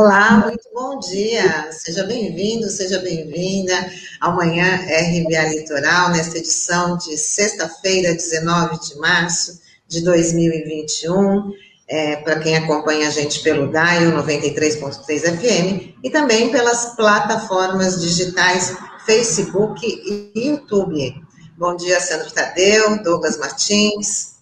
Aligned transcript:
Olá, 0.00 0.38
muito 0.44 0.62
bom 0.72 1.00
dia. 1.00 1.72
Seja 1.72 2.04
bem-vindo, 2.04 2.70
seja 2.70 3.00
bem-vinda 3.00 3.74
ao 4.20 4.36
Manhã 4.36 4.76
RBA 4.76 5.48
Litoral, 5.48 6.10
nesta 6.10 6.38
edição 6.38 6.96
de 6.96 7.18
sexta-feira, 7.18 8.14
19 8.14 8.78
de 8.78 8.96
março 9.00 9.60
de 9.88 10.00
2021. 10.04 11.52
É, 11.88 12.14
Para 12.18 12.38
quem 12.38 12.56
acompanha 12.56 13.08
a 13.08 13.10
gente 13.10 13.40
pelo 13.40 13.72
DAIO 13.72 14.12
93.3 14.12 15.36
FM 15.36 15.96
e 16.04 16.10
também 16.10 16.52
pelas 16.52 16.94
plataformas 16.94 18.00
digitais 18.00 18.78
Facebook 19.04 19.84
e 19.84 20.48
YouTube. 20.48 21.12
Bom 21.58 21.74
dia, 21.74 21.98
Sandro 21.98 22.30
Tadeu, 22.30 23.02
Douglas 23.02 23.36
Martins. 23.36 24.36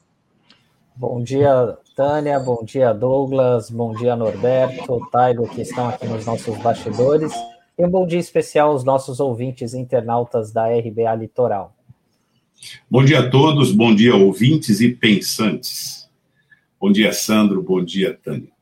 Bom 0.95 1.23
dia, 1.23 1.79
Tânia, 1.97 2.39
bom 2.39 2.63
dia, 2.63 2.93
Douglas, 2.93 3.71
bom 3.71 3.95
dia, 3.95 4.15
Norberto, 4.15 5.01
Taigo, 5.11 5.49
que 5.49 5.63
estão 5.63 5.89
aqui 5.89 6.07
nos 6.07 6.27
nossos 6.27 6.55
bastidores, 6.59 7.33
e 7.79 7.87
um 7.87 7.89
bom 7.89 8.07
dia 8.07 8.19
especial 8.19 8.73
aos 8.73 8.85
nossos 8.85 9.19
ouvintes 9.19 9.73
internautas 9.73 10.53
da 10.53 10.67
RBA 10.67 11.15
Litoral. 11.15 11.75
Bom 12.91 13.03
dia 13.03 13.21
a 13.21 13.31
todos, 13.31 13.73
bom 13.73 13.95
dia, 13.95 14.15
ouvintes 14.15 14.83
e 14.83 14.91
pensantes. 14.91 16.07
Bom 16.79 16.93
dia, 16.93 17.15
Sandro, 17.15 17.63
bom 17.63 17.83
dia, 17.83 18.13
Tânia. 18.23 18.53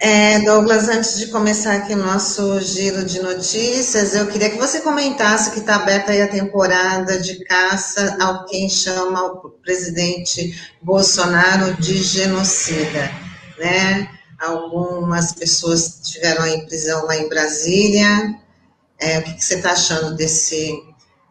É, 0.00 0.38
Douglas, 0.44 0.88
antes 0.88 1.18
de 1.18 1.26
começar 1.26 1.74
aqui 1.74 1.92
o 1.92 1.96
nosso 1.96 2.60
giro 2.60 3.04
de 3.04 3.20
notícias, 3.20 4.14
eu 4.14 4.28
queria 4.28 4.48
que 4.48 4.56
você 4.56 4.80
comentasse 4.80 5.50
que 5.50 5.58
está 5.58 5.74
aberta 5.74 6.12
aí 6.12 6.22
a 6.22 6.28
temporada 6.28 7.18
de 7.18 7.44
caça 7.44 8.16
ao 8.22 8.44
quem 8.44 8.68
chama 8.68 9.20
o 9.24 9.50
presidente 9.50 10.56
Bolsonaro 10.80 11.74
de 11.82 11.98
genocida, 12.00 13.10
né? 13.58 14.08
Algumas 14.38 15.32
pessoas 15.32 16.00
estiveram 16.00 16.46
em 16.46 16.64
prisão 16.64 17.04
lá 17.04 17.16
em 17.16 17.28
Brasília. 17.28 18.38
É, 19.00 19.18
o 19.18 19.24
que, 19.24 19.34
que 19.34 19.44
você 19.44 19.56
está 19.56 19.72
achando 19.72 20.14
desse, 20.14 20.80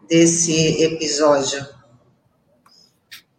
desse 0.10 0.84
episódio? 0.84 1.66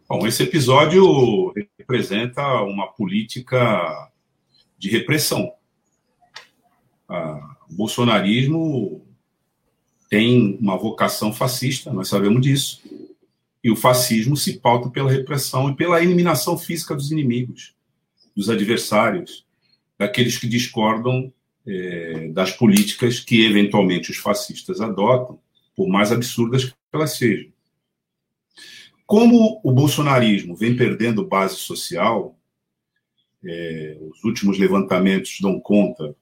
Bom, 0.09 0.25
esse 0.25 0.41
episódio 0.41 1.53
representa 1.77 2.41
uma 2.63 2.87
política 2.87 4.08
de 4.79 4.89
repressão. 4.89 5.51
o 7.09 7.75
bolsonarismo 7.75 9.05
tem 10.09 10.57
uma 10.59 10.77
vocação 10.77 11.31
fascista, 11.33 11.93
nós 11.93 12.07
sabemos 12.07 12.41
disso. 12.41 12.81
E 13.61 13.69
o 13.69 13.75
fascismo 13.75 14.37
se 14.37 14.57
pauta 14.57 14.89
pela 14.89 15.11
repressão 15.11 15.69
e 15.69 15.75
pela 15.75 16.01
eliminação 16.01 16.57
física 16.57 16.95
dos 16.95 17.11
inimigos, 17.11 17.75
dos 18.35 18.49
adversários, 18.49 19.45
daqueles 19.97 20.37
que 20.37 20.47
discordam 20.47 21.31
é, 21.67 22.29
das 22.29 22.53
políticas 22.53 23.19
que 23.19 23.45
eventualmente 23.45 24.09
os 24.11 24.17
fascistas 24.17 24.79
adotam, 24.79 25.37
por 25.75 25.89
mais 25.89 26.11
absurdas 26.11 26.65
que 26.65 26.73
elas 26.93 27.17
sejam. 27.17 27.51
Como 29.05 29.59
o 29.63 29.71
bolsonarismo 29.71 30.55
vem 30.55 30.75
perdendo 30.75 31.27
base 31.27 31.57
social, 31.57 32.38
é, 33.43 33.97
os 34.01 34.23
últimos 34.23 34.57
levantamentos 34.57 35.37
dão 35.41 35.59
conta, 35.59 36.15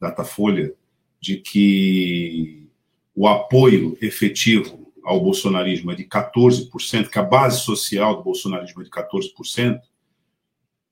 Datafolha, 0.00 0.72
de 1.20 1.36
que 1.36 2.66
o 3.14 3.26
apoio 3.28 3.98
efetivo 4.00 4.92
ao 5.04 5.20
bolsonarismo 5.20 5.90
é 5.90 5.94
de 5.94 6.04
14%, 6.04 7.08
que 7.08 7.18
a 7.18 7.22
base 7.22 7.60
social 7.60 8.16
do 8.16 8.22
bolsonarismo 8.22 8.80
é 8.80 8.84
de 8.84 8.90
14%, 8.90 9.80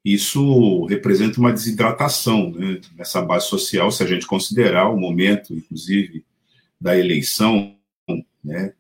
isso 0.05 0.85
representa 0.87 1.41
uma 1.41 1.53
desidratação 1.53 2.51
né, 2.51 2.81
nessa 2.97 3.21
base 3.21 3.47
social, 3.47 3.91
se 3.91 4.03
a 4.03 4.07
gente 4.07 4.27
considerar 4.27 4.89
o 4.89 4.99
momento, 4.99 5.55
inclusive, 5.55 6.25
da 6.81 6.99
eleição, 6.99 7.77
né, 8.43 8.73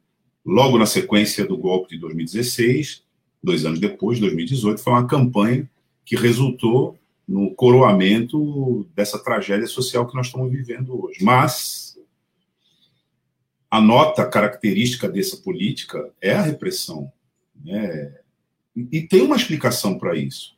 logo 0.45 0.79
na 0.79 0.87
sequência 0.87 1.45
do 1.47 1.57
golpe 1.57 1.91
de 1.91 1.99
2016, 2.01 3.03
dois 3.43 3.65
anos 3.65 3.79
depois, 3.79 4.19
2018, 4.21 4.81
foi 4.81 4.93
uma 4.93 5.07
campanha 5.07 5.69
que 6.09 6.17
resultou 6.17 6.99
no 7.29 7.55
coroamento 7.55 8.89
dessa 8.95 9.23
tragédia 9.23 9.67
social 9.67 10.09
que 10.09 10.17
nós 10.17 10.29
estamos 10.29 10.51
vivendo 10.51 11.05
hoje. 11.05 11.23
Mas 11.23 11.99
a 13.71 13.79
nota 13.79 14.25
característica 14.25 15.07
dessa 15.07 15.37
política 15.37 16.11
é 16.19 16.33
a 16.33 16.41
repressão. 16.41 17.13
Né? 17.63 18.17
E 18.91 19.03
tem 19.03 19.21
uma 19.21 19.37
explicação 19.37 19.99
para 19.99 20.17
isso. 20.17 20.57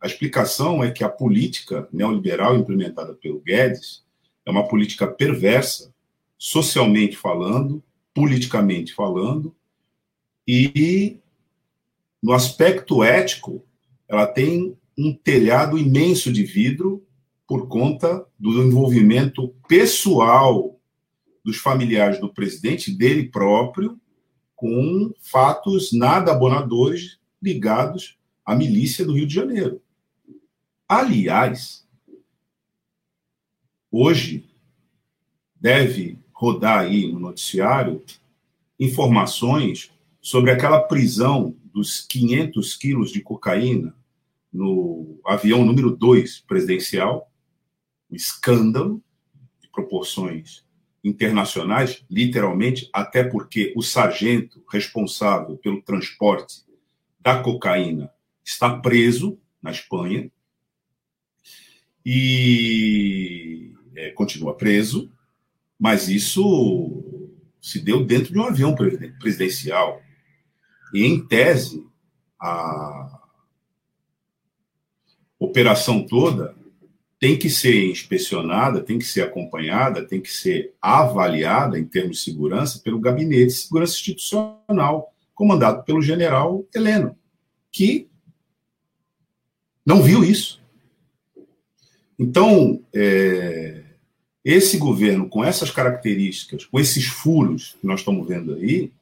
A 0.00 0.08
explicação 0.08 0.82
é 0.82 0.90
que 0.90 1.04
a 1.04 1.08
política 1.08 1.88
neoliberal 1.92 2.56
implementada 2.56 3.14
pelo 3.14 3.38
Guedes 3.38 4.04
é 4.44 4.50
uma 4.50 4.66
política 4.66 5.06
perversa, 5.06 5.94
socialmente 6.36 7.16
falando, 7.16 7.80
politicamente 8.12 8.92
falando, 8.92 9.54
e 10.44 11.20
no 12.20 12.32
aspecto 12.32 13.04
ético, 13.04 13.64
ela 14.08 14.26
tem 14.26 14.77
um 14.98 15.14
telhado 15.14 15.78
imenso 15.78 16.32
de 16.32 16.42
vidro 16.42 17.06
por 17.46 17.68
conta 17.68 18.26
do 18.36 18.60
envolvimento 18.60 19.54
pessoal 19.68 20.76
dos 21.44 21.56
familiares 21.56 22.20
do 22.20 22.28
presidente, 22.28 22.92
dele 22.92 23.28
próprio, 23.28 23.98
com 24.56 25.14
fatos 25.22 25.92
nada 25.92 26.32
abonadores 26.32 27.20
ligados 27.40 28.18
à 28.44 28.56
milícia 28.56 29.04
do 29.04 29.14
Rio 29.14 29.26
de 29.26 29.34
Janeiro. 29.34 29.80
Aliás, 30.88 31.86
hoje 33.92 34.44
deve 35.54 36.18
rodar 36.32 36.80
aí 36.80 37.10
no 37.10 37.20
noticiário 37.20 38.02
informações 38.80 39.92
sobre 40.20 40.50
aquela 40.50 40.80
prisão 40.80 41.54
dos 41.72 42.00
500 42.00 42.76
quilos 42.76 43.12
de 43.12 43.20
cocaína 43.20 43.94
no 44.52 45.20
avião 45.26 45.64
número 45.64 45.94
2 45.94 46.40
presidencial, 46.40 47.30
um 48.10 48.16
escândalo 48.16 49.02
de 49.60 49.68
proporções 49.70 50.66
internacionais, 51.04 52.04
literalmente, 52.10 52.88
até 52.92 53.22
porque 53.22 53.72
o 53.76 53.82
sargento 53.82 54.62
responsável 54.70 55.56
pelo 55.58 55.82
transporte 55.82 56.64
da 57.20 57.42
cocaína 57.42 58.10
está 58.44 58.78
preso 58.78 59.38
na 59.62 59.70
Espanha 59.70 60.30
e 62.04 63.72
é, 63.94 64.10
continua 64.10 64.56
preso, 64.56 65.12
mas 65.78 66.08
isso 66.08 67.04
se 67.60 67.80
deu 67.80 68.04
dentro 68.04 68.32
de 68.32 68.38
um 68.38 68.44
avião 68.44 68.74
presidencial. 69.20 70.00
E, 70.94 71.04
em 71.04 71.26
tese, 71.26 71.86
a, 72.40 73.17
operação 75.38 76.06
toda 76.06 76.54
tem 77.20 77.36
que 77.36 77.50
ser 77.50 77.90
inspecionada, 77.90 78.80
tem 78.80 78.98
que 78.98 79.04
ser 79.04 79.22
acompanhada, 79.22 80.06
tem 80.06 80.20
que 80.20 80.30
ser 80.30 80.72
avaliada 80.80 81.78
em 81.78 81.84
termos 81.84 82.18
de 82.18 82.24
segurança 82.24 82.80
pelo 82.80 83.00
Gabinete 83.00 83.46
de 83.46 83.52
Segurança 83.52 83.94
Institucional, 83.94 85.12
comandado 85.34 85.82
pelo 85.82 86.00
general 86.00 86.64
Heleno, 86.72 87.16
que 87.72 88.08
não 89.84 90.02
viu 90.02 90.22
isso. 90.22 90.60
Então, 92.18 92.82
é, 92.92 93.82
esse 94.44 94.78
governo, 94.78 95.28
com 95.28 95.44
essas 95.44 95.70
características, 95.70 96.64
com 96.64 96.78
esses 96.78 97.06
furos 97.06 97.76
que 97.80 97.86
nós 97.86 98.00
estamos 98.00 98.26
vendo 98.26 98.54
aí, 98.54 98.92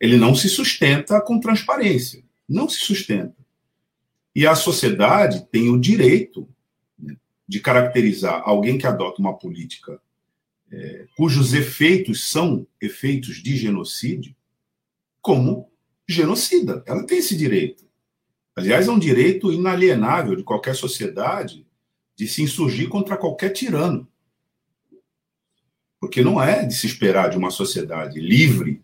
ele 0.00 0.16
não 0.16 0.34
se 0.34 0.48
sustenta 0.48 1.20
com 1.20 1.40
transparência. 1.40 2.22
Não 2.48 2.68
se 2.68 2.80
sustenta. 2.80 3.39
E 4.40 4.46
a 4.46 4.54
sociedade 4.54 5.46
tem 5.52 5.68
o 5.68 5.78
direito 5.78 6.48
né, 6.98 7.14
de 7.46 7.60
caracterizar 7.60 8.40
alguém 8.42 8.78
que 8.78 8.86
adota 8.86 9.20
uma 9.20 9.36
política 9.36 10.00
é, 10.72 11.06
cujos 11.14 11.52
efeitos 11.52 12.30
são 12.30 12.66
efeitos 12.80 13.42
de 13.42 13.54
genocídio 13.54 14.34
como 15.20 15.70
genocida. 16.08 16.82
Ela 16.86 17.04
tem 17.04 17.18
esse 17.18 17.36
direito. 17.36 17.84
Aliás, 18.56 18.88
é 18.88 18.90
um 18.90 18.98
direito 18.98 19.52
inalienável 19.52 20.34
de 20.34 20.42
qualquer 20.42 20.74
sociedade 20.74 21.66
de 22.16 22.26
se 22.26 22.40
insurgir 22.40 22.88
contra 22.88 23.18
qualquer 23.18 23.50
tirano. 23.50 24.08
Porque 26.00 26.24
não 26.24 26.42
é 26.42 26.64
de 26.64 26.72
se 26.72 26.86
esperar 26.86 27.28
de 27.28 27.36
uma 27.36 27.50
sociedade 27.50 28.18
livre 28.18 28.82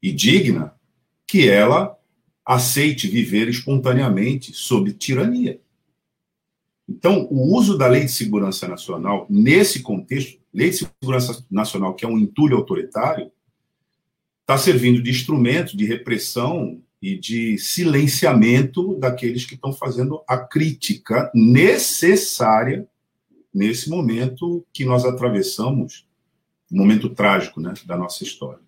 e 0.00 0.12
digna 0.12 0.72
que 1.26 1.48
ela 1.48 1.98
aceite 2.44 3.08
viver 3.08 3.48
espontaneamente 3.48 4.52
sob 4.52 4.92
tirania. 4.92 5.60
Então, 6.88 7.26
o 7.30 7.56
uso 7.56 7.78
da 7.78 7.86
Lei 7.86 8.04
de 8.04 8.12
Segurança 8.12 8.68
Nacional, 8.68 9.26
nesse 9.30 9.82
contexto, 9.82 10.38
Lei 10.52 10.70
de 10.70 10.86
Segurança 11.00 11.44
Nacional, 11.50 11.94
que 11.94 12.04
é 12.04 12.08
um 12.08 12.18
entulho 12.18 12.56
autoritário, 12.56 13.32
está 14.42 14.58
servindo 14.58 15.02
de 15.02 15.10
instrumento 15.10 15.76
de 15.76 15.86
repressão 15.86 16.80
e 17.00 17.18
de 17.18 17.56
silenciamento 17.56 18.96
daqueles 18.98 19.46
que 19.46 19.54
estão 19.54 19.72
fazendo 19.72 20.22
a 20.28 20.36
crítica 20.36 21.30
necessária 21.34 22.86
nesse 23.52 23.88
momento 23.88 24.66
que 24.72 24.84
nós 24.84 25.04
atravessamos, 25.04 26.06
um 26.70 26.76
momento 26.76 27.08
trágico 27.08 27.60
né, 27.60 27.72
da 27.86 27.96
nossa 27.96 28.22
história. 28.22 28.62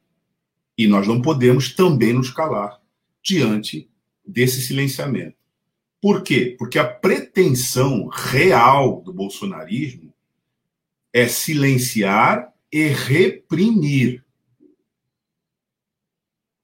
E 0.78 0.87
nós 0.87 1.06
não 1.06 1.20
podemos 1.20 1.75
também 1.75 2.12
nos 2.12 2.31
calar 2.31 2.81
diante 3.26 3.90
desse 4.25 4.62
silenciamento. 4.62 5.37
Por 6.00 6.23
quê? 6.23 6.55
Porque 6.56 6.78
a 6.78 6.87
pretensão 6.87 8.06
real 8.06 9.02
do 9.02 9.12
bolsonarismo 9.12 10.14
é 11.12 11.26
silenciar 11.26 12.52
e 12.73 12.87
reprimir. 12.87 14.25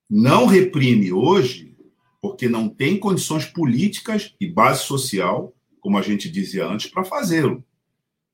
Não 0.08 0.46
reprime 0.46 1.12
hoje 1.12 1.74
porque 2.20 2.48
não 2.48 2.68
tem 2.68 2.96
condições 2.96 3.44
políticas 3.44 4.32
e 4.40 4.46
base 4.46 4.84
social, 4.84 5.52
como 5.80 5.98
a 5.98 6.02
gente 6.02 6.30
dizia 6.30 6.64
antes, 6.64 6.88
para 6.88 7.02
fazê-lo. 7.02 7.64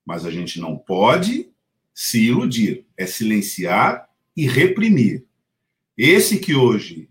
Mas 0.05 0.25
a 0.25 0.29
gente 0.29 0.59
não 0.59 0.77
pode 0.77 1.49
se 1.95 2.25
iludir, 2.25 2.85
é 2.95 3.07
silenciar 3.07 4.07
e 4.37 4.45
reprimir. 4.47 5.25
Esse 5.97 6.39
que 6.39 6.53
hoje 6.53 7.08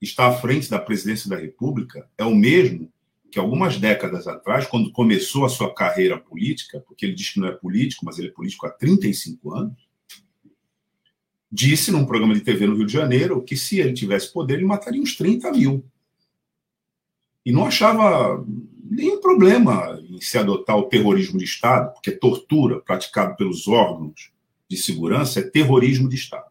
está 0.00 0.28
à 0.28 0.32
frente 0.32 0.70
da 0.70 0.78
presidência 0.78 1.28
da 1.28 1.36
República 1.36 2.08
é 2.16 2.24
o 2.24 2.34
mesmo 2.34 2.92
que 3.30 3.38
algumas 3.38 3.78
décadas 3.78 4.26
atrás, 4.26 4.66
quando 4.66 4.92
começou 4.92 5.44
a 5.44 5.48
sua 5.48 5.74
carreira 5.74 6.18
política, 6.18 6.80
porque 6.86 7.04
ele 7.04 7.14
diz 7.14 7.30
que 7.30 7.40
não 7.40 7.48
é 7.48 7.52
político, 7.52 8.04
mas 8.04 8.18
ele 8.18 8.28
é 8.28 8.32
político 8.32 8.66
há 8.66 8.70
35 8.70 9.54
anos, 9.54 9.86
disse 11.50 11.90
num 11.90 12.06
programa 12.06 12.34
de 12.34 12.40
TV 12.40 12.66
no 12.66 12.76
Rio 12.76 12.86
de 12.86 12.92
Janeiro 12.92 13.42
que 13.42 13.56
se 13.56 13.78
ele 13.78 13.92
tivesse 13.92 14.32
poder, 14.32 14.54
ele 14.54 14.64
mataria 14.64 15.02
uns 15.02 15.16
30 15.16 15.52
mil. 15.52 15.84
E 17.44 17.52
não 17.52 17.66
achava 17.66 18.44
nenhum 18.90 19.20
problema 19.20 20.02
em 20.08 20.20
se 20.20 20.38
adotar 20.38 20.76
o 20.76 20.88
terrorismo 20.88 21.38
de 21.38 21.44
Estado, 21.44 21.92
porque 21.92 22.10
tortura 22.10 22.80
praticada 22.80 23.34
pelos 23.34 23.68
órgãos 23.68 24.32
de 24.68 24.76
segurança 24.76 25.40
é 25.40 25.42
terrorismo 25.42 26.08
de 26.08 26.16
Estado. 26.16 26.45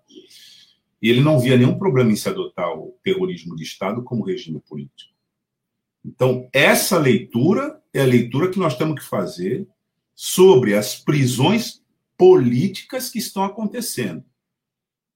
E 1.05 1.09
ele 1.11 1.21
não 1.21 1.39
via 1.39 1.55
nenhum 1.55 1.77
problema 1.77 2.11
em 2.11 2.15
se 2.15 2.27
adotar 2.27 2.67
o 2.75 2.97
terrorismo 3.03 3.55
de 3.55 3.61
Estado 3.61 4.01
como 4.01 4.25
regime 4.25 4.59
político. 4.59 5.13
Então, 6.03 6.49
essa 6.51 6.97
leitura 6.97 7.79
é 7.93 8.01
a 8.01 8.05
leitura 8.05 8.49
que 8.49 8.57
nós 8.57 8.75
temos 8.75 8.99
que 8.99 9.07
fazer 9.07 9.67
sobre 10.15 10.73
as 10.73 10.95
prisões 10.95 11.83
políticas 12.17 13.07
que 13.11 13.19
estão 13.19 13.43
acontecendo. 13.43 14.25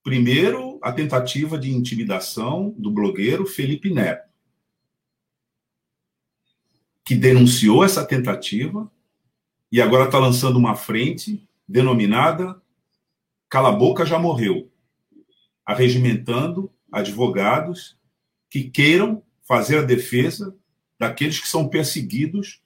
Primeiro, 0.03 0.77
a 0.83 0.91
tentativa 0.91 1.57
de 1.57 1.74
intimidação 1.74 2.69
do 2.77 2.92
blogueiro 2.92 3.47
Felipe 3.47 3.92
Neto, 3.92 4.30
que 7.03 7.15
denunciou 7.15 7.83
essa 7.83 8.06
tentativa 8.06 8.92
e 9.71 9.81
agora 9.81 10.06
está 10.06 10.19
lançando 10.19 10.59
uma 10.59 10.75
frente 10.75 11.50
denominada 11.68 12.62
Cala 13.50 13.71
Boca 13.71 14.06
Já 14.06 14.19
Morreu, 14.19 14.71
arregimentando 15.69 16.74
advogados 16.92 17.95
que 18.50 18.71
queiram 18.71 19.21
fazer 19.48 19.77
a 19.77 19.83
defesa 19.83 20.57
daqueles 20.98 21.39
que 21.39 21.48
são 21.48 21.69
perseguidos 21.69 22.60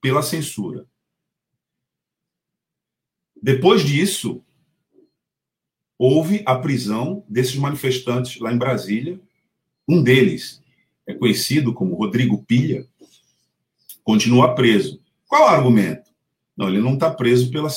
pela 0.00 0.22
censura. 0.22 0.84
Depois 3.40 3.82
disso, 3.82 4.42
houve 5.96 6.42
a 6.44 6.56
prisão 6.56 7.24
desses 7.28 7.54
manifestantes 7.54 8.40
lá 8.40 8.52
em 8.52 8.58
Brasília. 8.58 9.20
Um 9.88 10.02
deles 10.02 10.60
é 11.06 11.14
conhecido 11.14 11.72
como 11.72 11.94
Rodrigo 11.94 12.42
Pilha, 12.42 12.88
continua 14.02 14.56
preso. 14.56 15.00
Qual 15.28 15.44
o 15.44 15.48
argumento? 15.48 16.10
Não, 16.56 16.68
ele 16.68 16.80
não 16.80 16.94
está 16.94 17.08
preso 17.08 17.52
pela 17.52 17.68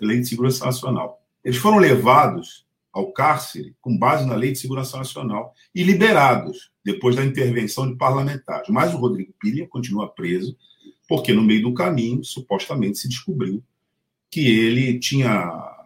Lei 0.00 0.20
de 0.20 0.28
Segurança 0.28 0.64
Nacional. 0.64 1.22
Eles 1.44 1.58
foram 1.58 1.76
levados 1.76 2.64
ao 2.92 3.12
cárcere 3.12 3.74
com 3.80 3.96
base 3.96 4.26
na 4.26 4.34
Lei 4.34 4.52
de 4.52 4.58
Segurança 4.58 4.96
Nacional 4.96 5.54
e 5.74 5.82
liberados 5.82 6.70
depois 6.84 7.16
da 7.16 7.24
intervenção 7.24 7.88
de 7.90 7.96
parlamentares. 7.96 8.68
Mas 8.68 8.92
o 8.92 8.98
Rodrigo 8.98 9.32
Pilha 9.38 9.66
continua 9.68 10.08
preso 10.08 10.56
porque 11.08 11.32
no 11.32 11.42
meio 11.42 11.62
do 11.62 11.74
caminho 11.74 12.24
supostamente 12.24 12.98
se 12.98 13.08
descobriu 13.08 13.62
que 14.30 14.46
ele 14.46 14.98
tinha 14.98 15.76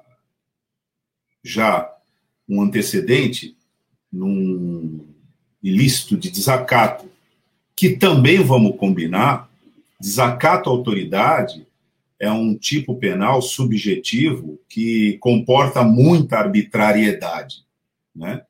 já 1.43 1.91
um 2.49 2.62
antecedente 2.62 3.56
num 4.12 5.06
ilícito 5.62 6.17
de 6.17 6.31
desacato, 6.31 7.11
que 7.75 7.97
também 7.97 8.43
vamos 8.43 8.77
combinar, 8.77 9.51
desacato 9.99 10.69
à 10.69 10.73
autoridade 10.73 11.67
é 12.25 12.31
um 12.32 12.56
tipo 12.56 12.97
penal 12.97 13.43
subjetivo 13.43 14.59
que 14.67 15.19
comporta 15.19 15.85
muita 15.85 16.38
arbitrariedade, 16.38 17.67
né? 18.17 18.47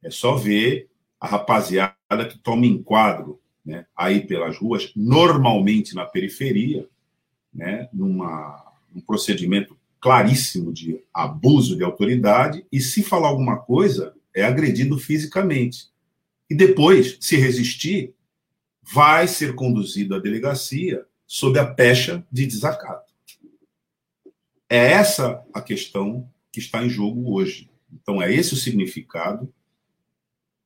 É 0.00 0.10
só 0.10 0.36
ver 0.36 0.88
a 1.20 1.26
rapaziada 1.26 2.24
que 2.30 2.38
toma 2.38 2.66
enquadro, 2.66 3.40
né, 3.66 3.84
aí 3.96 4.24
pelas 4.24 4.56
ruas, 4.56 4.92
normalmente 4.94 5.92
na 5.92 6.04
periferia, 6.04 6.88
né, 7.52 7.88
numa, 7.92 8.64
num 8.94 9.00
procedimento 9.00 9.76
claríssimo 10.00 10.72
de 10.72 11.00
abuso 11.12 11.76
de 11.76 11.82
autoridade, 11.82 12.64
e 12.70 12.80
se 12.80 13.02
falar 13.02 13.28
alguma 13.28 13.58
coisa, 13.58 14.14
é 14.32 14.44
agredido 14.44 14.96
fisicamente. 14.96 15.88
E 16.48 16.54
depois, 16.54 17.18
se 17.20 17.36
resistir, 17.36 18.14
vai 18.80 19.26
ser 19.26 19.56
conduzido 19.56 20.14
à 20.14 20.20
delegacia 20.20 21.04
sob 21.28 21.58
a 21.58 21.66
pecha 21.66 22.26
de 22.32 22.46
desacato. 22.46 23.12
É 24.66 24.92
essa 24.92 25.44
a 25.52 25.60
questão 25.60 26.28
que 26.50 26.58
está 26.58 26.82
em 26.82 26.88
jogo 26.88 27.34
hoje. 27.34 27.70
Então, 27.92 28.20
é 28.20 28.32
esse 28.32 28.54
o 28.54 28.56
significado 28.56 29.52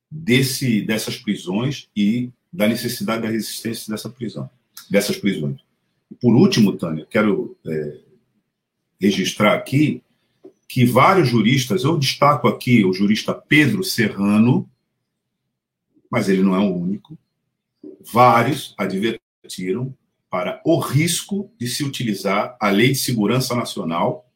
desse, 0.09 0.81
dessas 0.83 1.17
prisões 1.17 1.89
e 1.97 2.31
da 2.53 2.69
necessidade 2.69 3.23
da 3.23 3.29
resistência 3.29 3.93
dessa 3.93 4.09
prisão, 4.09 4.49
dessas 4.89 5.17
prisões. 5.17 5.61
Por 6.21 6.35
último, 6.35 6.77
Tânia, 6.77 7.07
quero 7.11 7.57
é, 7.67 7.99
registrar 9.01 9.55
aqui 9.55 10.03
que 10.69 10.85
vários 10.85 11.29
juristas, 11.29 11.83
eu 11.83 11.99
destaco 11.99 12.47
aqui 12.47 12.85
o 12.85 12.93
jurista 12.93 13.35
Pedro 13.35 13.83
Serrano, 13.83 14.69
mas 16.11 16.29
ele 16.29 16.43
não 16.43 16.55
é 16.55 16.59
o 16.59 16.75
único, 16.75 17.19
vários 18.01 18.75
advertiram 18.79 19.95
para 20.33 20.63
o 20.65 20.79
risco 20.79 21.53
de 21.59 21.69
se 21.69 21.85
utilizar 21.85 22.57
a 22.59 22.71
Lei 22.71 22.93
de 22.93 22.95
Segurança 22.95 23.55
Nacional, 23.55 24.33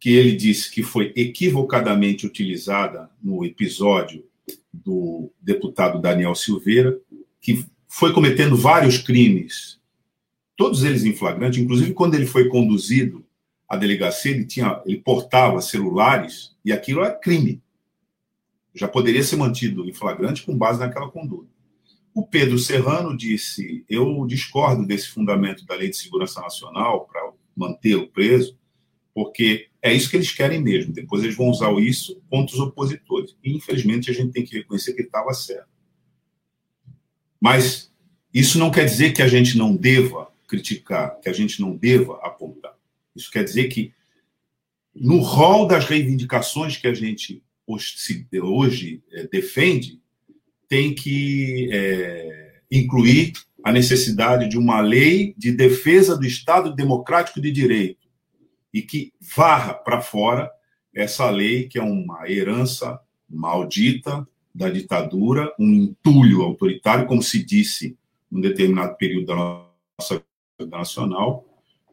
que 0.00 0.14
ele 0.14 0.34
disse 0.34 0.70
que 0.72 0.82
foi 0.82 1.12
equivocadamente 1.14 2.26
utilizada 2.26 3.10
no 3.22 3.44
episódio 3.44 4.24
do 4.72 5.30
deputado 5.38 6.00
Daniel 6.00 6.34
Silveira, 6.34 6.98
que 7.38 7.66
foi 7.86 8.14
cometendo 8.14 8.56
vários 8.56 8.96
crimes, 8.96 9.78
todos 10.56 10.84
eles 10.84 11.04
em 11.04 11.14
flagrante, 11.14 11.60
inclusive 11.60 11.92
quando 11.92 12.14
ele 12.14 12.24
foi 12.24 12.48
conduzido 12.48 13.26
à 13.68 13.76
delegacia, 13.76 14.30
ele 14.30 14.46
tinha, 14.46 14.80
ele 14.86 15.02
portava 15.02 15.60
celulares 15.60 16.56
e 16.64 16.72
aquilo 16.72 17.04
é 17.04 17.10
crime. 17.10 17.60
Já 18.74 18.88
poderia 18.88 19.22
ser 19.22 19.36
mantido 19.36 19.86
em 19.86 19.92
flagrante 19.92 20.44
com 20.44 20.56
base 20.56 20.80
naquela 20.80 21.10
conduta. 21.10 21.53
O 22.14 22.24
Pedro 22.24 22.58
Serrano 22.58 23.16
disse: 23.16 23.84
Eu 23.88 24.24
discordo 24.24 24.86
desse 24.86 25.08
fundamento 25.08 25.66
da 25.66 25.74
Lei 25.74 25.90
de 25.90 25.96
Segurança 25.96 26.40
Nacional 26.40 27.06
para 27.06 27.32
mantê-lo 27.56 28.06
preso, 28.08 28.56
porque 29.12 29.68
é 29.82 29.92
isso 29.92 30.08
que 30.08 30.16
eles 30.16 30.30
querem 30.30 30.62
mesmo. 30.62 30.92
Depois 30.92 31.24
eles 31.24 31.36
vão 31.36 31.48
usar 31.48 31.72
isso 31.80 32.22
contra 32.30 32.54
os 32.54 32.60
opositores. 32.60 33.36
E, 33.42 33.52
infelizmente, 33.52 34.10
a 34.10 34.14
gente 34.14 34.32
tem 34.32 34.44
que 34.44 34.56
reconhecer 34.56 34.94
que 34.94 35.02
estava 35.02 35.34
certo. 35.34 35.68
Mas 37.40 37.92
isso 38.32 38.58
não 38.58 38.70
quer 38.70 38.84
dizer 38.84 39.12
que 39.12 39.20
a 39.20 39.28
gente 39.28 39.58
não 39.58 39.74
deva 39.74 40.32
criticar, 40.46 41.20
que 41.20 41.28
a 41.28 41.32
gente 41.32 41.60
não 41.60 41.76
deva 41.76 42.18
apontar. 42.22 42.74
Isso 43.14 43.30
quer 43.30 43.44
dizer 43.44 43.64
que, 43.68 43.92
no 44.94 45.18
rol 45.18 45.66
das 45.66 45.84
reivindicações 45.84 46.76
que 46.76 46.86
a 46.86 46.94
gente 46.94 47.42
hoje 47.66 49.02
eh, 49.10 49.26
defende, 49.26 50.00
tem 50.68 50.94
que 50.94 51.68
é, 51.72 52.60
incluir 52.70 53.32
a 53.64 53.72
necessidade 53.72 54.48
de 54.48 54.58
uma 54.58 54.80
lei 54.80 55.34
de 55.38 55.52
defesa 55.52 56.16
do 56.16 56.26
Estado 56.26 56.74
democrático 56.74 57.40
de 57.40 57.50
direito 57.50 58.06
e 58.72 58.82
que 58.82 59.12
varra 59.34 59.72
para 59.72 60.00
fora 60.00 60.50
essa 60.94 61.30
lei 61.30 61.68
que 61.68 61.78
é 61.78 61.82
uma 61.82 62.30
herança 62.30 63.00
maldita 63.28 64.26
da 64.54 64.68
ditadura, 64.68 65.52
um 65.58 65.72
entulho 65.72 66.42
autoritário, 66.42 67.06
como 67.06 67.22
se 67.22 67.42
disse 67.44 67.96
num 68.30 68.40
determinado 68.40 68.96
período 68.96 69.26
da 69.26 69.34
nossa 69.34 70.22
vida 70.58 70.76
nacional, 70.76 71.44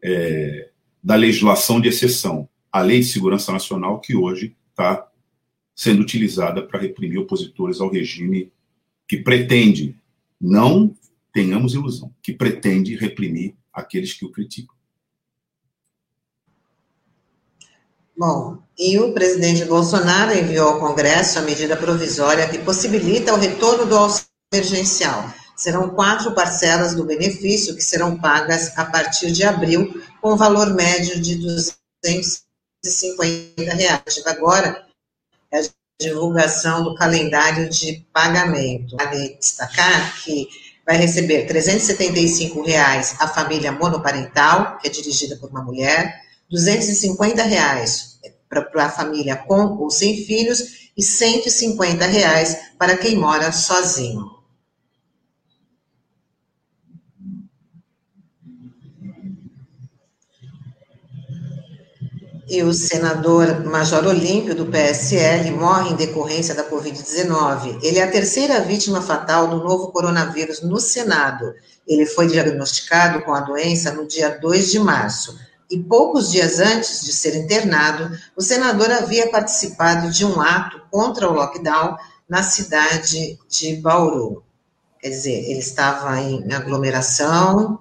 é, 0.02 0.70
da 1.02 1.16
legislação 1.16 1.80
de 1.80 1.88
exceção, 1.88 2.48
a 2.70 2.80
Lei 2.80 3.00
de 3.00 3.06
Segurança 3.06 3.50
Nacional, 3.52 4.00
que 4.00 4.14
hoje 4.14 4.56
está 4.70 5.08
sendo 5.74 6.02
utilizada 6.02 6.62
para 6.62 6.80
reprimir 6.80 7.18
opositores 7.18 7.80
ao 7.80 7.90
regime 7.90 8.52
que 9.08 9.18
pretende, 9.18 9.96
não 10.40 10.94
tenhamos 11.32 11.74
ilusão, 11.74 12.12
que 12.22 12.32
pretende 12.32 12.96
reprimir 12.96 13.54
aqueles 13.72 14.12
que 14.12 14.24
o 14.24 14.30
criticam. 14.30 14.74
Bom, 18.16 18.58
e 18.78 18.98
o 18.98 19.12
presidente 19.12 19.64
Bolsonaro 19.64 20.36
enviou 20.36 20.68
ao 20.68 20.80
Congresso 20.80 21.38
a 21.38 21.42
medida 21.42 21.76
provisória 21.76 22.48
que 22.48 22.58
possibilita 22.58 23.34
o 23.34 23.38
retorno 23.38 23.86
do 23.86 23.96
auxílio 23.96 24.28
emergencial. 24.52 25.32
Serão 25.56 25.90
quatro 25.90 26.34
parcelas 26.34 26.94
do 26.94 27.04
benefício 27.04 27.74
que 27.74 27.82
serão 27.82 28.18
pagas 28.18 28.76
a 28.78 28.84
partir 28.84 29.32
de 29.32 29.44
abril, 29.44 30.02
com 30.20 30.36
valor 30.36 30.74
médio 30.74 31.18
de 31.20 31.36
250 31.36 33.74
reais. 33.74 34.22
agora 34.26 34.86
é 35.50 35.62
divulgação 36.02 36.84
do 36.84 36.94
calendário 36.94 37.68
de 37.68 38.04
pagamento. 38.12 38.96
Vale 38.96 39.36
destacar 39.40 40.22
que 40.22 40.48
vai 40.84 40.96
receber 40.96 41.46
375 41.46 42.62
reais 42.62 43.16
a 43.20 43.28
família 43.28 43.72
monoparental, 43.72 44.78
que 44.78 44.88
é 44.88 44.90
dirigida 44.90 45.36
por 45.36 45.50
uma 45.50 45.62
mulher, 45.62 46.20
250 46.50 47.42
reais 47.44 48.18
para 48.48 48.86
a 48.86 48.90
família 48.90 49.36
com 49.36 49.76
ou 49.78 49.90
sem 49.90 50.24
filhos 50.26 50.90
e 50.96 51.02
150 51.02 52.04
reais 52.04 52.58
para 52.78 52.96
quem 52.96 53.16
mora 53.16 53.50
sozinho. 53.50 54.41
E 62.52 62.62
o 62.62 62.74
senador 62.74 63.64
Major 63.64 64.06
Olímpio, 64.06 64.54
do 64.54 64.66
PSL, 64.66 65.50
morre 65.52 65.88
em 65.88 65.96
decorrência 65.96 66.54
da 66.54 66.62
Covid-19. 66.62 67.78
Ele 67.82 67.98
é 67.98 68.02
a 68.02 68.10
terceira 68.10 68.60
vítima 68.60 69.00
fatal 69.00 69.48
do 69.48 69.64
novo 69.64 69.90
coronavírus 69.90 70.60
no 70.60 70.78
Senado. 70.78 71.54
Ele 71.88 72.04
foi 72.04 72.26
diagnosticado 72.26 73.22
com 73.22 73.32
a 73.32 73.40
doença 73.40 73.94
no 73.94 74.06
dia 74.06 74.38
2 74.38 74.70
de 74.70 74.78
março 74.78 75.34
e 75.70 75.78
poucos 75.78 76.30
dias 76.30 76.60
antes 76.60 77.06
de 77.06 77.14
ser 77.14 77.34
internado, 77.34 78.14
o 78.36 78.42
senador 78.42 78.90
havia 78.90 79.30
participado 79.30 80.10
de 80.10 80.22
um 80.22 80.38
ato 80.38 80.82
contra 80.90 81.26
o 81.30 81.32
lockdown 81.32 81.96
na 82.28 82.42
cidade 82.42 83.38
de 83.48 83.76
Bauru. 83.76 84.44
Quer 85.00 85.08
dizer, 85.08 85.50
ele 85.50 85.60
estava 85.60 86.20
em 86.20 86.52
aglomeração, 86.52 87.78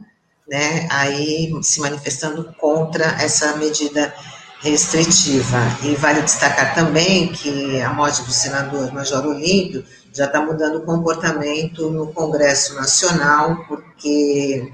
né, 0.47 0.87
aí 0.89 1.51
se 1.61 1.81
manifestando 1.81 2.55
contra 2.57 3.03
essa 3.21 3.57
medida 3.57 4.13
restritiva. 4.61 5.57
E 5.83 5.95
vale 5.95 6.21
destacar 6.21 6.73
também 6.75 7.31
que 7.31 7.81
a 7.81 7.93
morte 7.93 8.21
do 8.23 8.31
senador 8.31 8.91
Major 8.93 9.25
Olímpio 9.25 9.83
já 10.13 10.25
está 10.25 10.41
mudando 10.41 10.77
o 10.77 10.85
comportamento 10.85 11.89
no 11.89 12.13
Congresso 12.13 12.75
Nacional, 12.75 13.65
porque 13.67 14.71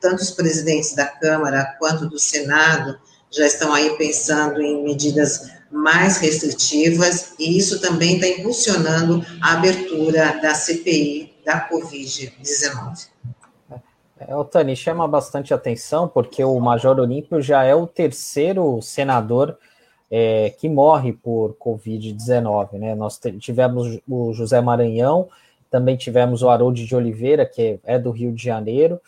tanto 0.00 0.22
os 0.22 0.30
presidentes 0.30 0.94
da 0.94 1.06
Câmara 1.06 1.76
quanto 1.78 2.08
do 2.08 2.18
Senado 2.18 2.98
já 3.30 3.46
estão 3.46 3.72
aí 3.72 3.90
pensando 3.96 4.60
em 4.60 4.82
medidas 4.82 5.48
mais 5.70 6.16
restritivas, 6.16 7.34
e 7.38 7.56
isso 7.56 7.80
também 7.80 8.16
está 8.16 8.26
impulsionando 8.26 9.24
a 9.40 9.52
abertura 9.52 10.40
da 10.42 10.52
CPI 10.52 11.32
da 11.44 11.68
Covid-19. 11.68 13.06
É, 14.26 14.36
o 14.36 14.44
Tani 14.44 14.76
chama 14.76 15.08
bastante 15.08 15.54
atenção 15.54 16.06
porque 16.06 16.44
o 16.44 16.58
Major 16.60 16.98
Olímpio 16.98 17.40
já 17.40 17.64
é 17.64 17.74
o 17.74 17.86
terceiro 17.86 18.80
senador 18.82 19.56
é, 20.10 20.50
que 20.50 20.68
morre 20.68 21.12
por 21.12 21.54
Covid-19, 21.54 22.72
né? 22.78 22.94
Nós 22.94 23.18
tivemos 23.38 23.98
o 24.08 24.32
José 24.34 24.60
Maranhão, 24.60 25.28
também 25.70 25.96
tivemos 25.96 26.42
o 26.42 26.50
Harold 26.50 26.84
de 26.84 26.96
Oliveira, 26.96 27.46
que 27.46 27.78
é 27.84 27.98
do 27.98 28.10
Rio 28.10 28.32
de 28.32 28.42
Janeiro, 28.42 29.00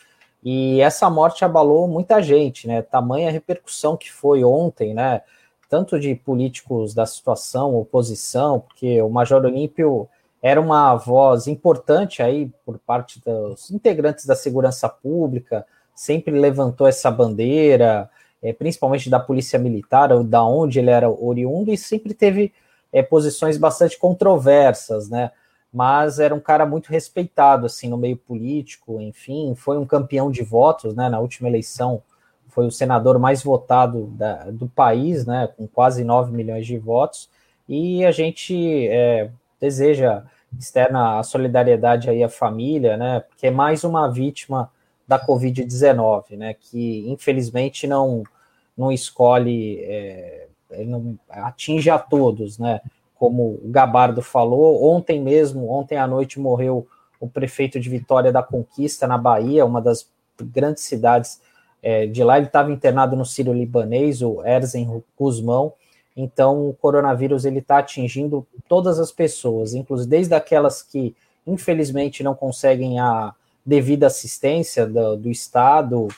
e 0.43 0.81
essa 0.81 1.11
morte 1.11 1.45
abalou 1.45 1.87
muita 1.87 2.23
gente, 2.23 2.67
né? 2.67 2.81
Tamanha 2.81 3.31
repercussão 3.31 3.97
que 3.97 4.11
foi 4.11 4.43
ontem, 4.45 4.95
né? 4.95 5.23
Tanto 5.69 5.99
de 5.99 6.15
políticos 6.15 6.95
da 6.95 7.05
situação, 7.05 7.75
oposição, 7.75 8.61
porque 8.61 9.03
o 9.03 9.11
Major 9.11 9.45
Olímpio 9.45 10.09
era 10.43 10.61
uma 10.61 10.97
voz 10.97 11.47
importante 11.47 12.23
aí 12.23 12.51
por 12.67 12.79
parte 12.79 13.21
dos 13.21 13.71
integrantes 13.71 14.27
da 14.27 14.35
segurança 14.35 14.89
pública, 14.89 15.65
sempre 15.95 16.39
levantou 16.39 16.87
essa 16.87 17.11
bandeira, 17.11 18.11
é, 18.43 18.53
principalmente 18.53 19.09
da 19.09 19.21
polícia 19.21 19.59
militar, 19.59 20.09
da 20.25 20.45
onde 20.45 20.81
ele 20.81 20.91
era 20.91 21.09
oriundo, 21.09 21.73
e 21.73 21.79
sempre 21.79 22.13
teve 22.13 22.53
é, 22.93 23.03
posições 23.03 23.57
bastante 23.57 23.97
controversas, 23.97 25.09
né? 25.09 25.31
mas 25.73 26.19
era 26.19 26.35
um 26.35 26.41
cara 26.41 26.67
muito 26.67 26.91
respeitado 26.91 27.65
assim 27.65 27.89
no 27.89 27.97
meio 27.97 28.17
político, 28.17 29.01
enfim, 29.01 29.55
foi 29.57 29.79
um 29.79 29.87
campeão 29.87 30.31
de 30.31 30.43
votos, 30.43 30.95
né, 30.95 31.09
na 31.09 31.19
última 31.19 31.49
eleição 31.49 32.03
foi 32.49 32.67
o 32.67 32.71
senador 32.71 33.19
mais 33.19 33.43
votado 33.43 34.09
da, 34.09 34.51
do 34.51 34.69
país, 34.69 35.25
né, 35.25 35.49
com 35.57 35.67
quase 35.67 36.05
9 36.05 36.31
milhões 36.31 36.67
de 36.67 36.77
votos, 36.77 37.31
e 37.67 38.05
a 38.05 38.11
gente 38.11 38.87
é, 38.89 39.31
deseja 39.63 40.25
externa 40.59 41.21
a 41.21 41.23
solidariedade 41.23 42.11
aí 42.11 42.23
à 42.25 42.29
família, 42.29 42.97
né, 42.97 43.21
porque 43.21 43.47
é 43.47 43.51
mais 43.51 43.85
uma 43.85 44.11
vítima 44.11 44.69
da 45.07 45.25
Covid-19, 45.25 46.37
né, 46.37 46.55
que 46.55 47.09
infelizmente 47.09 47.87
não, 47.87 48.25
não 48.77 48.91
escolhe, 48.91 49.79
é, 49.81 50.49
não 50.85 51.17
atinge 51.31 51.89
a 51.89 51.99
todos, 51.99 52.59
né, 52.59 52.81
como 53.15 53.61
o 53.63 53.71
Gabardo 53.71 54.21
falou, 54.21 54.85
ontem 54.85 55.23
mesmo, 55.23 55.71
ontem 55.71 55.97
à 55.97 56.09
noite 56.09 56.41
morreu 56.41 56.87
o 57.21 57.29
prefeito 57.29 57.79
de 57.79 57.89
Vitória 57.89 58.33
da 58.33 58.43
Conquista, 58.43 59.07
na 59.07 59.17
Bahia, 59.17 59.65
uma 59.65 59.81
das 59.81 60.11
grandes 60.41 60.83
cidades 60.83 61.41
é, 61.81 62.05
de 62.05 62.25
lá. 62.25 62.37
Ele 62.37 62.47
estava 62.47 62.73
internado 62.73 63.15
no 63.15 63.25
Sírio 63.25 63.53
Libanês, 63.53 64.23
o 64.23 64.45
Erzen 64.45 65.05
Guzmão. 65.17 65.73
Então, 66.17 66.69
o 66.69 66.75
coronavírus 66.75 67.45
ele 67.45 67.59
está 67.59 67.79
atingindo 67.79 68.47
todas 68.69 68.99
as 68.99 69.11
pessoas, 69.11 69.75
inclusive 69.75 70.09
desde 70.09 70.35
aquelas 70.35 70.83
que 70.83 71.15
infelizmente 71.47 72.23
não 72.23 72.35
conseguem 72.35 73.01
a 73.01 73.35
devida 73.65 74.07
assistência 74.07 74.87
do, 74.87 75.17
do 75.17 75.31
Estado, 75.31 76.09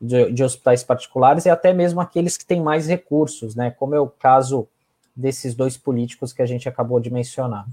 de, 0.00 0.32
de 0.32 0.42
hospitais 0.42 0.82
particulares, 0.82 1.44
e 1.44 1.50
até 1.50 1.72
mesmo 1.72 2.00
aqueles 2.00 2.36
que 2.36 2.46
têm 2.46 2.62
mais 2.62 2.86
recursos, 2.86 3.54
né? 3.54 3.70
Como 3.70 3.94
é 3.94 4.00
o 4.00 4.06
caso 4.06 4.66
desses 5.14 5.54
dois 5.54 5.76
políticos 5.76 6.32
que 6.32 6.40
a 6.40 6.46
gente 6.46 6.68
acabou 6.68 7.00
de 7.00 7.10
mencionar. 7.10 7.66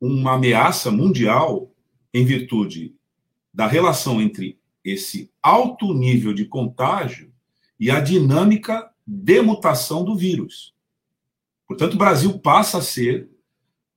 uma 0.00 0.34
ameaça 0.34 0.90
mundial 0.90 1.72
em 2.14 2.24
virtude 2.24 2.94
da 3.52 3.66
relação 3.66 4.22
entre 4.22 4.56
esse 4.84 5.30
alto 5.42 5.92
nível 5.92 6.32
de 6.32 6.44
contágio 6.44 7.32
e 7.78 7.90
a 7.90 7.98
dinâmica 7.98 8.88
de 9.04 9.42
mutação 9.42 10.04
do 10.04 10.14
vírus. 10.14 10.72
Portanto, 11.66 11.94
o 11.94 11.98
Brasil 11.98 12.38
passa 12.38 12.78
a 12.78 12.82
ser 12.82 13.28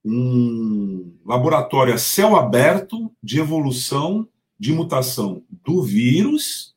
um 0.03 1.13
laboratório 1.23 1.93
a 1.93 1.97
céu 1.99 2.35
aberto 2.35 3.11
de 3.21 3.39
evolução, 3.39 4.27
de 4.57 4.73
mutação 4.73 5.43
do 5.63 5.83
vírus 5.83 6.75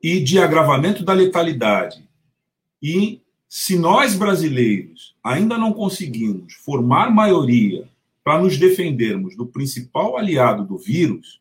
e 0.00 0.20
de 0.20 0.38
agravamento 0.38 1.04
da 1.04 1.12
letalidade. 1.12 2.08
E 2.80 3.20
se 3.48 3.76
nós 3.76 4.14
brasileiros 4.14 5.16
ainda 5.28 5.58
não 5.58 5.72
conseguimos 5.72 6.54
formar 6.54 7.10
maioria 7.10 7.88
para 8.24 8.40
nos 8.40 8.56
defendermos 8.56 9.36
do 9.36 9.46
principal 9.46 10.16
aliado 10.16 10.64
do 10.64 10.78
vírus, 10.78 11.40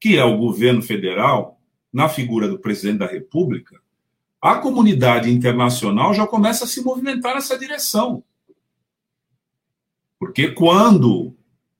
que 0.00 0.16
é 0.16 0.24
o 0.24 0.36
governo 0.36 0.82
federal, 0.82 1.60
na 1.92 2.08
figura 2.08 2.48
do 2.48 2.58
presidente 2.58 2.98
da 2.98 3.06
República, 3.06 3.80
a 4.40 4.56
comunidade 4.56 5.30
internacional 5.30 6.12
já 6.12 6.26
começa 6.26 6.64
a 6.64 6.66
se 6.66 6.82
movimentar 6.82 7.34
nessa 7.34 7.56
direção. 7.56 8.24
Porque 10.18 10.50
quando 10.50 11.36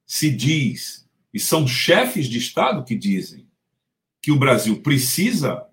se 0.06 0.30
diz, 0.30 1.08
e 1.32 1.40
são 1.40 1.66
chefes 1.66 2.26
de 2.26 2.38
Estado 2.38 2.84
que 2.84 2.94
dizem, 2.94 3.46
que 4.20 4.30
o 4.30 4.38
Brasil 4.38 4.80
precisa 4.80 5.66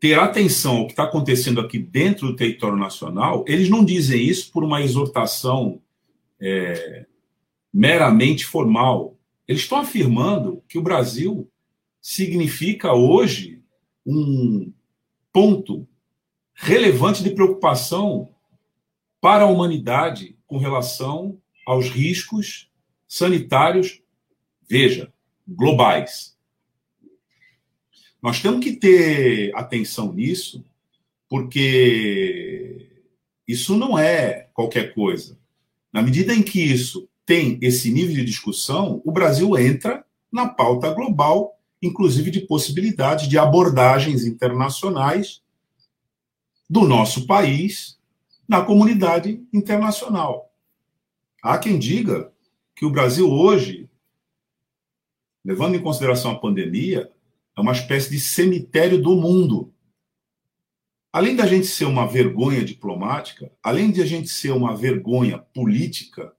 ter 0.00 0.18
atenção 0.18 0.78
ao 0.78 0.86
que 0.86 0.92
está 0.92 1.04
acontecendo 1.04 1.60
aqui 1.60 1.78
dentro 1.78 2.28
do 2.28 2.36
território 2.36 2.76
nacional, 2.76 3.44
eles 3.46 3.68
não 3.68 3.84
dizem 3.84 4.22
isso 4.22 4.50
por 4.52 4.64
uma 4.64 4.82
exortação 4.82 5.80
é, 6.40 7.06
meramente 7.72 8.44
formal. 8.44 9.16
Eles 9.46 9.62
estão 9.62 9.78
afirmando 9.78 10.62
que 10.68 10.78
o 10.78 10.82
Brasil 10.82 11.50
significa 12.00 12.92
hoje 12.92 13.62
um 14.04 14.72
ponto 15.32 15.86
relevante 16.54 17.22
de 17.22 17.30
preocupação 17.30 18.28
para 19.20 19.44
a 19.44 19.48
humanidade 19.48 20.36
com 20.46 20.58
relação 20.58 21.38
aos 21.66 21.88
riscos 21.88 22.70
sanitários, 23.08 24.00
veja, 24.68 25.12
globais. 25.46 26.35
Nós 28.22 28.40
temos 28.40 28.64
que 28.64 28.72
ter 28.72 29.54
atenção 29.54 30.12
nisso, 30.12 30.64
porque 31.28 32.88
isso 33.46 33.76
não 33.76 33.98
é 33.98 34.48
qualquer 34.52 34.94
coisa. 34.94 35.38
Na 35.92 36.02
medida 36.02 36.34
em 36.34 36.42
que 36.42 36.60
isso 36.60 37.08
tem 37.24 37.58
esse 37.62 37.90
nível 37.90 38.14
de 38.14 38.24
discussão, 38.24 39.00
o 39.04 39.12
Brasil 39.12 39.56
entra 39.58 40.04
na 40.30 40.48
pauta 40.48 40.92
global, 40.92 41.58
inclusive 41.82 42.30
de 42.30 42.40
possibilidades 42.40 43.28
de 43.28 43.38
abordagens 43.38 44.24
internacionais 44.24 45.42
do 46.68 46.82
nosso 46.82 47.26
país 47.26 47.98
na 48.48 48.62
comunidade 48.62 49.44
internacional. 49.52 50.52
Há 51.42 51.58
quem 51.58 51.78
diga 51.78 52.32
que 52.74 52.84
o 52.84 52.90
Brasil 52.90 53.30
hoje, 53.30 53.88
levando 55.44 55.76
em 55.76 55.82
consideração 55.82 56.32
a 56.32 56.38
pandemia, 56.38 57.10
é 57.56 57.60
uma 57.60 57.72
espécie 57.72 58.10
de 58.10 58.20
cemitério 58.20 59.00
do 59.00 59.16
mundo. 59.16 59.72
Além 61.12 61.34
da 61.34 61.46
gente 61.46 61.66
ser 61.66 61.86
uma 61.86 62.06
vergonha 62.06 62.62
diplomática, 62.62 63.50
além 63.62 63.90
de 63.90 64.02
a 64.02 64.06
gente 64.06 64.28
ser 64.28 64.50
uma 64.50 64.76
vergonha 64.76 65.38
política, 65.38 66.34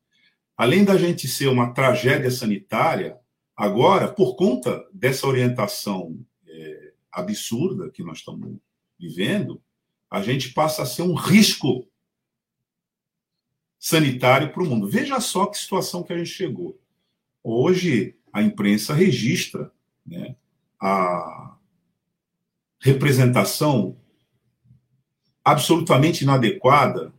além 0.55 0.85
da 0.85 0.95
gente 0.97 1.27
ser 1.27 1.47
uma 1.47 1.73
tragédia 1.73 2.29
sanitária, 2.29 3.17
agora, 3.55 4.07
por 4.07 4.35
conta 4.35 4.87
dessa 4.93 5.25
orientação 5.25 6.19
é, 6.47 6.93
absurda 7.11 7.89
que 7.89 8.03
nós 8.03 8.19
estamos 8.19 8.55
vivendo, 8.99 9.61
a 10.11 10.21
gente 10.21 10.53
passa 10.53 10.83
a 10.83 10.85
ser 10.85 11.01
um 11.01 11.15
risco 11.15 11.87
sanitário 13.79 14.51
para 14.51 14.61
o 14.61 14.65
mundo. 14.65 14.87
Veja 14.87 15.19
só 15.19 15.47
que 15.47 15.57
situação 15.57 16.03
que 16.03 16.13
a 16.13 16.17
gente 16.17 16.29
chegou. 16.29 16.79
Hoje, 17.43 18.15
a 18.31 18.41
imprensa 18.41 18.93
registra 18.93 19.71
né, 20.05 20.35
a 20.79 21.57
representação 22.79 23.97
absolutamente 25.43 26.23
inadequada 26.23 27.13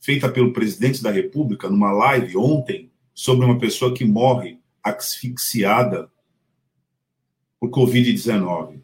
feita 0.00 0.28
pelo 0.28 0.52
presidente 0.52 1.02
da 1.02 1.10
República 1.10 1.68
numa 1.68 1.92
live 1.92 2.36
ontem 2.36 2.90
sobre 3.14 3.44
uma 3.44 3.58
pessoa 3.58 3.94
que 3.94 4.04
morre 4.04 4.58
asfixiada 4.82 6.10
por 7.58 7.70
Covid-19. 7.70 8.80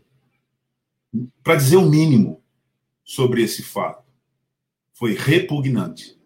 Para 1.43 1.57
dizer 1.57 1.77
o 1.77 1.89
mínimo 1.89 2.43
sobre 3.03 3.43
esse 3.43 3.63
fato, 3.63 4.05
foi 4.93 5.15
repugnante. 5.15 6.19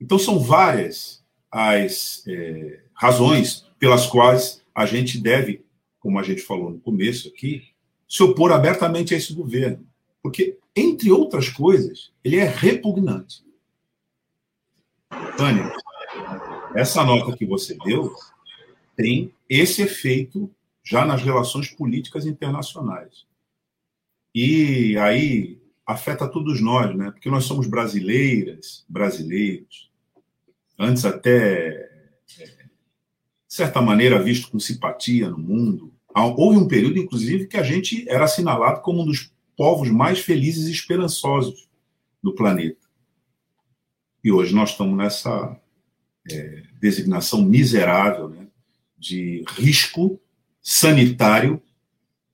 Então, 0.00 0.18
são 0.18 0.38
várias 0.38 1.24
as 1.50 2.22
é, 2.26 2.82
razões 2.92 3.66
pelas 3.78 4.06
quais 4.06 4.62
a 4.74 4.84
gente 4.84 5.18
deve 5.18 5.65
como 6.06 6.20
a 6.20 6.22
gente 6.22 6.40
falou 6.40 6.70
no 6.70 6.78
começo 6.78 7.26
aqui, 7.26 7.64
se 8.08 8.22
opor 8.22 8.52
abertamente 8.52 9.12
a 9.12 9.16
esse 9.16 9.34
governo. 9.34 9.84
Porque, 10.22 10.56
entre 10.76 11.10
outras 11.10 11.48
coisas, 11.48 12.12
ele 12.22 12.36
é 12.36 12.44
repugnante. 12.44 13.44
Tânia, 15.36 15.72
essa 16.76 17.02
nota 17.02 17.36
que 17.36 17.44
você 17.44 17.76
deu 17.84 18.14
tem 18.94 19.34
esse 19.50 19.82
efeito 19.82 20.48
já 20.84 21.04
nas 21.04 21.24
relações 21.24 21.70
políticas 21.72 22.24
internacionais. 22.24 23.26
E 24.32 24.96
aí 24.98 25.60
afeta 25.84 26.28
todos 26.28 26.60
nós, 26.60 26.96
né? 26.96 27.10
Porque 27.10 27.28
nós 27.28 27.46
somos 27.46 27.66
brasileiras, 27.66 28.84
brasileiros. 28.88 29.90
Antes 30.78 31.04
até 31.04 31.90
de 32.28 32.54
certa 33.48 33.82
maneira 33.82 34.22
visto 34.22 34.52
com 34.52 34.60
simpatia 34.60 35.28
no 35.28 35.38
mundo, 35.38 35.95
Houve 36.22 36.58
um 36.58 36.66
período, 36.66 36.98
inclusive, 36.98 37.46
que 37.46 37.58
a 37.58 37.62
gente 37.62 38.08
era 38.08 38.24
assinalado 38.24 38.80
como 38.80 39.02
um 39.02 39.06
dos 39.06 39.30
povos 39.56 39.90
mais 39.90 40.20
felizes 40.20 40.66
e 40.66 40.72
esperançosos 40.72 41.68
do 42.22 42.34
planeta. 42.34 42.86
E 44.24 44.32
hoje 44.32 44.54
nós 44.54 44.70
estamos 44.70 44.96
nessa 44.96 45.56
é, 46.30 46.62
designação 46.80 47.42
miserável 47.42 48.28
né, 48.28 48.46
de 48.98 49.44
risco 49.56 50.18
sanitário 50.62 51.62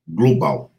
global. 0.06 0.70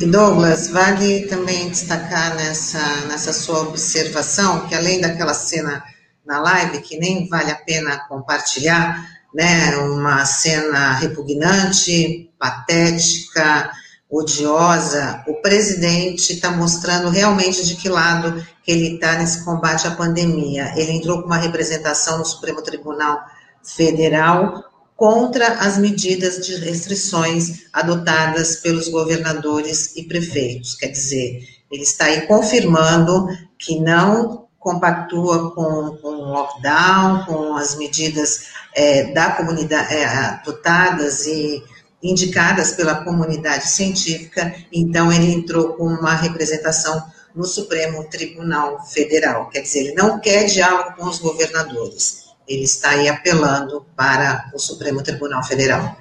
Douglas, 0.00 0.68
vale 0.68 1.26
também 1.26 1.68
destacar 1.68 2.34
nessa, 2.36 3.06
nessa 3.06 3.32
sua 3.32 3.60
observação 3.68 4.66
que, 4.68 4.74
além 4.74 5.00
daquela 5.00 5.34
cena 5.34 5.84
na 6.24 6.40
live, 6.40 6.80
que 6.80 6.96
nem 6.98 7.28
vale 7.28 7.50
a 7.50 7.56
pena 7.56 7.98
compartilhar, 8.08 9.13
né, 9.34 9.76
uma 9.78 10.24
cena 10.24 10.92
repugnante, 10.92 12.30
patética, 12.38 13.70
odiosa, 14.08 15.24
o 15.26 15.34
presidente 15.42 16.34
está 16.34 16.50
mostrando 16.52 17.08
realmente 17.08 17.66
de 17.66 17.74
que 17.74 17.88
lado 17.88 18.46
ele 18.66 18.94
está 18.94 19.18
nesse 19.18 19.44
combate 19.44 19.88
à 19.88 19.90
pandemia. 19.90 20.72
Ele 20.76 20.92
entrou 20.92 21.20
com 21.20 21.26
uma 21.26 21.36
representação 21.36 22.18
no 22.18 22.24
Supremo 22.24 22.62
Tribunal 22.62 23.20
Federal 23.62 24.62
contra 24.96 25.54
as 25.54 25.76
medidas 25.78 26.46
de 26.46 26.54
restrições 26.56 27.64
adotadas 27.72 28.56
pelos 28.56 28.88
governadores 28.88 29.96
e 29.96 30.04
prefeitos. 30.04 30.76
Quer 30.76 30.88
dizer, 30.88 31.40
ele 31.70 31.82
está 31.82 32.04
aí 32.04 32.26
confirmando 32.28 33.26
que 33.58 33.80
não 33.80 34.44
compactua 34.60 35.50
com, 35.54 35.98
com 36.00 36.08
o 36.08 36.32
lockdown, 36.32 37.24
com 37.26 37.54
as 37.54 37.76
medidas 37.76 38.53
é, 38.74 39.12
da 39.12 39.30
comunidade, 39.30 39.94
é, 39.94 40.04
adotadas 40.04 41.26
e 41.26 41.62
indicadas 42.02 42.72
pela 42.72 43.02
comunidade 43.02 43.66
científica, 43.66 44.54
então 44.70 45.10
ele 45.10 45.32
entrou 45.32 45.72
com 45.74 45.84
uma 45.84 46.14
representação 46.14 47.02
no 47.34 47.44
Supremo 47.44 48.04
Tribunal 48.04 48.84
Federal. 48.84 49.48
Quer 49.48 49.62
dizer, 49.62 49.80
ele 49.80 49.94
não 49.94 50.20
quer 50.20 50.44
diálogo 50.44 50.96
com 50.96 51.06
os 51.06 51.18
governadores, 51.18 52.24
ele 52.46 52.64
está 52.64 52.90
aí 52.90 53.08
apelando 53.08 53.86
para 53.96 54.50
o 54.54 54.58
Supremo 54.58 55.02
Tribunal 55.02 55.42
Federal. 55.42 55.96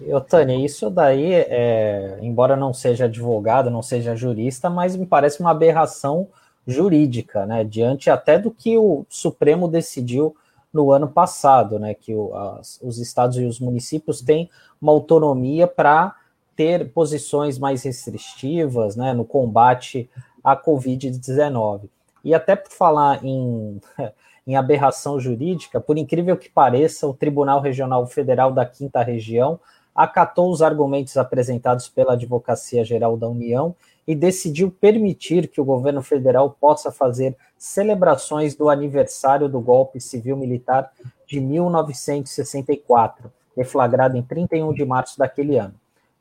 Eu, 0.00 0.20
Tânia, 0.20 0.64
isso 0.64 0.88
daí, 0.88 1.32
é, 1.32 2.18
embora 2.22 2.56
não 2.56 2.72
seja 2.72 3.04
advogado, 3.04 3.70
não 3.70 3.82
seja 3.82 4.16
jurista, 4.16 4.70
mas 4.70 4.96
me 4.96 5.06
parece 5.06 5.40
uma 5.40 5.50
aberração 5.50 6.28
jurídica, 6.66 7.44
né? 7.44 7.64
Diante 7.64 8.08
até 8.08 8.38
do 8.38 8.50
que 8.50 8.78
o 8.78 9.04
Supremo 9.08 9.68
decidiu 9.68 10.34
no 10.72 10.92
ano 10.92 11.08
passado, 11.08 11.78
né, 11.78 11.94
que 11.94 12.14
o, 12.14 12.34
as, 12.34 12.78
os 12.82 12.98
estados 12.98 13.36
e 13.36 13.44
os 13.44 13.58
municípios 13.58 14.20
têm 14.20 14.48
uma 14.80 14.92
autonomia 14.92 15.66
para 15.66 16.14
ter 16.54 16.92
posições 16.92 17.58
mais 17.58 17.82
restritivas 17.82 18.94
né, 18.94 19.12
no 19.12 19.24
combate 19.24 20.08
à 20.44 20.56
Covid-19. 20.56 21.88
E 22.22 22.34
até 22.34 22.54
por 22.54 22.70
falar 22.70 23.24
em, 23.24 23.80
em 24.46 24.56
aberração 24.56 25.18
jurídica, 25.18 25.80
por 25.80 25.96
incrível 25.96 26.36
que 26.36 26.48
pareça, 26.48 27.06
o 27.06 27.14
Tribunal 27.14 27.60
Regional 27.60 28.06
Federal 28.06 28.52
da 28.52 28.64
Quinta 28.64 29.02
Região 29.02 29.58
acatou 29.94 30.50
os 30.50 30.62
argumentos 30.62 31.16
apresentados 31.16 31.88
pela 31.88 32.12
Advocacia 32.12 32.84
Geral 32.84 33.16
da 33.16 33.28
União 33.28 33.74
e 34.10 34.14
decidiu 34.16 34.72
permitir 34.72 35.46
que 35.46 35.60
o 35.60 35.64
governo 35.64 36.02
federal 36.02 36.50
possa 36.60 36.90
fazer 36.90 37.36
celebrações 37.56 38.56
do 38.56 38.68
aniversário 38.68 39.48
do 39.48 39.60
golpe 39.60 40.00
civil-militar 40.00 40.90
de 41.28 41.40
1964, 41.40 43.32
deflagrado 43.56 44.16
em 44.16 44.22
31 44.22 44.74
de 44.74 44.84
março 44.84 45.16
daquele 45.16 45.58
ano. 45.58 45.74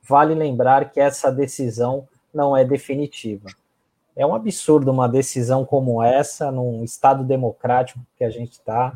Vale 0.04 0.36
lembrar 0.36 0.92
que 0.92 1.00
essa 1.00 1.32
decisão 1.32 2.08
não 2.32 2.56
é 2.56 2.64
definitiva. 2.64 3.50
É 4.16 4.24
um 4.24 4.36
absurdo 4.36 4.92
uma 4.92 5.10
decisão 5.10 5.66
como 5.66 6.04
essa, 6.04 6.52
num 6.52 6.84
Estado 6.84 7.24
democrático 7.24 8.00
que 8.16 8.24
a 8.24 8.30
gente 8.30 8.52
está, 8.52 8.94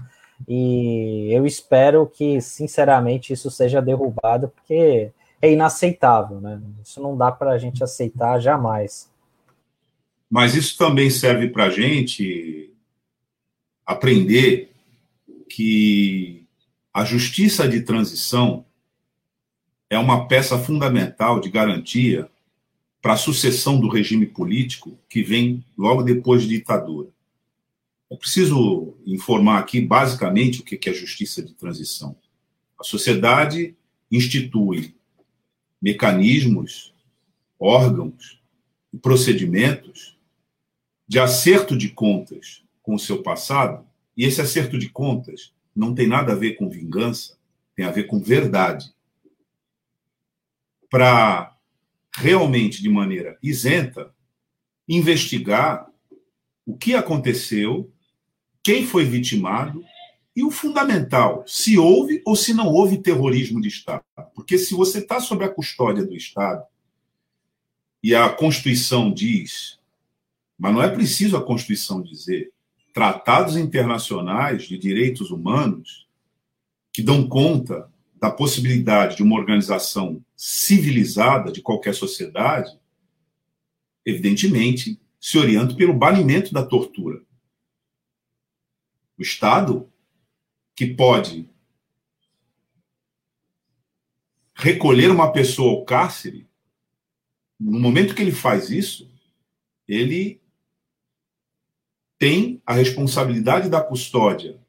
e 0.48 1.30
eu 1.32 1.48
espero 1.48 2.06
que, 2.06 2.40
sinceramente, 2.40 3.34
isso 3.34 3.50
seja 3.50 3.82
derrubado, 3.82 4.50
porque 4.50 5.12
é 5.44 5.52
inaceitável, 5.52 6.40
né? 6.40 6.62
Isso 6.82 7.02
não 7.02 7.18
dá 7.18 7.30
para 7.30 7.52
a 7.52 7.58
gente 7.58 7.84
aceitar 7.84 8.40
jamais. 8.40 9.12
Mas 10.30 10.56
isso 10.56 10.78
também 10.78 11.10
serve 11.10 11.50
para 11.50 11.66
a 11.66 11.70
gente 11.70 12.74
aprender 13.86 14.72
que 15.50 16.46
a 16.94 17.04
justiça 17.04 17.68
de 17.68 17.82
transição 17.82 18.66
é 19.90 20.00
uma 20.00 20.30
peça 20.30 20.58
fundamental 20.58 21.42
de 21.42 21.50
garantia 21.50 22.32
para 23.02 23.12
a 23.12 23.18
sucessão 23.18 23.82
do 23.82 23.90
regime 23.90 24.26
político 24.26 24.98
que 25.10 25.22
vem 25.22 25.62
logo 25.78 26.04
depois 26.04 26.44
de 26.44 26.48
ditadura. 26.48 27.10
É 28.10 28.16
preciso 28.16 28.96
informar 29.06 29.60
aqui, 29.60 29.82
basicamente, 29.82 30.62
o 30.62 30.64
que 30.64 30.90
é 30.90 30.94
justiça 30.94 31.44
de 31.44 31.54
transição. 31.54 32.16
A 32.80 32.84
sociedade 32.86 33.76
institui 34.10 34.96
mecanismos, 35.84 36.96
órgãos 37.60 38.42
e 38.94 38.98
procedimentos 38.98 40.18
de 41.06 41.20
acerto 41.20 41.78
de 41.78 41.90
contas 41.90 42.64
com 42.82 42.96
o 42.96 43.00
seu 43.00 43.22
passado, 43.22 43.86
e 44.16 44.24
esse 44.24 44.40
acerto 44.40 44.80
de 44.80 44.88
contas 44.88 45.54
não 45.76 45.94
tem 45.94 46.08
nada 46.08 46.32
a 46.32 46.36
ver 46.36 46.54
com 46.54 46.70
vingança, 46.70 47.38
tem 47.76 47.86
a 47.86 47.92
ver 47.92 48.06
com 48.06 48.18
verdade. 48.18 48.94
Para 50.90 51.54
realmente 52.16 52.82
de 52.82 52.88
maneira 52.88 53.38
isenta, 53.44 54.16
investigar 54.88 55.92
o 56.66 56.78
que 56.78 56.96
aconteceu, 56.96 57.92
quem 58.64 58.86
foi 58.86 59.04
vitimado 59.04 59.84
e 60.36 60.44
o 60.44 60.50
fundamental, 60.50 61.44
se 61.46 61.78
houve 61.78 62.22
ou 62.26 62.36
se 62.36 62.54
não 62.54 62.68
houve 62.68 62.98
terrorismo 62.98 63.62
de 63.62 63.68
Estado. 63.68 64.04
Porque 64.34 64.58
se 64.58 64.74
você 64.74 65.00
está 65.00 65.20
sob 65.20 65.44
a 65.44 65.50
custódia 65.50 66.04
do 66.04 66.16
Estado 66.16 66.66
e 68.02 68.16
a 68.16 68.30
Constituição 68.30 69.12
diz, 69.12 69.80
mas 70.58 70.74
não 70.74 70.82
é 70.82 70.90
preciso 70.90 71.38
a 71.38 71.44
Constituição 71.44 72.02
dizer, 72.02 72.52
tratados 72.92 73.58
internacionais 73.58 74.64
de 74.64 74.78
direitos 74.78 75.30
humanos 75.32 76.08
que 76.92 77.02
dão 77.02 77.28
conta 77.28 77.90
da 78.20 78.32
possibilidade 78.32 79.18
de 79.18 79.24
uma 79.24 79.36
organização 79.36 80.24
civilizada 80.36 81.52
de 81.52 81.62
qualquer 81.62 81.94
sociedade, 81.94 82.72
evidentemente, 84.06 85.00
se 85.20 85.38
orienta 85.38 85.76
pelo 85.76 85.94
banimento 85.94 86.54
da 86.54 86.66
tortura. 86.66 87.22
O 89.18 89.22
Estado, 89.22 89.92
que 90.76 90.88
pode 90.88 91.50
recolher 94.56 95.12
uma 95.12 95.32
pessoa 95.32 95.72
ao 95.72 95.86
cárcere, 95.86 96.48
no 97.60 97.80
momento 97.80 98.16
que 98.16 98.22
ele 98.22 98.32
faz 98.32 98.70
isso, 98.70 99.12
ele 99.88 100.42
tem 102.18 102.62
a 102.66 102.74
responsabilidade 102.74 103.70
da 103.70 103.82
custódia 103.82 104.60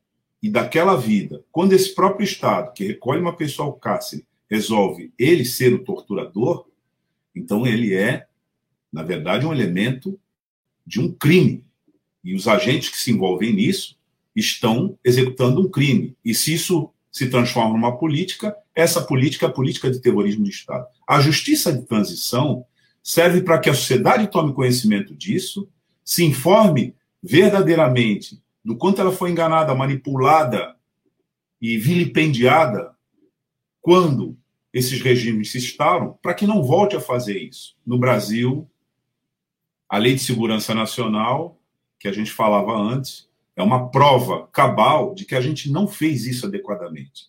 e 0.42 0.50
daquela 0.50 0.96
vida, 0.96 1.44
quando 1.50 1.72
esse 1.72 1.94
próprio 1.94 2.24
Estado, 2.24 2.72
que 2.72 2.84
recolhe 2.84 3.20
uma 3.20 3.36
pessoa 3.36 3.68
ao 3.68 3.74
cárcere, 3.74 4.26
resolve 4.50 5.12
ele 5.18 5.44
ser 5.44 5.72
o 5.72 5.84
torturador, 5.84 6.68
então 7.34 7.66
ele 7.66 7.94
é, 7.94 8.26
na 8.92 9.02
verdade, 9.02 9.46
um 9.46 9.52
elemento 9.52 10.18
de 10.86 11.00
um 11.00 11.10
crime. 11.12 11.64
E 12.22 12.34
os 12.34 12.46
agentes 12.46 12.88
que 12.90 12.98
se 12.98 13.10
envolvem 13.10 13.52
nisso 13.52 13.98
estão 14.34 14.98
executando 15.04 15.60
um 15.60 15.70
crime. 15.70 16.16
E 16.24 16.34
se 16.34 16.54
isso 16.54 16.90
se 17.10 17.28
transforma 17.28 17.74
numa 17.74 17.96
política, 17.96 18.56
essa 18.74 19.00
política 19.00 19.46
é 19.46 19.48
a 19.48 19.52
política 19.52 19.90
de 19.90 20.00
terrorismo 20.00 20.44
de 20.44 20.50
Estado. 20.50 20.86
A 21.06 21.20
justiça 21.20 21.72
de 21.72 21.82
transição 21.86 22.64
serve 23.02 23.42
para 23.42 23.58
que 23.58 23.70
a 23.70 23.74
sociedade 23.74 24.26
tome 24.26 24.52
conhecimento 24.52 25.14
disso, 25.14 25.68
se 26.04 26.24
informe 26.24 26.94
verdadeiramente 27.22 28.42
do 28.64 28.76
quanto 28.76 29.00
ela 29.00 29.12
foi 29.12 29.30
enganada, 29.30 29.74
manipulada 29.74 30.74
e 31.60 31.76
vilipendiada 31.76 32.94
quando 33.80 34.36
esses 34.72 35.00
regimes 35.00 35.52
se 35.52 35.58
instalam, 35.58 36.18
para 36.20 36.34
que 36.34 36.46
não 36.46 36.62
volte 36.62 36.96
a 36.96 37.00
fazer 37.00 37.38
isso. 37.38 37.76
No 37.86 37.98
Brasil, 37.98 38.68
a 39.88 39.98
Lei 39.98 40.14
de 40.14 40.20
Segurança 40.20 40.74
Nacional, 40.74 41.60
que 41.98 42.08
a 42.08 42.12
gente 42.12 42.32
falava 42.32 42.72
antes, 42.76 43.28
é 43.56 43.62
uma 43.62 43.90
prova 43.90 44.48
cabal 44.52 45.14
de 45.14 45.24
que 45.24 45.34
a 45.34 45.40
gente 45.40 45.70
não 45.70 45.86
fez 45.86 46.26
isso 46.26 46.46
adequadamente. 46.46 47.28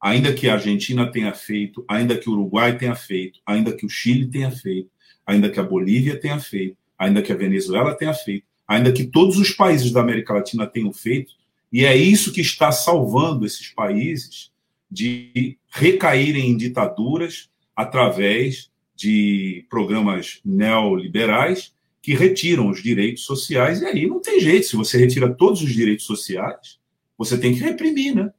Ainda 0.00 0.32
que 0.32 0.48
a 0.48 0.54
Argentina 0.54 1.10
tenha 1.10 1.34
feito, 1.34 1.84
ainda 1.88 2.16
que 2.16 2.28
o 2.30 2.32
Uruguai 2.32 2.78
tenha 2.78 2.94
feito, 2.94 3.40
ainda 3.44 3.72
que 3.72 3.84
o 3.84 3.88
Chile 3.88 4.26
tenha 4.26 4.50
feito, 4.50 4.90
ainda 5.26 5.50
que 5.50 5.60
a 5.60 5.62
Bolívia 5.62 6.18
tenha 6.18 6.38
feito, 6.38 6.76
ainda 6.98 7.20
que 7.20 7.32
a 7.32 7.36
Venezuela 7.36 7.94
tenha 7.94 8.14
feito, 8.14 8.46
ainda 8.66 8.92
que 8.92 9.04
todos 9.04 9.36
os 9.36 9.50
países 9.50 9.90
da 9.92 10.00
América 10.00 10.34
Latina 10.34 10.66
tenham 10.66 10.92
feito, 10.92 11.32
e 11.70 11.84
é 11.84 11.96
isso 11.96 12.32
que 12.32 12.40
está 12.40 12.72
salvando 12.72 13.44
esses 13.44 13.68
países 13.68 14.50
de 14.90 15.58
recaírem 15.70 16.50
em 16.50 16.56
ditaduras 16.56 17.50
através 17.76 18.70
de 18.96 19.66
programas 19.68 20.40
neoliberais 20.44 21.74
que 22.02 22.14
retiram 22.14 22.68
os 22.68 22.82
direitos 22.82 23.24
sociais, 23.24 23.80
e 23.80 23.86
aí 23.86 24.06
não 24.06 24.20
tem 24.20 24.40
jeito, 24.40 24.66
se 24.66 24.76
você 24.76 24.98
retira 24.98 25.34
todos 25.34 25.62
os 25.62 25.72
direitos 25.72 26.06
sociais, 26.06 26.78
você 27.16 27.36
tem 27.36 27.52
que 27.52 27.60
reprimir, 27.60 28.14
né? 28.14 28.32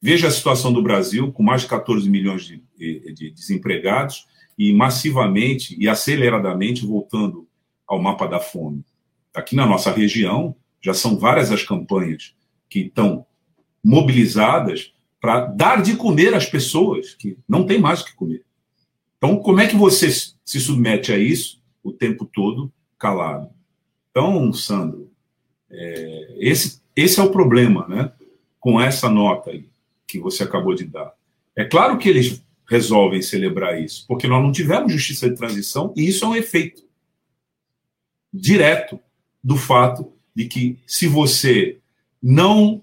Veja 0.00 0.28
a 0.28 0.30
situação 0.30 0.72
do 0.72 0.82
Brasil, 0.82 1.32
com 1.32 1.42
mais 1.42 1.62
de 1.62 1.68
14 1.68 2.08
milhões 2.08 2.44
de, 2.44 2.62
de 3.12 3.30
desempregados 3.30 4.26
e 4.56 4.72
massivamente 4.72 5.76
e 5.78 5.88
aceleradamente 5.88 6.86
voltando 6.86 7.48
ao 7.86 8.00
mapa 8.00 8.26
da 8.26 8.38
fome. 8.38 8.84
Aqui 9.34 9.56
na 9.56 9.66
nossa 9.66 9.90
região, 9.90 10.54
já 10.80 10.94
são 10.94 11.18
várias 11.18 11.50
as 11.50 11.62
campanhas 11.62 12.34
que 12.68 12.80
estão 12.80 13.26
mobilizadas 13.84 14.92
para 15.20 15.46
dar 15.46 15.82
de 15.82 15.96
comer 15.96 16.34
às 16.34 16.46
pessoas 16.46 17.14
que 17.14 17.36
não 17.48 17.66
têm 17.66 17.78
mais 17.78 18.00
o 18.00 18.04
que 18.04 18.14
comer. 18.14 18.44
Então, 19.16 19.36
como 19.38 19.60
é 19.60 19.66
que 19.66 19.76
você 19.76 20.10
se 20.10 20.60
submete 20.60 21.12
a 21.12 21.18
isso 21.18 21.57
o 21.82 21.92
tempo 21.92 22.24
todo 22.24 22.72
calado? 22.98 23.50
Então, 24.10 24.52
Sandro, 24.52 25.10
é, 25.70 26.36
esse, 26.38 26.82
esse 26.96 27.20
é 27.20 27.22
o 27.22 27.30
problema, 27.30 27.86
né? 27.88 28.12
Com 28.58 28.80
essa 28.80 29.08
nota 29.08 29.50
aí 29.50 29.68
que 30.06 30.18
você 30.18 30.42
acabou 30.42 30.74
de 30.74 30.84
dar. 30.84 31.14
É 31.54 31.64
claro 31.64 31.98
que 31.98 32.08
eles 32.08 32.42
resolvem 32.68 33.22
celebrar 33.22 33.80
isso, 33.80 34.04
porque 34.06 34.26
nós 34.26 34.42
não 34.42 34.52
tivemos 34.52 34.92
justiça 34.92 35.28
de 35.28 35.36
transição 35.36 35.92
e 35.96 36.06
isso 36.06 36.24
é 36.24 36.28
um 36.28 36.36
efeito 36.36 36.82
direto 38.32 39.00
do 39.42 39.56
fato 39.56 40.12
de 40.34 40.46
que 40.46 40.78
se 40.86 41.06
você 41.06 41.78
não 42.22 42.82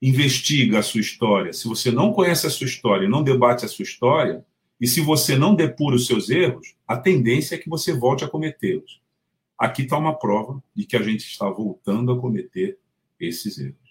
investiga 0.00 0.78
a 0.78 0.82
sua 0.82 1.00
história, 1.00 1.52
se 1.52 1.66
você 1.66 1.90
não 1.90 2.12
conhece 2.12 2.46
a 2.46 2.50
sua 2.50 2.66
história, 2.66 3.08
não 3.08 3.22
debate 3.22 3.64
a 3.64 3.68
sua 3.68 3.82
história, 3.82 4.44
e 4.80 4.86
se 4.86 5.00
você 5.00 5.36
não 5.36 5.54
depura 5.54 5.96
os 5.96 6.06
seus 6.06 6.28
erros, 6.28 6.74
a 6.86 6.96
tendência 6.96 7.54
é 7.54 7.58
que 7.58 7.68
você 7.68 7.92
volte 7.92 8.24
a 8.24 8.28
cometê-los. 8.28 9.00
Aqui 9.58 9.82
está 9.82 9.96
uma 9.96 10.18
prova 10.18 10.62
de 10.74 10.84
que 10.84 10.96
a 10.96 11.02
gente 11.02 11.26
está 11.26 11.48
voltando 11.48 12.12
a 12.12 12.20
cometer 12.20 12.76
esses 13.20 13.58
erros. 13.58 13.84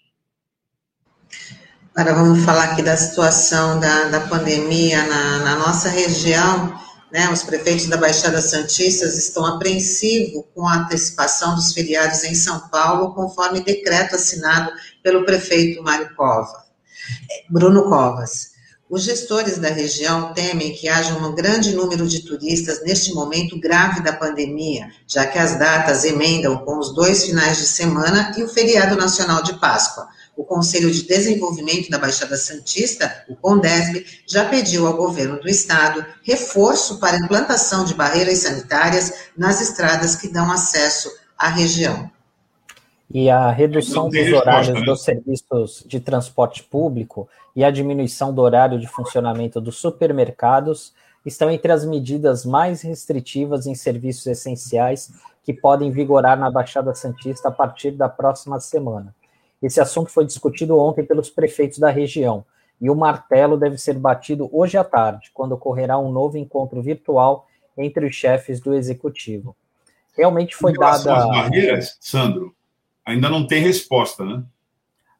Agora 1.96 2.16
vamos 2.16 2.44
falar 2.44 2.64
aqui 2.64 2.82
da 2.82 2.96
situação 2.96 3.80
da, 3.80 4.08
da 4.08 4.20
pandemia 4.20 5.06
na, 5.06 5.38
na 5.38 5.56
nossa 5.56 5.88
região. 5.88 6.82
Né, 7.12 7.30
os 7.30 7.44
prefeitos 7.44 7.86
da 7.86 7.96
Baixada 7.96 8.42
Santista 8.42 9.06
estão 9.06 9.46
apreensivos 9.46 10.44
com 10.52 10.66
a 10.66 10.78
antecipação 10.78 11.54
dos 11.54 11.72
feriados 11.72 12.24
em 12.24 12.34
São 12.34 12.68
Paulo, 12.68 13.14
conforme 13.14 13.62
decreto 13.62 14.16
assinado 14.16 14.72
pelo 15.00 15.24
prefeito 15.24 15.80
Mário 15.80 16.12
Cova, 16.16 16.64
Bruno 17.48 17.84
Covas. 17.84 18.53
Os 18.88 19.02
gestores 19.02 19.58
da 19.58 19.68
região 19.68 20.32
temem 20.34 20.72
que 20.74 20.88
haja 20.88 21.14
um 21.14 21.34
grande 21.34 21.74
número 21.74 22.06
de 22.06 22.20
turistas 22.20 22.82
neste 22.82 23.12
momento 23.14 23.58
grave 23.58 24.02
da 24.02 24.12
pandemia, 24.12 24.88
já 25.06 25.26
que 25.26 25.38
as 25.38 25.58
datas 25.58 26.04
emendam 26.04 26.58
com 26.58 26.78
os 26.78 26.94
dois 26.94 27.24
finais 27.24 27.56
de 27.56 27.66
semana 27.66 28.32
e 28.36 28.42
o 28.42 28.48
feriado 28.48 28.94
nacional 28.96 29.42
de 29.42 29.58
Páscoa 29.58 30.06
o 30.36 30.44
Conselho 30.44 30.90
de 30.90 31.02
Desenvolvimento 31.04 31.88
da 31.90 31.98
Baixada 31.98 32.36
Santista, 32.36 33.24
o 33.28 33.36
CONDESB, 33.36 34.04
já 34.26 34.44
pediu 34.44 34.86
ao 34.86 34.96
governo 34.96 35.40
do 35.40 35.48
estado 35.48 36.04
reforço 36.22 36.98
para 36.98 37.18
implantação 37.18 37.84
de 37.84 37.94
barreiras 37.94 38.38
sanitárias 38.38 39.12
nas 39.36 39.60
estradas 39.60 40.16
que 40.16 40.28
dão 40.28 40.50
acesso 40.50 41.10
à 41.38 41.48
região. 41.48 42.10
E 43.14 43.30
a 43.30 43.48
redução 43.48 44.08
dos 44.08 44.32
horários 44.32 44.80
né? 44.80 44.84
dos 44.84 45.04
serviços 45.04 45.84
de 45.86 46.00
transporte 46.00 46.64
público 46.64 47.28
e 47.54 47.62
a 47.62 47.70
diminuição 47.70 48.34
do 48.34 48.42
horário 48.42 48.76
de 48.76 48.88
funcionamento 48.88 49.60
dos 49.60 49.76
supermercados 49.76 50.92
estão 51.24 51.48
entre 51.48 51.70
as 51.70 51.84
medidas 51.84 52.44
mais 52.44 52.82
restritivas 52.82 53.68
em 53.68 53.74
serviços 53.76 54.26
essenciais 54.26 55.12
que 55.44 55.54
podem 55.54 55.92
vigorar 55.92 56.36
na 56.36 56.50
Baixada 56.50 56.92
Santista 56.92 57.50
a 57.50 57.52
partir 57.52 57.92
da 57.92 58.08
próxima 58.08 58.58
semana. 58.58 59.14
Esse 59.62 59.80
assunto 59.80 60.10
foi 60.10 60.24
discutido 60.24 60.76
ontem 60.76 61.04
pelos 61.04 61.30
prefeitos 61.30 61.78
da 61.78 61.90
região 61.90 62.44
e 62.80 62.90
o 62.90 62.96
martelo 62.96 63.56
deve 63.56 63.78
ser 63.78 63.94
batido 63.94 64.48
hoje 64.52 64.76
à 64.76 64.82
tarde, 64.82 65.30
quando 65.32 65.52
ocorrerá 65.52 65.96
um 65.98 66.10
novo 66.10 66.36
encontro 66.36 66.82
virtual 66.82 67.46
entre 67.78 68.06
os 68.06 68.14
chefes 68.14 68.58
do 68.58 68.74
executivo. 68.74 69.54
Realmente 70.16 70.56
foi 70.56 70.72
dada. 70.72 71.14
As 71.16 71.28
barreiras, 71.28 71.96
Sandro, 72.00 72.54
ainda 73.04 73.28
não 73.28 73.46
tem 73.46 73.62
resposta, 73.62 74.24
né? 74.24 74.42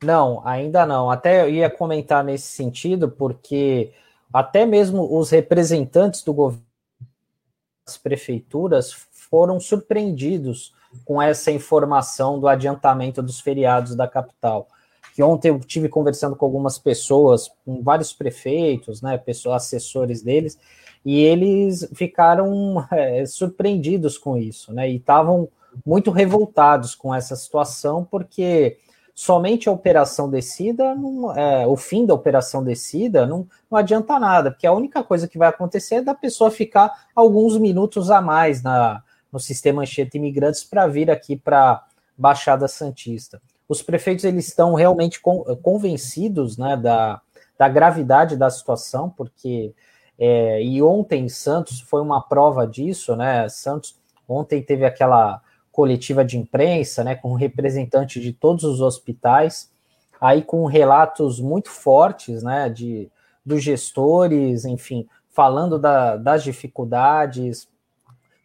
Não, 0.03 0.47
ainda 0.47 0.85
não. 0.85 1.11
Até 1.11 1.49
ia 1.51 1.71
comentar 1.71 2.23
nesse 2.23 2.49
sentido, 2.49 3.09
porque 3.09 3.93
até 4.33 4.67
mesmo 4.67 5.17
os 5.17 5.31
representantes 5.31 6.23
do 6.23 6.33
governo, 6.33 6.65
as 7.87 7.97
prefeituras, 7.97 8.93
foram 9.13 9.61
surpreendidos 9.61 10.73
com 11.05 11.21
essa 11.21 11.51
informação 11.51 12.39
do 12.39 12.49
adiantamento 12.49 13.23
dos 13.23 13.41
feriados 13.41 13.95
da 13.95 14.07
capital. 14.07 14.69
Que 15.15 15.23
ontem 15.23 15.49
eu 15.49 15.59
tive 15.61 15.89
conversando 15.89 16.37
com 16.37 16.45
algumas 16.45 16.79
pessoas, 16.79 17.51
com 17.65 17.83
vários 17.83 18.13
prefeitos, 18.13 19.03
né, 19.03 19.17
pessoas, 19.19 19.65
assessores 19.65 20.23
deles, 20.23 20.59
e 21.05 21.21
eles 21.21 21.89
ficaram 21.95 22.85
é, 22.91 23.25
surpreendidos 23.27 24.17
com 24.19 24.37
isso, 24.37 24.73
né, 24.73 24.91
e 24.91 24.97
estavam 24.97 25.49
muito 25.85 26.11
revoltados 26.11 26.95
com 26.95 27.15
essa 27.15 27.35
situação, 27.37 28.05
porque 28.05 28.79
somente 29.15 29.69
a 29.69 29.73
operação 29.73 30.29
descida, 30.29 30.95
não, 30.95 31.37
é, 31.37 31.67
o 31.67 31.77
fim 31.77 32.05
da 32.05 32.13
operação 32.13 32.65
descida, 32.65 33.27
não, 33.27 33.47
não 33.71 33.79
adianta 33.79 34.19
nada, 34.19 34.51
porque 34.51 34.67
a 34.67 34.73
única 34.73 35.03
coisa 35.05 35.29
que 35.29 35.39
vai 35.39 35.49
acontecer 35.49 35.97
é 35.97 36.03
da 36.03 36.15
pessoa 36.15 36.51
ficar 36.51 37.07
alguns 37.15 37.57
minutos 37.57 38.11
a 38.11 38.21
mais 38.21 38.63
na, 38.63 39.03
no 39.33 39.39
sistema 39.39 39.83
Anchieta 39.83 40.17
Imigrantes 40.17 40.65
para 40.65 40.87
vir 40.87 41.11
aqui 41.11 41.37
para 41.37 41.85
Baixada 42.17 42.67
Santista. 42.67 43.41
Os 43.69 43.83
prefeitos 43.83 44.25
eles 44.25 44.49
estão 44.49 44.75
realmente 44.75 45.21
convencidos 45.63 46.59
né, 46.59 46.77
da, 46.77 47.21
da 47.59 47.69
gravidade 47.69 48.37
da 48.37 48.51
situação, 48.51 49.09
porque 49.09 49.75
é, 50.19 50.63
e 50.63 50.83
ontem 50.83 51.29
Santos 51.29 51.81
foi 51.81 52.01
uma 52.01 52.21
prova 52.23 52.67
disso, 52.67 53.17
né? 53.17 53.49
Santos 53.49 53.99
ontem 54.29 54.63
teve 54.63 54.85
aquela 54.85 55.41
coletiva 55.75 56.25
de 56.25 56.39
imprensa, 56.39 57.03
né, 57.03 57.17
com 57.17 57.35
representantes 57.35 58.23
de 58.23 58.33
todos 58.33 58.63
os 58.63 58.81
hospitais, 58.81 59.73
aí 60.21 60.41
com 60.41 60.65
relatos 60.67 61.41
muito 61.41 61.69
fortes, 61.69 62.45
né, 62.45 62.71
de 62.71 63.11
dos 63.45 63.63
gestores, 63.63 64.65
enfim, 64.65 65.07
falando 65.29 65.79
da, 65.79 66.17
das 66.17 66.43
dificuldades 66.43 67.69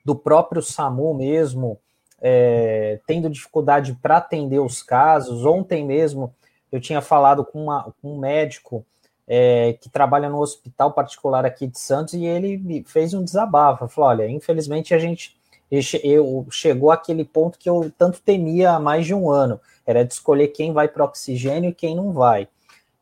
do 0.04 0.14
próprio 0.14 0.62
SAMU 0.62 1.14
mesmo, 1.14 1.80
é, 2.20 3.00
tendo 3.08 3.30
dificuldade 3.30 3.98
para 4.02 4.18
atender 4.18 4.60
os 4.60 4.84
casos. 4.84 5.46
Ontem 5.46 5.86
mesmo 5.86 6.34
eu 6.70 6.82
tinha 6.82 7.00
falado 7.00 7.46
com, 7.46 7.64
uma, 7.64 7.94
com 8.02 8.16
um 8.16 8.20
médico 8.20 8.86
é, 9.26 9.74
que 9.74 9.90
trabalha 9.90 10.28
no 10.28 10.42
hospital 10.42 10.92
particular 10.92 11.46
aqui 11.46 11.66
de 11.66 11.80
Santos 11.80 12.16
e 12.16 12.26
ele 12.26 12.84
fez 12.86 13.14
um 13.14 13.24
desabafo. 13.24 13.88
Falou: 13.88 14.10
olha, 14.10 14.28
infelizmente 14.28 14.94
a 14.94 15.00
gente 15.00 15.39
eu, 15.72 16.48
chegou 16.50 16.92
aquele 16.92 17.24
ponto 17.24 17.60
que 17.60 17.70
eu 17.70 17.92
tanto 17.98 18.22
temia 18.22 18.72
há 18.72 18.80
mais 18.80 19.06
de 19.06 19.14
um 19.14 19.30
ano, 19.30 19.60
era 19.86 20.04
de 20.04 20.14
escolher 20.14 20.50
quem 20.50 20.74
vai 20.74 20.88
para 20.88 21.06
oxigênio 21.06 21.70
e 21.70 21.74
quem 21.74 21.96
não 21.96 22.12
vai. 22.12 22.48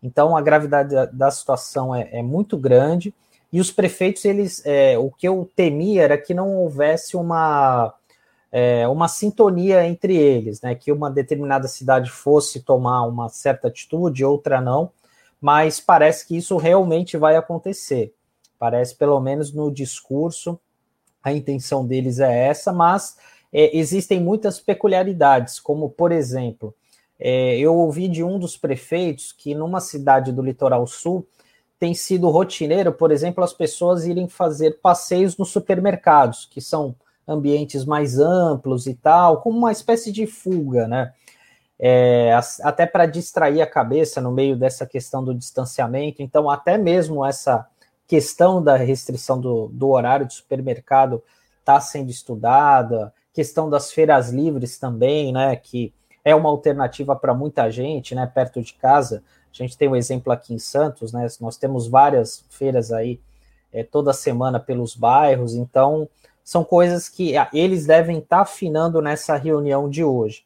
Então 0.02 0.36
a 0.36 0.42
gravidade 0.42 0.94
da, 0.94 1.06
da 1.06 1.32
situação 1.32 1.96
é, 1.96 2.10
é, 2.12 2.22
muito 2.22 2.58
grande 2.58 3.14
e 3.52 3.60
os 3.60 3.72
prefeitos 3.72 4.26
eles, 4.26 4.62
é, 4.66 4.98
o 4.98 5.10
que 5.10 5.28
eu 5.28 5.50
temia 5.56 6.04
era 6.04 6.18
que 6.18 6.34
não 6.34 6.56
houvesse 6.56 7.16
uma 7.16 7.94
é, 8.52 8.88
uma 8.88 9.08
sintonia 9.08 9.86
entre 9.86 10.16
eles, 10.16 10.62
né? 10.62 10.74
Que 10.76 10.92
uma 10.92 11.12
determinada 11.12 11.68
cidade 11.68 12.10
fosse 12.10 12.62
tomar 12.62 13.04
uma 13.04 13.30
certa 13.30 13.68
atitude, 13.68 14.24
outra 14.24 14.62
não, 14.62 14.92
mas 15.40 15.80
parece 15.80 16.26
que 16.26 16.38
isso 16.38 16.58
realmente 16.58 17.18
vai 17.18 17.36
acontecer. 17.36 18.14
Parece 18.58 18.96
pelo 18.96 19.20
menos 19.20 19.54
no 19.54 19.72
discurso 19.72 20.60
a 21.28 21.34
intenção 21.34 21.86
deles 21.86 22.20
é 22.20 22.48
essa, 22.48 22.72
mas 22.72 23.18
é, 23.52 23.78
existem 23.78 24.20
muitas 24.20 24.60
peculiaridades, 24.60 25.60
como, 25.60 25.90
por 25.90 26.12
exemplo, 26.12 26.74
é, 27.20 27.58
eu 27.58 27.76
ouvi 27.76 28.08
de 28.08 28.24
um 28.24 28.40
dos 28.40 28.56
prefeitos 28.56 29.32
que 29.32 29.54
numa 29.54 29.82
cidade 29.82 30.32
do 30.32 30.42
litoral 30.42 30.86
sul 30.88 31.28
tem 31.80 31.94
sido 31.94 32.30
rotineiro, 32.30 32.92
por 32.92 33.12
exemplo, 33.12 33.44
as 33.44 33.54
pessoas 33.54 34.06
irem 34.06 34.28
fazer 34.28 34.80
passeios 34.82 35.38
nos 35.38 35.50
supermercados, 35.50 36.46
que 36.46 36.62
são 36.62 36.96
ambientes 37.28 37.84
mais 37.84 38.18
amplos 38.18 38.88
e 38.88 38.94
tal, 38.94 39.42
como 39.42 39.58
uma 39.58 39.72
espécie 39.72 40.12
de 40.12 40.26
fuga, 40.26 40.88
né? 40.88 41.12
É, 41.80 42.32
até 42.64 42.88
para 42.88 43.06
distrair 43.06 43.62
a 43.62 43.68
cabeça 43.68 44.20
no 44.20 44.32
meio 44.32 44.56
dessa 44.56 44.86
questão 44.88 45.24
do 45.24 45.36
distanciamento. 45.36 46.24
Então, 46.24 46.50
até 46.50 46.76
mesmo 46.76 47.24
essa 47.24 47.68
questão 48.08 48.64
da 48.64 48.78
restrição 48.78 49.40
do, 49.40 49.68
do 49.68 49.90
horário 49.90 50.26
de 50.26 50.34
supermercado 50.34 51.22
está 51.60 51.80
sendo 51.82 52.10
estudada, 52.10 53.14
questão 53.34 53.70
das 53.70 53.92
feiras 53.92 54.30
livres 54.30 54.80
também, 54.80 55.34
né, 55.34 55.56
que 55.58 55.94
é 56.24 56.34
uma 56.34 56.50
alternativa 56.50 57.16
para 57.16 57.34
muita 57.34 57.70
gente, 57.70 58.16
né, 58.16 58.26
perto 58.26 58.62
de 58.62 58.74
casa. 58.74 59.22
A 59.52 59.54
gente 59.54 59.78
tem 59.78 59.90
um 59.90 59.96
exemplo 59.96 60.32
aqui 60.32 60.54
em 60.54 60.60
Santos, 60.60 61.12
né, 61.12 61.28
nós 61.42 61.58
temos 61.58 61.88
várias 61.88 62.46
feiras 62.50 62.92
aí 62.92 63.20
é, 63.72 63.84
toda 63.84 64.14
semana 64.14 64.60
pelos 64.60 64.96
bairros, 64.96 65.54
então 65.54 66.08
são 66.44 66.64
coisas 66.64 67.10
que 67.10 67.36
ah, 67.36 67.50
eles 67.52 67.86
devem 67.86 68.20
estar 68.20 68.38
tá 68.38 68.42
afinando 68.44 69.02
nessa 69.02 69.36
reunião 69.36 69.90
de 69.90 70.04
hoje, 70.04 70.46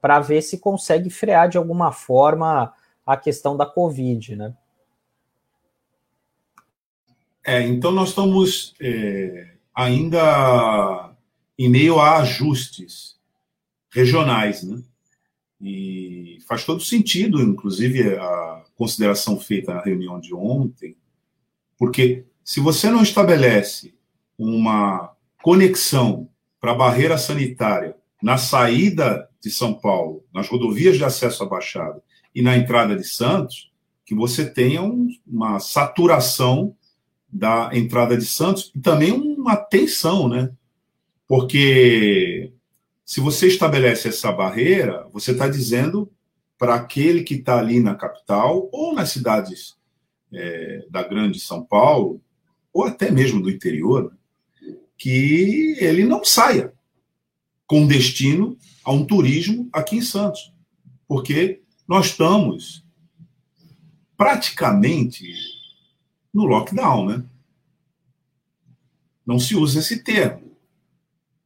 para 0.00 0.20
ver 0.20 0.42
se 0.42 0.58
consegue 0.58 1.10
frear 1.10 1.48
de 1.48 1.58
alguma 1.58 1.90
forma 1.90 2.72
a 3.04 3.16
questão 3.16 3.56
da 3.56 3.66
Covid, 3.66 4.36
né? 4.36 4.54
É, 7.50 7.66
então 7.66 7.90
nós 7.90 8.10
estamos 8.10 8.76
é, 8.80 9.54
ainda 9.74 11.12
em 11.58 11.68
meio 11.68 11.98
a 11.98 12.18
ajustes 12.18 13.16
regionais, 13.92 14.62
né? 14.62 14.80
E 15.60 16.38
faz 16.46 16.64
todo 16.64 16.80
sentido, 16.80 17.42
inclusive, 17.42 18.16
a 18.16 18.62
consideração 18.76 19.36
feita 19.40 19.74
na 19.74 19.82
reunião 19.82 20.20
de 20.20 20.32
ontem, 20.32 20.96
porque 21.76 22.24
se 22.44 22.60
você 22.60 22.88
não 22.88 23.02
estabelece 23.02 23.96
uma 24.38 25.10
conexão 25.42 26.28
para 26.60 26.70
a 26.70 26.76
barreira 26.76 27.18
sanitária 27.18 27.96
na 28.22 28.38
saída 28.38 29.28
de 29.42 29.50
São 29.50 29.74
Paulo, 29.74 30.24
nas 30.32 30.48
rodovias 30.48 30.96
de 30.96 31.04
acesso 31.04 31.42
à 31.42 31.46
Baixada 31.46 32.00
e 32.32 32.42
na 32.42 32.56
entrada 32.56 32.94
de 32.94 33.02
Santos, 33.02 33.72
que 34.06 34.14
você 34.14 34.48
tenha 34.48 34.82
um, 34.82 35.08
uma 35.26 35.58
saturação 35.58 36.76
da 37.32 37.70
entrada 37.72 38.16
de 38.16 38.24
Santos 38.24 38.72
e 38.74 38.80
também 38.80 39.12
uma 39.12 39.56
tensão, 39.56 40.28
né? 40.28 40.50
Porque 41.26 42.52
se 43.04 43.20
você 43.20 43.46
estabelece 43.46 44.08
essa 44.08 44.32
barreira, 44.32 45.08
você 45.12 45.32
está 45.32 45.48
dizendo 45.48 46.10
para 46.58 46.74
aquele 46.74 47.22
que 47.22 47.34
está 47.34 47.58
ali 47.58 47.80
na 47.80 47.94
capital 47.94 48.68
ou 48.72 48.94
nas 48.94 49.10
cidades 49.10 49.76
é, 50.32 50.86
da 50.90 51.02
grande 51.02 51.40
São 51.40 51.64
Paulo, 51.64 52.20
ou 52.72 52.84
até 52.84 53.10
mesmo 53.10 53.40
do 53.40 53.50
interior, 53.50 54.12
que 54.96 55.76
ele 55.78 56.04
não 56.04 56.24
saia 56.24 56.72
com 57.66 57.86
destino 57.86 58.56
a 58.84 58.92
um 58.92 59.04
turismo 59.04 59.68
aqui 59.72 59.96
em 59.96 60.02
Santos. 60.02 60.52
Porque 61.08 61.62
nós 61.88 62.06
estamos 62.06 62.84
praticamente 64.16 65.32
no 66.32 66.44
lockdown, 66.44 67.06
né? 67.06 67.24
Não 69.26 69.38
se 69.38 69.56
usa 69.56 69.80
esse 69.80 70.02
termo, 70.02 70.56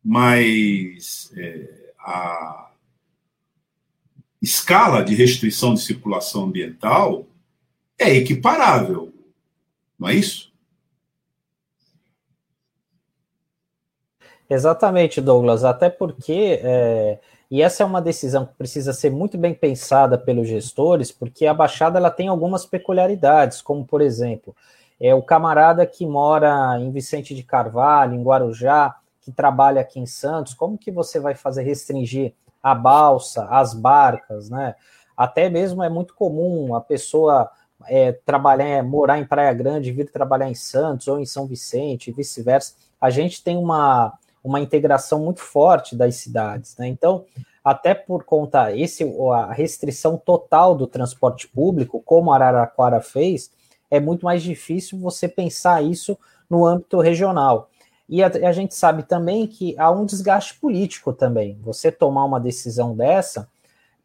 mas 0.03 1.33
é, 1.37 1.93
a 1.99 2.71
escala 4.41 5.03
de 5.03 5.15
restrição 5.15 5.75
de 5.75 5.81
circulação 5.81 6.45
ambiental 6.45 7.27
é 7.99 8.15
equiparável, 8.15 9.13
não 9.99 10.09
é 10.09 10.15
isso? 10.15 10.53
Exatamente, 14.49 15.21
Douglas, 15.21 15.65
até 15.65 15.89
porque, 15.89 16.61
é, 16.63 17.19
e 17.55 17.63
essa 17.63 17.85
é 17.85 17.87
uma 17.87 18.03
decisão 18.03 18.45
que 18.45 18.55
precisa 18.55 18.93
ser 18.93 19.13
muito 19.13 19.39
bem 19.39 19.55
pensada 19.55 20.19
pelos 20.19 20.49
gestores, 20.49 21.13
porque 21.13 21.47
a 21.47 21.55
Baixada 21.55 22.01
ela 22.01 22.11
tem 22.11 22.27
algumas 22.27 22.67
peculiaridades, 22.67 23.63
como, 23.63 23.85
por 23.85 24.01
exemplo, 24.01 24.57
é 25.01 25.15
o 25.15 25.23
camarada 25.23 25.87
que 25.87 26.05
mora 26.05 26.77
em 26.81 26.91
Vicente 26.91 27.33
de 27.33 27.45
Carvalho, 27.45 28.17
em 28.17 28.25
Guarujá, 28.25 28.97
que 29.21 29.31
trabalha 29.31 29.81
aqui 29.81 30.01
em 30.01 30.05
Santos, 30.05 30.53
como 30.53 30.77
que 30.77 30.91
você 30.91 31.21
vai 31.21 31.37
fazer 31.37 31.63
restringir 31.63 32.35
a 32.61 32.75
balsa, 32.75 33.45
as 33.45 33.73
barcas, 33.73 34.51
né? 34.51 34.75
Até 35.17 35.49
mesmo 35.49 35.81
é 35.81 35.89
muito 35.89 36.13
comum 36.13 36.75
a 36.75 36.81
pessoa 36.81 37.49
é, 37.87 38.11
trabalhar, 38.11 38.67
é, 38.67 38.83
morar 38.83 39.21
em 39.21 39.25
Praia 39.25 39.53
Grande, 39.53 39.93
vir 39.93 40.11
trabalhar 40.11 40.51
em 40.51 40.57
Santos 40.57 41.07
ou 41.07 41.21
em 41.21 41.25
São 41.25 41.47
Vicente, 41.47 42.11
e 42.11 42.13
vice-versa. 42.13 42.75
A 43.01 43.11
gente 43.11 43.45
tem 43.45 43.57
uma, 43.57 44.13
uma 44.45 44.61
integração 44.61 45.19
muito 45.21 45.41
forte 45.41 45.97
das 45.97 46.17
cidades, 46.17 46.77
né? 46.77 46.87
Então, 46.87 47.25
até 47.65 47.95
por 47.95 48.25
conta 48.25 48.77
esse 48.77 49.03
a 49.33 49.53
restrição 49.53 50.19
total 50.19 50.75
do 50.75 50.87
transporte 50.87 51.49
público, 51.49 52.03
como 52.05 52.31
Araraquara 52.31 53.01
fez, 53.01 53.51
é 53.91 53.99
muito 53.99 54.27
mais 54.27 54.43
difícil 54.43 54.99
você 54.99 55.27
pensar 55.27 55.83
isso 55.83 56.19
no 56.49 56.67
âmbito 56.67 57.01
regional. 57.01 57.71
E 58.07 58.23
a, 58.23 58.27
a, 58.27 58.53
gente 58.53 58.75
sabe 58.75 59.03
também 59.03 59.47
que 59.47 59.75
há 59.79 59.91
um 59.91 60.05
desgaste 60.05 60.61
político 60.61 61.11
também. 61.11 61.59
Você 61.63 61.91
tomar 61.91 62.25
uma 62.27 62.39
decisão 62.39 62.95
dessa, 62.95 63.49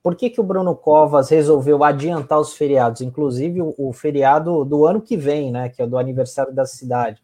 por 0.01 0.15
que, 0.15 0.29
que 0.29 0.39
o 0.39 0.43
Bruno 0.43 0.73
Covas 0.73 1.29
resolveu 1.29 1.83
adiantar 1.83 2.39
os 2.39 2.53
feriados, 2.53 3.01
inclusive 3.01 3.61
o, 3.61 3.75
o 3.77 3.91
feriado 3.91 4.63
do 4.63 4.85
ano 4.85 5.01
que 5.01 5.17
vem, 5.17 5.51
né, 5.51 5.67
que 5.67 5.81
é 5.81 5.87
do 5.87 5.97
aniversário 5.97 6.53
da 6.53 6.65
cidade? 6.65 7.21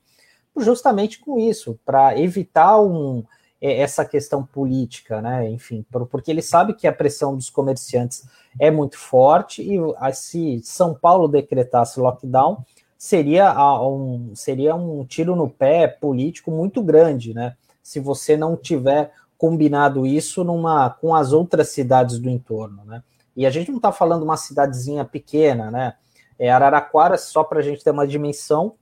Justamente 0.58 1.20
com 1.20 1.40
isso, 1.40 1.80
para 1.86 2.18
evitar 2.18 2.80
um, 2.82 3.24
é, 3.62 3.80
essa 3.80 4.06
questão 4.06 4.44
política, 4.46 5.22
né? 5.22 5.50
Enfim, 5.50 5.86
porque 6.12 6.32
ele 6.32 6.42
sabe 6.42 6.74
que 6.74 6.88
a 6.88 6.94
pressão 6.94 7.36
dos 7.36 7.50
comerciantes 7.50 8.28
é 8.60 8.70
muito 8.70 8.98
forte 8.98 9.62
e 9.62 9.80
se 10.14 10.62
São 10.64 10.94
Paulo 10.94 11.28
decretasse 11.28 12.00
lockdown, 12.00 12.64
seria 12.98 13.54
um, 13.82 14.34
seria 14.36 14.76
um 14.76 15.06
tiro 15.06 15.36
no 15.36 15.50
pé 15.50 15.88
político 15.88 16.52
muito 16.52 16.82
grande, 16.82 17.34
né? 17.34 17.56
Se 17.82 18.00
você 18.00 18.38
não 18.38 18.56
tiver 18.56 19.12
combinado 19.38 20.06
isso 20.06 20.44
numa 20.44 20.90
com 20.90 21.14
as 21.14 21.34
outras 21.34 21.70
cidades 21.70 22.20
do 22.20 22.30
entorno, 22.30 22.84
né? 22.86 23.04
E 23.36 23.46
a 23.46 23.50
gente 23.50 23.70
não 23.70 23.78
está 23.78 23.92
falando 23.92 24.24
uma 24.24 24.38
cidadezinha 24.38 25.04
pequena, 25.04 25.70
né? 25.70 25.96
É 26.40 26.50
Araraquara, 26.50 27.18
só 27.18 27.44
para 27.44 27.60
a 27.60 27.62
gente 27.62 27.84
ter 27.84 27.92
uma 27.92 28.08
dimensão, 28.08 28.76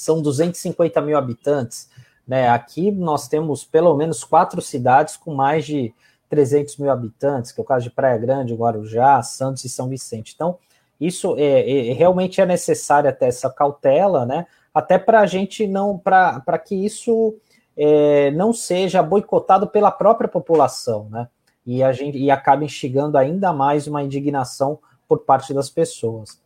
são 0.00 0.22
250 0.22 1.00
mil 1.00 1.16
habitantes. 1.16 1.88
Né? 2.26 2.48
Aqui 2.48 2.90
nós 2.90 3.28
temos 3.28 3.64
pelo 3.64 3.94
menos 3.96 4.24
quatro 4.24 4.62
cidades 4.62 5.16
com 5.16 5.34
mais 5.34 5.64
de 5.66 5.92
300 6.28 6.76
mil 6.78 6.90
habitantes, 6.90 7.52
que 7.52 7.60
é 7.60 7.62
o 7.62 7.66
caso 7.66 7.84
de 7.84 7.90
Praia 7.90 8.16
Grande, 8.16 8.54
Guarujá, 8.54 9.20
Santos 9.22 9.64
e 9.64 9.68
São 9.68 9.88
Vicente. 9.88 10.32
Então, 10.34 10.56
isso 11.00 11.34
é, 11.36 11.88
é 11.88 11.92
realmente 11.92 12.40
é 12.40 12.46
necessário 12.46 13.10
até 13.10 13.26
essa 13.26 13.50
cautela, 13.50 14.24
né? 14.24 14.46
Até 14.72 14.96
para 14.96 15.20
a 15.20 15.26
gente 15.26 15.66
não, 15.66 15.98
para 15.98 16.58
que 16.58 16.74
isso 16.74 17.36
é, 17.76 18.30
não 18.30 18.52
seja 18.52 19.02
boicotado 19.02 19.66
pela 19.66 19.90
própria 19.90 20.28
população, 20.28 21.08
né? 21.10 21.28
E 21.66 21.82
a 21.82 21.92
gente 21.92 22.16
e 22.16 22.30
acabe 22.30 22.64
instigando 22.64 23.18
ainda 23.18 23.52
mais 23.52 23.86
uma 23.86 24.02
indignação 24.02 24.78
por 25.08 25.20
parte 25.20 25.52
das 25.52 25.68
pessoas. 25.68 26.40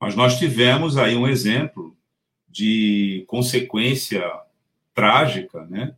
Mas 0.00 0.16
nós 0.16 0.36
tivemos 0.36 0.98
aí 0.98 1.16
um 1.16 1.26
exemplo 1.26 1.93
de 2.54 3.24
consequência 3.26 4.22
trágica, 4.94 5.66
né? 5.66 5.96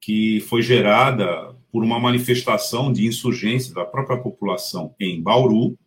Que 0.00 0.40
foi 0.40 0.60
gerada 0.60 1.54
por 1.70 1.84
uma 1.84 2.00
manifestação 2.00 2.92
de 2.92 3.06
insurgência 3.06 3.72
da 3.72 3.84
própria 3.84 4.18
população 4.18 4.92
em 4.98 5.22
Bauru, 5.22 5.78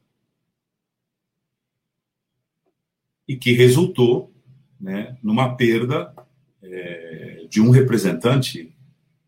e 3.28 3.36
que 3.36 3.52
resultou 3.52 4.34
né, 4.80 5.18
numa 5.22 5.56
perda 5.56 6.16
é, 6.64 7.46
de 7.50 7.62
um 7.62 7.70
representante, 7.70 8.74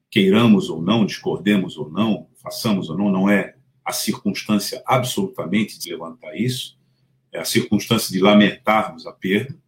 queiramos 0.10 0.70
ou 0.70 0.82
não, 0.82 1.06
discordemos 1.06 1.78
ou 1.78 1.92
não, 1.92 2.28
façamos 2.36 2.90
ou 2.90 2.98
não, 2.98 3.12
não 3.12 3.30
é 3.30 3.56
a 3.84 3.92
circunstância 3.92 4.82
absolutamente 4.86 5.78
de 5.78 5.92
levantar 5.92 6.34
isso, 6.36 6.80
é 7.32 7.40
a 7.40 7.46
circunstância 7.46 8.12
de 8.12 8.22
lamentarmos 8.22 9.06
a 9.06 9.12
perda 9.12 9.60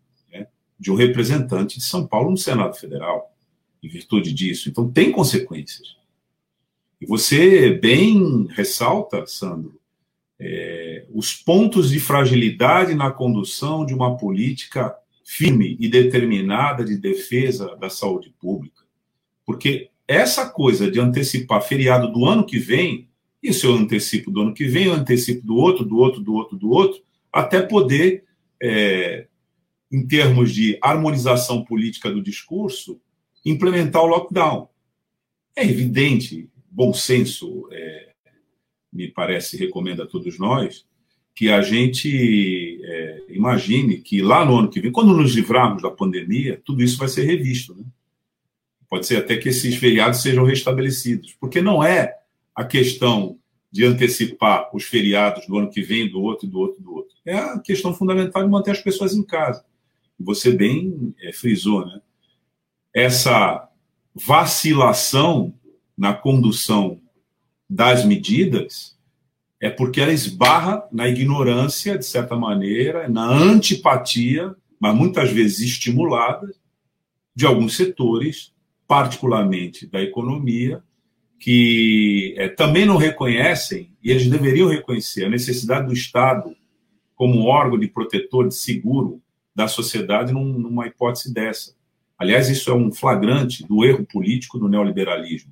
de 0.84 0.92
um 0.92 0.96
representante 0.96 1.78
de 1.78 1.84
São 1.86 2.06
Paulo 2.06 2.30
no 2.30 2.38
Senado 2.38 2.76
Federal, 2.76 3.34
em 3.82 3.88
virtude 3.88 4.34
disso. 4.34 4.70
Então, 4.70 4.92
tem 4.92 5.14
consequências. 5.14 5.96
E 7.00 7.06
você 7.06 7.72
bem 7.72 8.48
ressalta, 8.50 9.26
Sandro, 9.26 9.80
é, 10.38 11.06
os 11.14 11.34
pontos 11.34 11.90
de 11.90 12.02
fragilidade 12.02 12.94
na 12.94 13.10
condução 13.10 13.86
de 13.86 13.94
uma 13.94 14.18
política 14.18 14.94
firme 15.24 15.78
e 15.80 15.88
determinada 15.88 16.84
de 16.84 16.98
defesa 16.98 17.78
da 17.78 17.90
saúde 17.90 18.30
pública. 18.38 18.84
Porque 19.46 19.90
essa 20.06 20.50
coisa 20.50 20.92
de 20.92 21.00
antecipar 21.00 21.62
feriado 21.62 22.12
do 22.12 22.26
ano 22.26 22.46
que 22.46 22.60
vem, 22.60 23.08
isso 23.42 23.68
eu 23.68 23.74
antecipo 23.74 24.30
do 24.30 24.42
ano 24.42 24.54
que 24.54 24.66
vem, 24.66 24.88
eu 24.88 24.94
antecipo 24.94 25.48
do 25.48 25.56
outro, 25.56 25.86
do 25.86 25.98
outro, 25.98 26.22
do 26.22 26.34
outro, 26.34 26.58
do 26.58 26.70
outro, 26.70 27.02
até 27.32 27.62
poder, 27.62 28.26
é, 28.62 29.28
em 29.94 30.08
termos 30.08 30.52
de 30.52 30.76
harmonização 30.82 31.64
política 31.64 32.10
do 32.10 32.20
discurso, 32.20 33.00
implementar 33.46 34.02
o 34.02 34.08
lockdown. 34.08 34.68
É 35.56 35.64
evidente, 35.64 36.50
bom 36.68 36.92
senso, 36.92 37.70
é, 37.72 38.10
me 38.92 39.08
parece, 39.08 39.56
recomenda 39.56 40.04
a 40.04 40.08
todos 40.08 40.40
nós, 40.40 40.84
que 41.36 41.50
a 41.50 41.62
gente 41.62 42.82
é, 42.84 43.24
imagine 43.30 44.00
que 44.00 44.20
lá 44.20 44.44
no 44.44 44.58
ano 44.58 44.70
que 44.70 44.82
vem, 44.82 44.92
quando 44.92 45.14
nos 45.14 45.36
livrarmos 45.36 45.84
da 45.84 45.92
pandemia, 45.92 46.60
tudo 46.66 46.82
isso 46.82 46.98
vai 46.98 47.08
ser 47.08 47.26
revisto. 47.26 47.76
Né? 47.76 47.84
Pode 48.90 49.06
ser 49.06 49.18
até 49.18 49.38
que 49.38 49.50
esses 49.50 49.76
feriados 49.76 50.24
sejam 50.24 50.44
restabelecidos, 50.44 51.36
porque 51.40 51.62
não 51.62 51.84
é 51.84 52.16
a 52.56 52.64
questão 52.64 53.38
de 53.72 53.86
antecipar 53.86 54.70
os 54.76 54.86
feriados 54.86 55.46
do 55.46 55.58
ano 55.58 55.70
que 55.70 55.84
vem, 55.84 56.10
do 56.10 56.22
outro, 56.22 56.48
do 56.48 56.60
outro, 56.60 56.82
do 56.82 56.96
outro. 56.96 57.16
É 57.24 57.36
a 57.36 57.60
questão 57.60 57.94
fundamental 57.94 58.44
de 58.44 58.50
manter 58.50 58.72
as 58.72 58.82
pessoas 58.82 59.14
em 59.14 59.24
casa. 59.24 59.64
Você 60.24 60.52
bem 60.52 61.14
é, 61.22 61.32
frisou, 61.32 61.86
né? 61.86 62.02
Essa 62.94 63.68
vacilação 64.14 65.54
na 65.98 66.14
condução 66.14 67.00
das 67.70 68.06
medidas 68.06 68.98
é 69.60 69.70
porque 69.70 70.02
ela 70.02 70.12
esbarra 70.12 70.84
na 70.92 71.08
ignorância, 71.08 71.98
de 71.98 72.06
certa 72.06 72.36
maneira, 72.36 73.08
na 73.08 73.26
antipatia, 73.26 74.54
mas 74.80 74.94
muitas 74.94 75.32
vezes 75.32 75.62
estimulada, 75.62 76.54
de 77.34 77.46
alguns 77.46 77.76
setores, 77.76 78.54
particularmente 78.86 79.88
da 79.88 80.02
economia, 80.02 80.84
que 81.40 82.36
é, 82.38 82.50
também 82.50 82.86
não 82.86 82.98
reconhecem, 82.98 83.92
e 84.04 84.12
eles 84.12 84.28
deveriam 84.28 84.68
reconhecer, 84.68 85.26
a 85.26 85.30
necessidade 85.30 85.88
do 85.88 85.94
Estado 85.94 86.56
como 87.16 87.46
órgão 87.46 87.80
de 87.80 87.88
protetor, 87.88 88.50
de 88.50 88.56
seguro 88.56 89.23
da 89.56 89.68
sociedade 89.68 90.34
num, 90.34 90.46
numa 90.46 90.88
hipótese 90.88 91.34
dessa. 91.34 91.76
Aliás, 92.18 92.50
isso 92.50 92.72
é 92.72 92.74
um 92.74 92.92
flagrante 92.92 93.66
do 93.66 93.84
erro 93.84 94.06
político 94.06 94.58
do 94.58 94.68
neoliberalismo. 94.68 95.52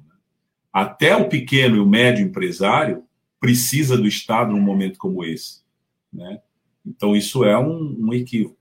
Até 0.71 1.15
o 1.15 1.27
pequeno 1.27 1.75
e 1.75 1.79
o 1.79 1.85
médio 1.85 2.25
empresário 2.25 3.03
precisa 3.39 3.97
do 3.97 4.07
Estado 4.07 4.51
num 4.51 4.61
momento 4.61 4.97
como 4.97 5.23
esse. 5.23 5.61
Né? 6.13 6.39
Então, 6.85 7.15
isso 7.15 7.43
é 7.43 7.57
um, 7.57 7.97
um 7.99 8.13
equívoco. 8.13 8.57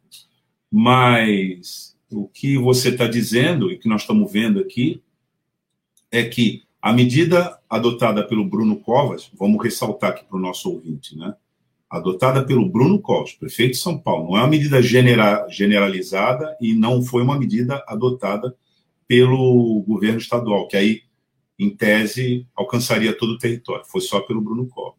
Mas 0.71 1.97
o 2.11 2.29
que 2.29 2.57
você 2.57 2.91
está 2.91 3.07
dizendo 3.07 3.71
e 3.71 3.79
que 3.79 3.89
nós 3.89 4.03
estamos 4.03 4.31
vendo 4.31 4.61
aqui 4.61 5.03
é 6.11 6.25
que 6.25 6.63
a 6.81 6.93
medida 6.93 7.61
adotada 7.69 8.27
pelo 8.27 8.45
Bruno 8.45 8.81
Covas, 8.81 9.31
vamos 9.39 9.63
ressaltar 9.63 10.11
aqui 10.11 10.25
para 10.25 10.37
o 10.37 10.41
nosso 10.41 10.71
ouvinte, 10.71 11.17
né? 11.17 11.35
Adotada 11.91 12.45
pelo 12.47 12.69
Bruno 12.69 13.01
Covas, 13.01 13.33
prefeito 13.33 13.73
de 13.73 13.79
São 13.79 13.99
Paulo, 13.99 14.31
não 14.31 14.37
é 14.37 14.41
uma 14.41 14.49
medida 14.49 14.81
genera 14.81 15.47
generalizada 15.49 16.57
e 16.61 16.75
não 16.75 17.03
foi 17.03 17.23
uma 17.23 17.37
medida 17.37 17.83
adotada 17.89 18.55
pelo 19.09 19.83
governo 19.83 20.19
estadual, 20.19 20.69
que 20.69 20.77
aí 20.77 21.03
em 21.59 21.69
tese, 21.69 22.47
alcançaria 22.57 23.13
todo 23.13 23.33
o 23.33 23.39
território, 23.39 23.85
foi 23.85 24.01
só 24.01 24.21
pelo 24.21 24.41
Bruno 24.41 24.67
Covas. 24.67 24.99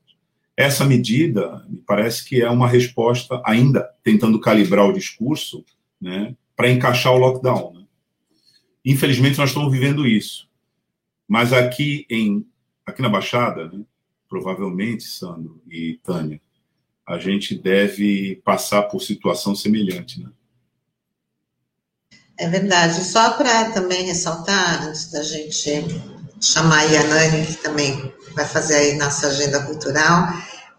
Essa 0.56 0.86
medida, 0.86 1.66
me 1.68 1.78
parece 1.78 2.24
que 2.24 2.40
é 2.40 2.50
uma 2.50 2.68
resposta, 2.68 3.42
ainda 3.44 3.90
tentando 4.04 4.40
calibrar 4.40 4.86
o 4.88 4.94
discurso, 4.94 5.66
né, 6.00 6.36
para 6.56 6.70
encaixar 6.70 7.14
o 7.14 7.18
lockdown. 7.18 7.74
Né? 7.74 7.86
Infelizmente, 8.86 9.40
nós 9.40 9.50
estamos 9.50 9.72
vivendo 9.72 10.06
isso. 10.06 10.48
Mas 11.28 11.52
aqui, 11.52 12.06
em, 12.08 12.46
aqui 12.86 13.02
na 13.02 13.10
Baixada, 13.10 13.70
né, 13.70 13.82
provavelmente, 14.30 15.04
Sandro 15.04 15.60
e 15.68 16.00
Tânia, 16.04 16.40
a 17.08 17.18
gente 17.18 17.56
deve 17.56 18.42
passar 18.44 18.84
por 18.84 19.02
situação 19.02 19.56
semelhante. 19.56 20.20
Né? 20.22 20.30
É 22.38 22.48
verdade. 22.48 23.04
Só 23.04 23.32
para 23.32 23.72
também 23.72 24.04
ressaltar, 24.04 24.88
antes 24.88 25.12
da 25.12 25.22
gente 25.24 25.86
chamar 26.42 26.80
a 26.80 26.84
Yanani, 26.84 27.46
que 27.46 27.56
também 27.56 28.14
vai 28.36 28.48
fazer 28.48 28.76
aí 28.76 28.98
nossa 28.98 29.28
agenda 29.28 29.62
cultural. 29.64 30.28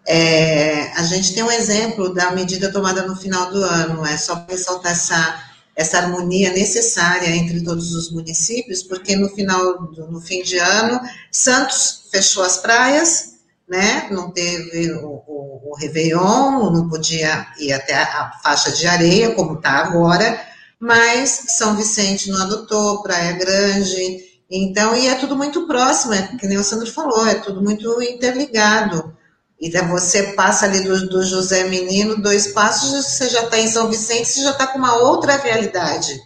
É, 0.06 0.90
a 0.96 1.04
gente 1.04 1.32
tem 1.34 1.44
um 1.44 1.50
exemplo 1.50 2.12
da 2.12 2.32
medida 2.32 2.72
tomada 2.72 3.06
no 3.06 3.14
final 3.14 3.50
do 3.52 3.62
ano, 3.62 4.04
é 4.04 4.16
só 4.16 4.34
para 4.34 4.56
ressaltar 4.56 4.90
essa, 4.90 5.44
essa 5.76 5.98
harmonia 5.98 6.52
necessária 6.52 7.28
entre 7.28 7.62
todos 7.62 7.94
os 7.94 8.10
municípios, 8.10 8.82
porque 8.82 9.14
no 9.14 9.28
final, 9.28 9.86
do, 9.86 10.08
no 10.08 10.20
fim 10.20 10.42
de 10.42 10.58
ano, 10.58 11.00
Santos 11.30 12.08
fechou 12.10 12.42
as 12.42 12.56
praias, 12.56 13.31
né, 13.72 14.06
não 14.10 14.30
teve 14.30 14.92
o, 14.92 15.22
o, 15.26 15.70
o 15.70 15.76
Réveillon, 15.78 16.70
não 16.70 16.90
podia 16.90 17.46
ir 17.58 17.72
até 17.72 17.94
a, 17.94 18.02
a 18.02 18.40
faixa 18.42 18.70
de 18.70 18.86
areia, 18.86 19.34
como 19.34 19.54
está 19.54 19.70
agora, 19.78 20.38
mas 20.78 21.46
São 21.48 21.74
Vicente 21.74 22.30
não 22.30 22.42
adotou, 22.42 23.02
Praia 23.02 23.32
Grande, 23.32 24.20
Então, 24.50 24.94
e 24.94 25.08
é 25.08 25.14
tudo 25.14 25.34
muito 25.34 25.66
próximo, 25.66 26.12
é, 26.12 26.36
que 26.38 26.46
nem 26.46 26.58
o 26.58 26.62
Sandro 26.62 26.92
falou, 26.92 27.26
é 27.26 27.36
tudo 27.36 27.62
muito 27.62 28.02
interligado. 28.02 29.16
E 29.58 29.70
você 29.70 30.34
passa 30.34 30.66
ali 30.66 30.80
do, 30.80 31.08
do 31.08 31.24
José 31.24 31.64
Menino, 31.64 32.20
dois 32.20 32.48
passos, 32.48 32.90
você 32.90 33.30
já 33.30 33.44
está 33.44 33.58
em 33.58 33.68
São 33.68 33.88
Vicente, 33.88 34.28
você 34.28 34.42
já 34.42 34.50
está 34.50 34.66
com 34.66 34.76
uma 34.76 34.96
outra 34.96 35.36
realidade 35.36 36.20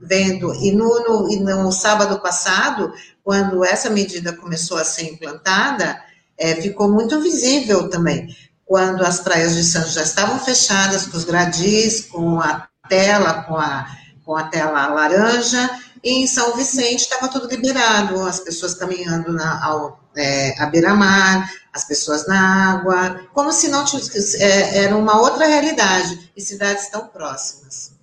vendo. 0.00 0.54
E 0.54 0.72
no, 0.72 0.88
no, 1.00 1.30
e 1.30 1.40
no 1.40 1.70
sábado 1.72 2.20
passado, 2.20 2.90
quando 3.22 3.62
essa 3.64 3.90
medida 3.90 4.32
começou 4.32 4.78
a 4.78 4.84
ser 4.84 5.12
implantada, 5.12 6.00
é, 6.38 6.54
ficou 6.56 6.90
muito 6.90 7.20
visível 7.20 7.88
também. 7.88 8.34
Quando 8.64 9.02
as 9.02 9.20
praias 9.20 9.54
de 9.54 9.62
Santos 9.62 9.92
já 9.92 10.02
estavam 10.02 10.38
fechadas, 10.38 11.06
com 11.06 11.16
os 11.16 11.24
gradis, 11.24 12.06
com 12.06 12.40
a 12.40 12.66
tela, 12.88 13.44
com 13.44 13.56
a, 13.56 13.86
com 14.24 14.34
a 14.36 14.44
tela 14.44 14.88
laranja, 14.88 15.70
e 16.02 16.22
em 16.22 16.26
São 16.26 16.56
Vicente 16.56 17.00
estava 17.00 17.28
tudo 17.28 17.48
liberado, 17.48 18.20
as 18.22 18.40
pessoas 18.40 18.74
caminhando 18.74 19.32
na, 19.32 19.64
ao, 19.64 20.00
é, 20.16 20.60
à 20.60 20.66
beira-mar, 20.66 21.50
as 21.72 21.84
pessoas 21.84 22.26
na 22.26 22.72
água, 22.72 23.20
como 23.32 23.52
se 23.52 23.68
não 23.68 23.84
tivesse, 23.84 24.42
é, 24.42 24.84
era 24.84 24.96
uma 24.96 25.20
outra 25.20 25.46
realidade, 25.46 26.30
e 26.36 26.40
cidades 26.40 26.88
tão 26.88 27.06
próximas. 27.08 27.96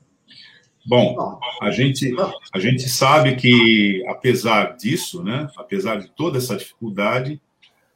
Bom, 0.85 1.39
a 1.61 1.71
gente, 1.71 2.13
a 2.53 2.59
gente 2.59 2.89
sabe 2.89 3.37
que, 3.37 4.03
apesar 4.09 4.75
disso, 4.75 5.23
né, 5.23 5.47
apesar 5.57 5.95
de 5.95 6.09
toda 6.09 6.37
essa 6.37 6.57
dificuldade, 6.57 7.41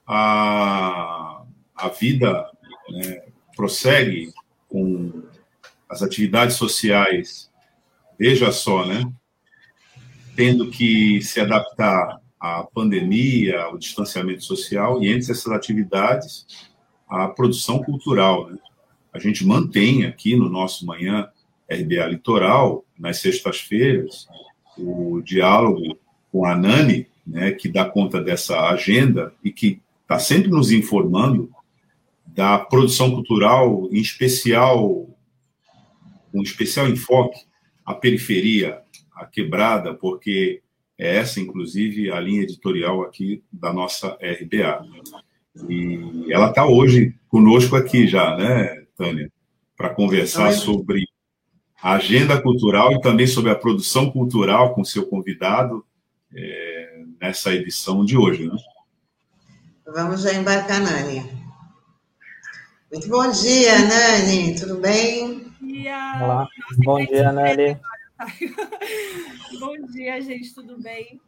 a, 0.07 1.43
a 1.75 1.89
vida 1.89 2.49
né, 2.89 3.21
prossegue 3.55 4.31
com 4.69 5.23
as 5.89 6.01
atividades 6.01 6.55
sociais, 6.55 7.51
veja 8.17 8.51
só, 8.51 8.85
né, 8.85 9.11
tendo 10.35 10.69
que 10.69 11.21
se 11.21 11.39
adaptar 11.39 12.21
à 12.39 12.63
pandemia, 12.63 13.61
ao 13.61 13.77
distanciamento 13.77 14.43
social, 14.43 15.03
e 15.03 15.11
entre 15.11 15.31
essas 15.31 15.51
atividades, 15.51 16.45
a 17.09 17.27
produção 17.27 17.83
cultural. 17.83 18.49
Né? 18.49 18.57
A 19.11 19.19
gente 19.19 19.45
mantém 19.45 20.05
aqui 20.05 20.35
no 20.35 20.49
nosso 20.49 20.85
Manhã 20.85 21.27
RBA 21.69 22.05
Litoral, 22.07 22.85
nas 22.97 23.17
sextas-feiras, 23.17 24.27
o 24.77 25.21
diálogo 25.21 25.97
com 26.31 26.45
a 26.45 26.55
Nani, 26.55 27.07
né, 27.25 27.51
que 27.51 27.67
dá 27.67 27.83
conta 27.83 28.21
dessa 28.21 28.69
agenda 28.69 29.33
e 29.43 29.51
que 29.51 29.81
está 30.07 30.17
sempre 30.17 30.49
nos 30.49 30.71
informando 30.71 31.51
da 32.25 32.57
produção 32.57 33.11
cultural, 33.11 33.89
em 33.91 33.99
especial, 33.99 35.05
um 36.33 36.41
especial 36.41 36.87
enfoque 36.87 37.41
à 37.85 37.93
periferia, 37.93 38.79
à 39.13 39.25
quebrada, 39.25 39.93
porque 39.93 40.61
é 40.97 41.17
essa, 41.17 41.41
inclusive, 41.41 42.09
a 42.09 42.21
linha 42.21 42.43
editorial 42.43 43.01
aqui 43.01 43.43
da 43.51 43.73
nossa 43.73 44.17
RBA. 44.21 44.85
E 45.67 46.31
ela 46.31 46.49
está 46.49 46.65
hoje 46.65 47.13
conosco 47.27 47.75
aqui 47.75 48.07
já, 48.07 48.37
né, 48.37 48.85
Tânia, 48.95 49.29
para 49.75 49.89
conversar 49.89 50.53
sobre 50.53 51.03
a 51.81 51.95
agenda 51.95 52.41
cultural 52.41 52.93
e 52.93 53.01
também 53.01 53.27
sobre 53.27 53.51
a 53.51 53.55
produção 53.55 54.09
cultural 54.09 54.73
com 54.73 54.85
seu 54.85 55.05
convidado 55.05 55.85
é, 56.33 57.03
nessa 57.19 57.53
edição 57.53 58.05
de 58.05 58.15
hoje. 58.15 58.47
Né? 58.47 58.57
Vamos 59.93 60.21
já 60.21 60.33
embarcar, 60.33 60.81
Nani. 60.81 61.23
Muito 62.91 63.07
bom 63.07 63.31
dia, 63.31 63.79
Nani. 63.79 64.53
Tudo 64.59 64.75
bem? 64.79 65.49
Bom 65.61 65.67
dia. 65.67 66.19
Olá. 66.21 66.47
Bom 66.79 67.05
dia, 67.05 67.31
Nani. 67.31 67.79
bom 69.61 69.77
dia, 69.87 70.21
gente. 70.21 70.53
Tudo 70.53 70.77
bem? 70.81 71.21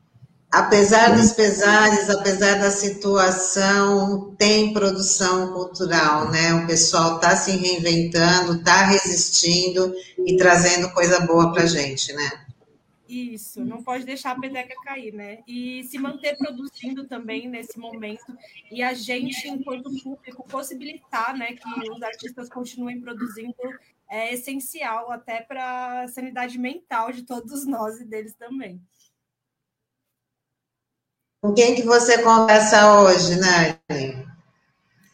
Apesar 0.51 1.15
dos 1.15 1.31
pesares, 1.31 2.09
apesar 2.09 2.59
da 2.59 2.69
situação, 2.69 4.35
tem 4.37 4.73
produção 4.73 5.53
cultural, 5.53 6.29
né? 6.29 6.53
O 6.55 6.67
pessoal 6.67 7.15
está 7.15 7.37
se 7.37 7.51
reinventando, 7.51 8.55
está 8.55 8.83
resistindo 8.87 9.93
e 10.25 10.35
trazendo 10.35 10.89
coisa 10.89 11.21
boa 11.21 11.53
para 11.53 11.63
a 11.63 11.67
gente, 11.67 12.11
né? 12.11 12.29
Isso, 13.09 13.65
não 13.65 13.81
pode 13.81 14.05
deixar 14.05 14.31
a 14.31 14.39
peteca 14.39 14.75
cair, 14.83 15.11
né? 15.11 15.39
E 15.47 15.83
se 15.85 15.97
manter 15.97 16.37
produzindo 16.37 17.07
também 17.07 17.49
nesse 17.49 17.79
momento 17.79 18.37
e 18.71 18.83
a 18.83 18.93
gente, 18.93 19.47
enquanto 19.47 19.89
público, 20.03 20.47
possibilitar 20.47 21.35
né, 21.35 21.53
que 21.53 21.89
os 21.89 22.03
artistas 22.03 22.47
continuem 22.49 23.01
produzindo 23.01 23.55
é 24.07 24.31
essencial 24.31 25.11
até 25.11 25.41
para 25.41 26.03
a 26.03 26.07
sanidade 26.07 26.59
mental 26.59 27.11
de 27.11 27.23
todos 27.23 27.65
nós 27.65 27.99
e 27.99 28.05
deles 28.05 28.35
também. 28.35 28.79
Com 31.41 31.53
quem 31.55 31.73
que 31.73 31.81
você 31.81 32.21
conversa 32.21 33.01
hoje, 33.01 33.39
Nani? 33.39 34.27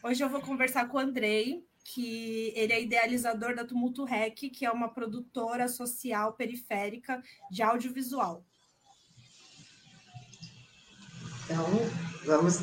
Hoje 0.04 0.22
eu 0.22 0.30
vou 0.30 0.42
conversar 0.42 0.90
com 0.90 0.98
o 0.98 1.00
Andrei, 1.00 1.66
que 1.86 2.52
ele 2.56 2.74
é 2.74 2.82
idealizador 2.82 3.56
da 3.56 3.64
Tumulto 3.64 4.04
Rec, 4.04 4.50
que 4.50 4.66
é 4.66 4.72
uma 4.72 4.90
produtora 4.90 5.68
social 5.68 6.34
periférica 6.34 7.22
de 7.52 7.62
audiovisual. 7.62 8.44
Então, 11.44 11.64
vamos 12.26 12.58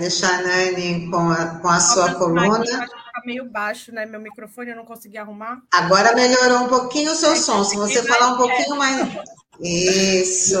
deixar 0.00 0.38
a 0.38 0.42
Nani 0.42 1.10
com 1.10 1.30
a, 1.30 1.58
com 1.58 1.68
a 1.68 1.80
sua 1.80 2.14
coluna. 2.14 2.64
Está 2.64 2.88
meio 3.26 3.44
baixo, 3.44 3.92
né? 3.92 4.06
Meu 4.06 4.18
microfone 4.18 4.70
eu 4.70 4.76
não 4.76 4.86
consegui 4.86 5.18
arrumar. 5.18 5.60
Agora 5.70 6.14
melhorou 6.14 6.64
um 6.64 6.68
pouquinho 6.68 7.12
o 7.12 7.16
seu 7.16 7.36
som. 7.36 7.62
Se 7.62 7.76
você 7.76 8.02
falar 8.02 8.32
um 8.32 8.36
pouquinho 8.38 8.76
mais. 8.76 9.06
Isso! 9.60 10.58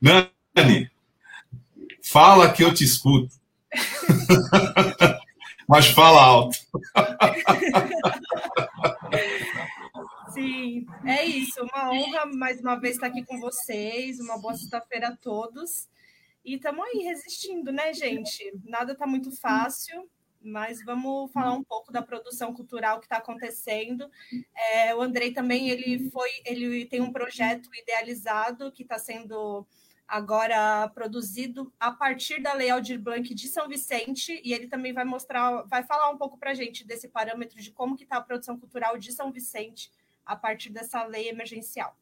Nani, 0.00 0.90
fala 2.02 2.50
que 2.50 2.64
eu 2.64 2.72
te 2.72 2.82
escuto. 2.82 3.36
Mas 5.68 5.88
fala 5.88 6.22
alto. 6.22 6.58
Sim, 10.32 10.86
é 11.04 11.24
isso. 11.24 11.60
Uma 11.62 11.90
honra 11.90 12.26
mais 12.26 12.60
uma 12.60 12.76
vez 12.76 12.94
estar 12.94 13.08
aqui 13.08 13.24
com 13.24 13.40
vocês. 13.40 14.20
Uma 14.20 14.38
boa 14.38 14.54
sexta-feira 14.54 15.08
a 15.08 15.16
todos. 15.16 15.88
E 16.44 16.54
estamos 16.54 16.86
aí 16.86 17.02
resistindo, 17.02 17.72
né, 17.72 17.92
gente? 17.92 18.52
Nada 18.64 18.92
está 18.92 19.04
muito 19.06 19.32
fácil, 19.32 20.08
mas 20.40 20.84
vamos 20.84 21.32
falar 21.32 21.54
um 21.54 21.64
pouco 21.64 21.92
da 21.92 22.00
produção 22.00 22.54
cultural 22.54 23.00
que 23.00 23.06
está 23.06 23.16
acontecendo. 23.16 24.08
É, 24.54 24.94
o 24.94 25.02
Andrei 25.02 25.32
também 25.32 25.70
ele 25.70 26.08
foi, 26.10 26.30
ele 26.44 26.86
tem 26.86 27.00
um 27.00 27.12
projeto 27.12 27.68
idealizado 27.74 28.70
que 28.70 28.84
está 28.84 28.98
sendo 28.98 29.66
agora 30.08 30.88
produzido 30.88 31.72
a 31.80 31.90
partir 31.90 32.40
da 32.40 32.52
Lei 32.52 32.70
Aldir 32.70 33.00
Blanc 33.00 33.34
de 33.34 33.48
São 33.48 33.68
Vicente, 33.68 34.40
e 34.44 34.52
ele 34.52 34.68
também 34.68 34.92
vai 34.92 35.04
mostrar, 35.04 35.62
vai 35.62 35.82
falar 35.82 36.10
um 36.10 36.18
pouco 36.18 36.38
para 36.38 36.52
a 36.52 36.54
gente 36.54 36.86
desse 36.86 37.08
parâmetro 37.08 37.60
de 37.60 37.70
como 37.72 37.96
que 37.96 38.04
está 38.04 38.16
a 38.16 38.22
produção 38.22 38.58
cultural 38.58 38.96
de 38.98 39.12
São 39.12 39.32
Vicente 39.32 39.90
a 40.24 40.36
partir 40.36 40.70
dessa 40.70 41.04
lei 41.04 41.28
emergencial. 41.28 41.96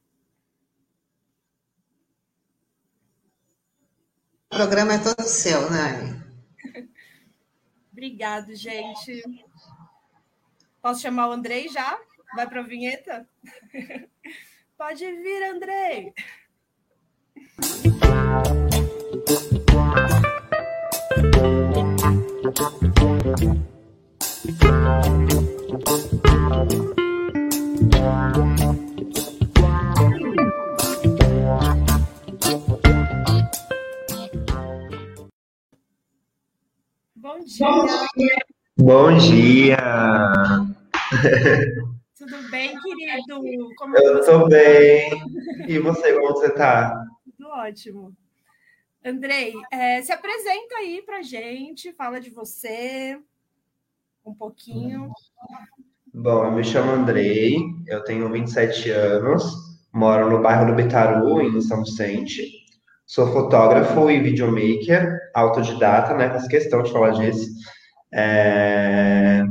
O 4.52 4.56
programa 4.56 4.94
é 4.94 4.98
todo 4.98 5.22
seu, 5.26 5.70
Nani. 5.70 6.22
Obrigado, 7.90 8.54
gente. 8.54 9.22
Posso 10.80 11.00
chamar 11.00 11.28
o 11.28 11.32
Andrei 11.32 11.68
já? 11.68 11.98
Vai 12.36 12.48
para 12.48 12.60
a 12.60 12.64
vinheta? 12.64 13.28
Pode 14.76 15.04
vir, 15.04 15.42
Andrei. 15.44 16.12
Bom 37.16 37.38
dia. 37.44 38.38
Bom 38.76 39.16
dia. 39.16 39.76
Tudo 42.18 42.50
bem, 42.50 42.78
querido? 42.80 43.70
Como 43.76 43.96
Eu 43.96 44.20
estou 44.20 44.48
bem. 44.48 45.10
E 45.66 45.78
você, 45.78 46.12
como 46.14 46.34
você 46.34 46.46
está? 46.46 47.13
Ótimo. 47.54 48.12
Andrei, 49.04 49.52
é, 49.70 50.02
se 50.02 50.10
apresenta 50.10 50.74
aí 50.78 51.00
para 51.06 51.22
gente, 51.22 51.92
fala 51.92 52.20
de 52.20 52.28
você 52.28 53.16
um 54.26 54.34
pouquinho. 54.34 55.08
Bom, 56.12 56.46
eu 56.46 56.50
me 56.50 56.64
chamo 56.64 56.90
Andrei, 56.90 57.58
eu 57.86 58.02
tenho 58.02 58.28
27 58.28 58.90
anos, 58.90 59.44
moro 59.92 60.30
no 60.30 60.42
bairro 60.42 60.66
do 60.66 60.74
Bitaru, 60.74 61.42
em 61.42 61.60
São 61.60 61.84
Vicente. 61.84 62.50
Sou 63.06 63.32
fotógrafo 63.32 64.10
e 64.10 64.20
videomaker, 64.20 65.16
autodidata, 65.32 66.14
né? 66.14 66.30
Faço 66.30 66.48
questão 66.48 66.82
de 66.82 66.90
falar 66.90 67.10
disso. 67.10 67.46
É... 68.12 69.44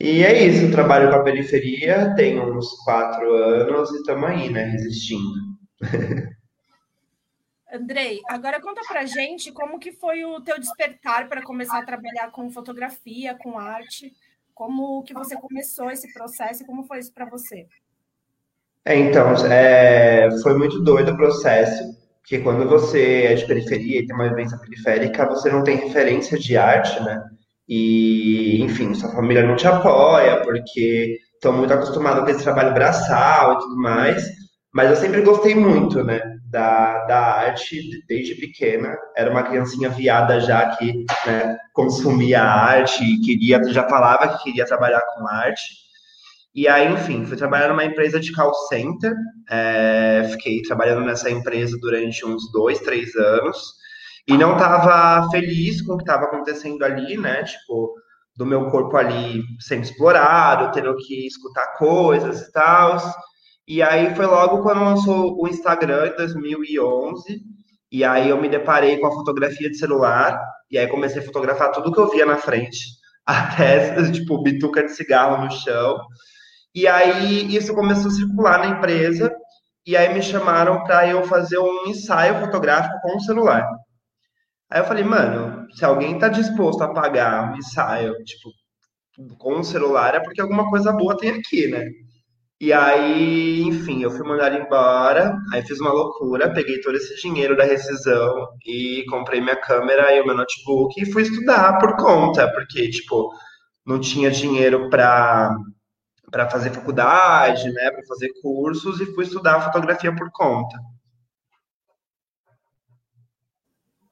E 0.00 0.24
é 0.24 0.44
isso, 0.44 0.72
trabalho 0.72 1.08
com 1.10 1.16
a 1.16 1.22
periferia, 1.22 2.14
tenho 2.16 2.56
uns 2.56 2.68
quatro 2.84 3.32
anos 3.32 3.92
e 3.92 3.96
estamos 3.98 4.28
aí, 4.28 4.50
né? 4.50 4.64
Resistindo. 4.64 5.52
Andrei, 7.72 8.20
agora 8.28 8.60
conta 8.60 8.82
pra 8.86 9.06
gente 9.06 9.50
como 9.50 9.78
que 9.78 9.92
foi 9.92 10.24
o 10.26 10.42
teu 10.42 10.60
despertar 10.60 11.26
para 11.26 11.42
começar 11.42 11.78
a 11.78 11.86
trabalhar 11.86 12.30
com 12.30 12.50
fotografia, 12.50 13.34
com 13.34 13.58
arte, 13.58 14.12
como 14.54 15.02
que 15.02 15.14
você 15.14 15.34
começou 15.36 15.90
esse 15.90 16.12
processo 16.12 16.62
e 16.62 16.66
como 16.66 16.84
foi 16.84 16.98
isso 16.98 17.12
para 17.14 17.24
você? 17.24 17.66
É, 18.84 18.94
então, 18.96 19.32
é, 19.46 20.28
foi 20.42 20.58
muito 20.58 20.82
doido 20.82 21.12
o 21.12 21.16
processo, 21.16 21.82
porque 22.20 22.40
quando 22.40 22.68
você 22.68 23.22
é 23.24 23.34
de 23.34 23.46
periferia 23.46 24.00
e 24.00 24.06
tem 24.06 24.14
uma 24.14 24.28
vivência 24.28 24.58
periférica, 24.58 25.26
você 25.26 25.50
não 25.50 25.64
tem 25.64 25.76
referência 25.76 26.38
de 26.38 26.56
arte, 26.58 27.02
né? 27.02 27.24
E, 27.66 28.60
enfim, 28.60 28.92
sua 28.92 29.12
família 29.12 29.46
não 29.46 29.56
te 29.56 29.66
apoia, 29.66 30.42
porque 30.42 31.18
estão 31.34 31.54
muito 31.54 31.72
acostumados 31.72 32.24
com 32.24 32.30
esse 32.30 32.42
trabalho 32.42 32.74
braçal 32.74 33.54
e 33.54 33.58
tudo 33.60 33.76
mais. 33.76 34.22
Mas 34.74 34.90
eu 34.90 34.96
sempre 34.96 35.22
gostei 35.22 35.54
muito, 35.54 36.02
né, 36.04 36.20
da, 36.52 37.06
da 37.06 37.18
arte 37.18 38.04
desde 38.06 38.34
pequena. 38.34 38.94
Era 39.16 39.30
uma 39.30 39.42
criancinha 39.42 39.88
viada 39.88 40.38
já 40.38 40.76
que 40.76 41.04
né, 41.26 41.58
consumia 41.72 42.42
arte, 42.42 43.02
queria, 43.24 43.64
já 43.72 43.88
falava 43.88 44.36
que 44.36 44.44
queria 44.44 44.66
trabalhar 44.66 45.00
com 45.00 45.26
arte. 45.26 45.82
E 46.54 46.68
aí, 46.68 46.92
enfim, 46.92 47.24
fui 47.24 47.36
trabalhar 47.38 47.68
numa 47.68 47.84
empresa 47.84 48.20
de 48.20 48.30
call 48.32 48.52
center. 48.68 49.14
É, 49.50 50.28
fiquei 50.32 50.60
trabalhando 50.60 51.06
nessa 51.06 51.30
empresa 51.30 51.78
durante 51.80 52.24
uns 52.26 52.52
dois, 52.52 52.78
três 52.80 53.16
anos. 53.16 53.58
E 54.28 54.36
não 54.36 54.52
estava 54.52 55.28
feliz 55.30 55.80
com 55.80 55.94
o 55.94 55.96
que 55.96 56.02
estava 56.02 56.26
acontecendo 56.26 56.84
ali, 56.84 57.16
né? 57.16 57.42
Tipo, 57.44 57.94
do 58.36 58.44
meu 58.44 58.70
corpo 58.70 58.94
ali 58.98 59.42
sendo 59.58 59.84
explorado, 59.84 60.70
tendo 60.72 60.94
que 60.96 61.26
escutar 61.26 61.78
coisas 61.78 62.42
e 62.42 62.52
tal. 62.52 62.98
E 63.66 63.82
aí 63.82 64.14
foi 64.14 64.26
logo 64.26 64.62
quando 64.62 64.84
lançou 64.84 65.40
o 65.40 65.48
Instagram 65.48 66.08
em 66.08 66.16
2011. 66.16 67.40
E 67.90 68.04
aí 68.04 68.28
eu 68.28 68.40
me 68.40 68.48
deparei 68.48 68.98
com 68.98 69.06
a 69.06 69.12
fotografia 69.12 69.70
de 69.70 69.78
celular. 69.78 70.40
E 70.70 70.78
aí 70.78 70.88
comecei 70.88 71.22
a 71.22 71.24
fotografar 71.24 71.70
tudo 71.72 71.92
que 71.92 72.00
eu 72.00 72.10
via 72.10 72.26
na 72.26 72.36
frente. 72.36 72.80
Até, 73.26 74.10
tipo, 74.10 74.42
bituca 74.42 74.82
de 74.82 74.92
cigarro 74.92 75.44
no 75.44 75.50
chão. 75.50 75.98
E 76.74 76.88
aí 76.88 77.54
isso 77.54 77.74
começou 77.74 78.10
a 78.10 78.14
circular 78.14 78.58
na 78.58 78.78
empresa. 78.78 79.32
E 79.86 79.96
aí 79.96 80.12
me 80.12 80.22
chamaram 80.22 80.82
para 80.84 81.08
eu 81.08 81.24
fazer 81.24 81.58
um 81.58 81.86
ensaio 81.86 82.40
fotográfico 82.40 83.00
com 83.00 83.16
o 83.16 83.20
celular. 83.20 83.68
Aí 84.70 84.80
eu 84.80 84.84
falei, 84.84 85.04
mano, 85.04 85.66
se 85.74 85.84
alguém 85.84 86.18
tá 86.18 86.28
disposto 86.28 86.82
a 86.82 86.92
pagar 86.92 87.52
um 87.52 87.56
ensaio, 87.56 88.14
tipo, 88.24 88.50
com 89.38 89.60
o 89.60 89.64
celular, 89.64 90.14
é 90.14 90.20
porque 90.20 90.40
alguma 90.40 90.70
coisa 90.70 90.92
boa 90.92 91.16
tem 91.16 91.30
aqui, 91.30 91.68
né? 91.68 91.84
E 92.62 92.72
aí, 92.72 93.60
enfim, 93.62 94.04
eu 94.04 94.10
fui 94.12 94.24
mandado 94.24 94.56
embora, 94.56 95.36
aí 95.52 95.66
fiz 95.66 95.80
uma 95.80 95.92
loucura, 95.92 96.54
peguei 96.54 96.80
todo 96.80 96.96
esse 96.96 97.20
dinheiro 97.20 97.56
da 97.56 97.64
rescisão 97.64 98.50
e 98.64 99.04
comprei 99.10 99.40
minha 99.40 99.60
câmera 99.60 100.14
e 100.14 100.20
o 100.20 100.24
meu 100.24 100.36
notebook 100.36 100.94
e 101.02 101.10
fui 101.10 101.22
estudar 101.22 101.80
por 101.80 101.96
conta, 101.96 102.48
porque, 102.52 102.88
tipo, 102.88 103.32
não 103.84 103.98
tinha 103.98 104.30
dinheiro 104.30 104.88
para 104.88 105.50
para 106.30 106.48
fazer 106.48 106.70
faculdade, 106.70 107.68
né, 107.72 107.90
para 107.90 108.06
fazer 108.06 108.30
cursos 108.40 109.00
e 109.00 109.12
fui 109.12 109.24
estudar 109.24 109.60
fotografia 109.60 110.14
por 110.14 110.30
conta. 110.30 110.78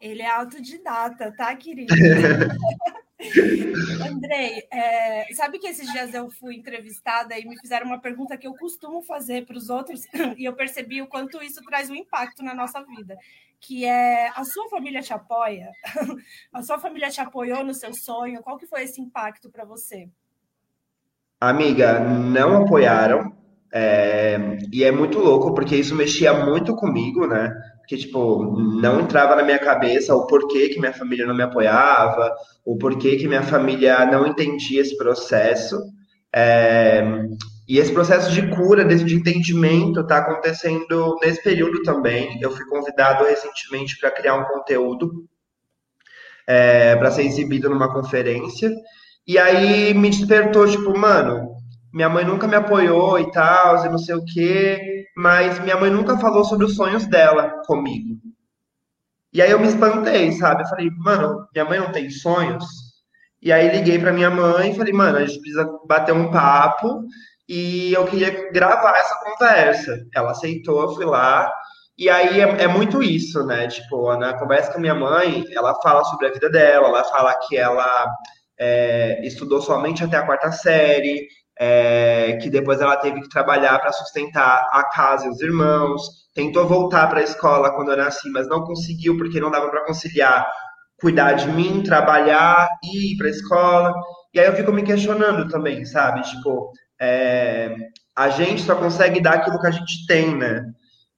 Ele 0.00 0.22
é 0.22 0.28
autodidata, 0.28 1.32
tá, 1.36 1.54
querido? 1.54 1.94
Andrei, 4.08 4.66
é, 4.70 5.26
sabe 5.34 5.58
que 5.58 5.66
esses 5.66 5.90
dias 5.92 6.14
eu 6.14 6.30
fui 6.30 6.56
entrevistada 6.56 7.38
e 7.38 7.44
me 7.46 7.58
fizeram 7.60 7.86
uma 7.86 8.00
pergunta 8.00 8.36
que 8.36 8.46
eu 8.46 8.54
costumo 8.54 9.02
fazer 9.02 9.46
para 9.46 9.56
os 9.56 9.68
outros 9.68 10.06
e 10.36 10.44
eu 10.44 10.54
percebi 10.54 11.02
o 11.02 11.06
quanto 11.06 11.42
isso 11.42 11.62
traz 11.62 11.90
um 11.90 11.94
impacto 11.94 12.42
na 12.42 12.54
nossa 12.54 12.82
vida, 12.82 13.16
que 13.60 13.84
é 13.84 14.28
a 14.34 14.44
sua 14.44 14.68
família 14.68 15.02
te 15.02 15.12
apoia? 15.12 15.70
A 16.52 16.62
sua 16.62 16.78
família 16.78 17.10
te 17.10 17.20
apoiou 17.20 17.62
no 17.62 17.74
seu 17.74 17.92
sonho? 17.92 18.42
Qual 18.42 18.56
que 18.56 18.66
foi 18.66 18.82
esse 18.82 19.00
impacto 19.00 19.50
para 19.50 19.64
você? 19.64 20.08
Amiga, 21.40 22.00
não 22.00 22.64
apoiaram, 22.64 23.36
é, 23.72 24.36
e 24.72 24.82
é 24.82 24.90
muito 24.90 25.18
louco 25.18 25.54
porque 25.54 25.76
isso 25.76 25.94
mexia 25.94 26.32
muito 26.44 26.74
comigo, 26.74 27.26
né? 27.26 27.54
Que, 27.90 27.96
tipo, 27.96 28.44
não 28.80 29.00
entrava 29.00 29.34
na 29.34 29.42
minha 29.42 29.58
cabeça 29.58 30.14
o 30.14 30.24
porquê 30.28 30.68
que 30.68 30.78
minha 30.78 30.92
família 30.92 31.26
não 31.26 31.34
me 31.34 31.42
apoiava, 31.42 32.32
o 32.64 32.78
porquê 32.78 33.16
que 33.16 33.26
minha 33.26 33.42
família 33.42 34.06
não 34.06 34.28
entendia 34.28 34.80
esse 34.80 34.96
processo. 34.96 35.76
É, 36.32 37.02
e 37.66 37.80
esse 37.80 37.92
processo 37.92 38.30
de 38.30 38.46
cura, 38.46 38.84
de 38.84 39.12
entendimento, 39.12 40.02
está 40.02 40.18
acontecendo 40.18 41.18
nesse 41.20 41.42
período 41.42 41.82
também. 41.82 42.40
Eu 42.40 42.52
fui 42.52 42.64
convidado 42.66 43.24
recentemente 43.24 43.98
para 43.98 44.12
criar 44.12 44.36
um 44.36 44.44
conteúdo 44.44 45.28
é, 46.46 46.94
para 46.94 47.10
ser 47.10 47.24
exibido 47.24 47.68
numa 47.68 47.92
conferência. 47.92 48.72
E 49.26 49.36
aí 49.36 49.92
me 49.94 50.10
despertou, 50.10 50.64
tipo, 50.68 50.96
mano, 50.96 51.49
minha 51.92 52.08
mãe 52.08 52.24
nunca 52.24 52.46
me 52.46 52.56
apoiou 52.56 53.18
e 53.18 53.30
tal, 53.30 53.84
e 53.84 53.88
não 53.88 53.98
sei 53.98 54.14
o 54.14 54.24
quê, 54.24 55.04
mas 55.16 55.58
minha 55.60 55.76
mãe 55.76 55.90
nunca 55.90 56.18
falou 56.18 56.44
sobre 56.44 56.66
os 56.66 56.76
sonhos 56.76 57.06
dela 57.06 57.62
comigo. 57.66 58.16
E 59.32 59.40
aí 59.40 59.50
eu 59.50 59.60
me 59.60 59.68
espantei, 59.68 60.32
sabe? 60.32 60.62
Eu 60.62 60.68
falei, 60.68 60.90
mano, 60.98 61.46
minha 61.54 61.64
mãe 61.64 61.78
não 61.78 61.92
tem 61.92 62.10
sonhos? 62.10 62.64
E 63.42 63.52
aí 63.52 63.70
liguei 63.70 63.98
para 63.98 64.12
minha 64.12 64.30
mãe 64.30 64.70
e 64.70 64.76
falei, 64.76 64.92
mano, 64.92 65.18
a 65.18 65.24
gente 65.24 65.40
precisa 65.40 65.68
bater 65.86 66.12
um 66.12 66.30
papo 66.30 67.04
e 67.48 67.92
eu 67.92 68.04
queria 68.06 68.50
gravar 68.52 68.96
essa 68.96 69.14
conversa. 69.24 69.98
Ela 70.14 70.32
aceitou, 70.32 70.82
eu 70.82 70.94
fui 70.94 71.04
lá. 71.04 71.50
E 71.96 72.08
aí 72.08 72.40
é, 72.40 72.62
é 72.62 72.68
muito 72.68 73.02
isso, 73.02 73.44
né? 73.44 73.68
Tipo, 73.68 74.16
na 74.16 74.38
conversa 74.38 74.72
com 74.72 74.80
minha 74.80 74.94
mãe, 74.94 75.44
ela 75.52 75.74
fala 75.82 76.04
sobre 76.04 76.26
a 76.26 76.32
vida 76.32 76.50
dela, 76.50 76.88
ela 76.88 77.04
fala 77.04 77.34
que 77.46 77.56
ela 77.56 78.06
é, 78.58 79.26
estudou 79.26 79.60
somente 79.60 80.04
até 80.04 80.16
a 80.16 80.26
quarta 80.26 80.52
série, 80.52 81.26
é, 81.62 82.38
que 82.40 82.48
depois 82.48 82.80
ela 82.80 82.96
teve 82.96 83.20
que 83.20 83.28
trabalhar 83.28 83.78
para 83.78 83.92
sustentar 83.92 84.66
a 84.72 84.84
casa 84.84 85.26
e 85.26 85.28
os 85.28 85.42
irmãos, 85.42 86.02
tentou 86.34 86.66
voltar 86.66 87.06
para 87.08 87.20
a 87.20 87.22
escola 87.22 87.74
quando 87.76 87.90
eu 87.90 87.98
nasci, 87.98 88.30
mas 88.30 88.48
não 88.48 88.64
conseguiu 88.64 89.18
porque 89.18 89.38
não 89.38 89.50
dava 89.50 89.68
para 89.68 89.84
conciliar 89.84 90.50
cuidar 90.98 91.32
de 91.32 91.48
mim, 91.48 91.82
trabalhar 91.82 92.68
ir 92.82 93.16
para 93.16 93.26
a 93.26 93.30
escola. 93.30 93.94
E 94.32 94.40
aí 94.40 94.46
eu 94.46 94.54
fico 94.54 94.72
me 94.72 94.82
questionando 94.82 95.48
também, 95.48 95.84
sabe? 95.84 96.22
Tipo, 96.22 96.72
é, 97.00 97.74
a 98.16 98.30
gente 98.30 98.62
só 98.62 98.76
consegue 98.76 99.20
dar 99.20 99.34
aquilo 99.34 99.60
que 99.60 99.66
a 99.66 99.70
gente 99.70 100.06
tem, 100.06 100.36
né? 100.36 100.64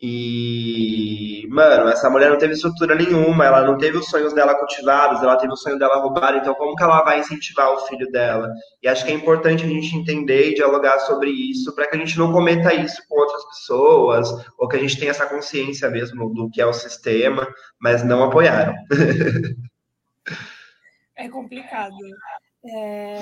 E, 0.01 1.32
mano, 1.53 1.91
essa 1.91 2.09
mulher 2.09 2.31
não 2.31 2.39
teve 2.39 2.55
estrutura 2.55 2.95
nenhuma, 2.95 3.45
ela 3.45 3.63
não 3.63 3.77
teve 3.77 3.99
os 3.99 4.09
sonhos 4.09 4.33
dela 4.33 4.55
cultivados, 4.55 5.23
ela 5.23 5.37
teve 5.37 5.53
o 5.53 5.57
sonho 5.57 5.79
dela 5.79 6.01
roubado, 6.01 6.39
então 6.39 6.55
como 6.55 6.75
que 6.75 6.83
ela 6.83 7.05
vai 7.05 7.21
incentivar 7.21 7.71
o 7.71 7.87
filho 7.87 8.11
dela? 8.11 8.51
E 8.83 8.89
acho 8.89 9.05
que 9.05 9.13
é 9.13 9.15
importante 9.15 9.65
a 9.65 9.69
gente 9.69 9.95
entender 9.95 10.51
e 10.51 10.55
dialogar 10.55 10.99
sobre 11.01 11.31
isso, 11.31 11.75
para 11.75 11.87
que 11.87 11.95
a 11.95 11.99
gente 11.99 12.19
não 12.19 12.33
cometa 12.33 12.73
isso 12.73 13.03
com 13.07 13.21
outras 13.21 13.45
pessoas, 13.45 14.29
ou 14.59 14.67
que 14.67 14.77
a 14.77 14.81
gente 14.81 14.99
tenha 14.99 15.11
essa 15.11 15.27
consciência 15.27 15.91
mesmo 15.91 16.33
do 16.33 16.49
que 16.49 16.61
é 16.61 16.67
o 16.67 16.73
sistema, 16.73 17.47
mas 17.79 18.03
não 18.03 18.25
apoiaram. 18.25 18.75
É 21.15 21.29
complicado. 21.29 21.95
É... 22.65 23.17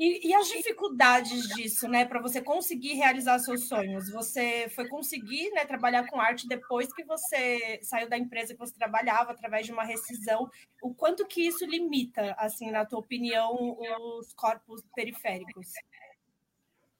E, 0.00 0.28
e, 0.30 0.34
as 0.34 0.48
dificuldades 0.48 1.46
disso, 1.48 1.86
né, 1.86 2.06
para 2.06 2.22
você 2.22 2.40
conseguir 2.40 2.94
realizar 2.94 3.38
seus 3.38 3.68
sonhos? 3.68 4.10
Você 4.10 4.66
foi 4.74 4.88
conseguir 4.88 5.50
né, 5.50 5.66
trabalhar 5.66 6.06
com 6.06 6.18
arte 6.18 6.48
depois 6.48 6.90
que 6.90 7.04
você 7.04 7.78
saiu 7.82 8.08
da 8.08 8.16
empresa 8.16 8.54
que 8.54 8.58
você 8.58 8.72
trabalhava, 8.72 9.32
através 9.32 9.66
de 9.66 9.72
uma 9.72 9.84
rescisão. 9.84 10.48
O 10.82 10.94
quanto 10.94 11.26
que 11.26 11.46
isso 11.46 11.66
limita, 11.66 12.34
assim, 12.38 12.70
na 12.70 12.86
tua 12.86 12.98
opinião, 12.98 13.76
os 14.18 14.32
corpos 14.32 14.82
periféricos? 14.96 15.66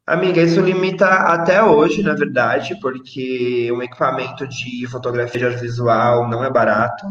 Amiga, 0.06 0.42
isso 0.42 0.60
limita 0.60 1.06
até 1.06 1.62
hoje, 1.62 2.02
na 2.02 2.12
verdade, 2.12 2.78
porque 2.82 3.72
um 3.72 3.80
equipamento 3.82 4.46
de 4.46 4.86
fotografia 4.88 5.38
de 5.38 5.46
audiovisual 5.46 6.28
não 6.28 6.44
é 6.44 6.50
barato. 6.50 7.06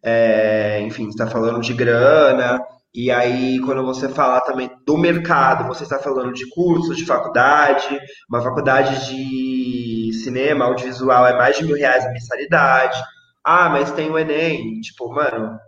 É, 0.00 0.80
enfim, 0.82 1.08
está 1.08 1.26
falando 1.26 1.60
de 1.60 1.74
grana, 1.74 2.64
e 2.94 3.10
aí, 3.10 3.58
quando 3.60 3.84
você 3.84 4.08
fala 4.08 4.40
também 4.40 4.70
do 4.86 4.96
mercado, 4.96 5.66
você 5.66 5.82
está 5.82 5.98
falando 5.98 6.32
de 6.32 6.48
cursos, 6.50 6.96
de 6.96 7.04
faculdade, 7.04 7.98
uma 8.28 8.40
faculdade 8.40 9.06
de 9.08 10.12
cinema, 10.22 10.66
audiovisual 10.66 11.26
é 11.26 11.36
mais 11.36 11.56
de 11.56 11.64
mil 11.64 11.76
reais 11.76 12.06
a 12.06 12.12
mensalidade. 12.12 13.02
Ah, 13.44 13.68
mas 13.68 13.90
tem 13.90 14.10
o 14.10 14.18
Enem. 14.18 14.80
Tipo, 14.80 15.12
mano, 15.12 15.58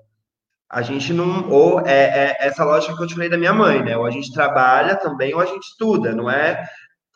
a 0.71 0.83
gente 0.83 1.13
não. 1.13 1.51
Ou 1.51 1.81
é, 1.81 2.37
é 2.41 2.47
essa 2.47 2.65
lógica 2.65 2.97
que 2.97 3.03
eu 3.03 3.09
falei 3.11 3.29
da 3.29 3.37
minha 3.39 3.53
mãe, 3.53 3.83
né? 3.83 3.97
Ou 3.97 4.07
a 4.07 4.11
gente 4.11 4.33
trabalha 4.33 4.97
também, 4.97 5.35
ou 5.35 5.41
a 5.41 5.47
gente 5.47 5.65
estuda. 5.65 6.15
Não 6.15 6.31
é 6.31 6.65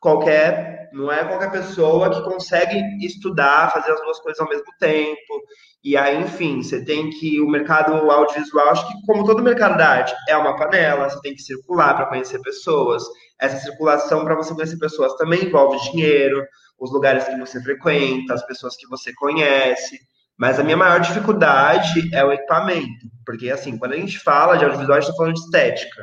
qualquer. 0.00 0.90
Não 0.92 1.10
é 1.12 1.24
qualquer 1.24 1.52
pessoa 1.52 2.10
que 2.10 2.22
consegue 2.22 2.82
estudar, 3.06 3.70
fazer 3.70 3.92
as 3.92 4.00
duas 4.00 4.18
coisas 4.18 4.40
ao 4.40 4.48
mesmo 4.48 4.66
tempo. 4.80 5.40
E 5.82 5.96
aí, 5.96 6.20
enfim, 6.20 6.62
você 6.62 6.84
tem 6.84 7.08
que. 7.10 7.40
O 7.40 7.48
mercado 7.48 7.92
audiovisual, 7.92 8.68
acho 8.68 8.86
que, 8.86 9.06
como 9.06 9.24
todo 9.24 9.42
mercado 9.42 9.78
da 9.78 9.88
arte, 9.88 10.14
é 10.28 10.36
uma 10.36 10.56
panela, 10.56 11.08
você 11.08 11.20
tem 11.22 11.34
que 11.34 11.42
circular 11.42 11.94
para 11.94 12.06
conhecer 12.06 12.40
pessoas. 12.42 13.02
Essa 13.40 13.58
circulação 13.58 14.24
para 14.24 14.34
você 14.34 14.54
conhecer 14.54 14.78
pessoas 14.78 15.14
também 15.14 15.44
envolve 15.44 15.78
dinheiro, 15.90 16.44
os 16.78 16.92
lugares 16.92 17.24
que 17.24 17.36
você 17.38 17.62
frequenta, 17.62 18.34
as 18.34 18.46
pessoas 18.46 18.76
que 18.76 18.86
você 18.88 19.14
conhece. 19.14 19.98
Mas 20.38 20.58
a 20.58 20.64
minha 20.64 20.76
maior 20.76 21.00
dificuldade 21.00 22.14
é 22.14 22.24
o 22.24 22.32
equipamento, 22.32 23.06
porque 23.26 23.50
assim, 23.50 23.76
quando 23.76 23.92
a 23.92 23.96
gente 23.96 24.18
fala 24.18 24.56
de 24.56 24.64
audiovisual, 24.64 24.96
a 24.96 25.00
gente 25.00 25.10
está 25.10 25.16
falando 25.18 25.34
de 25.34 25.40
estética. 25.40 26.02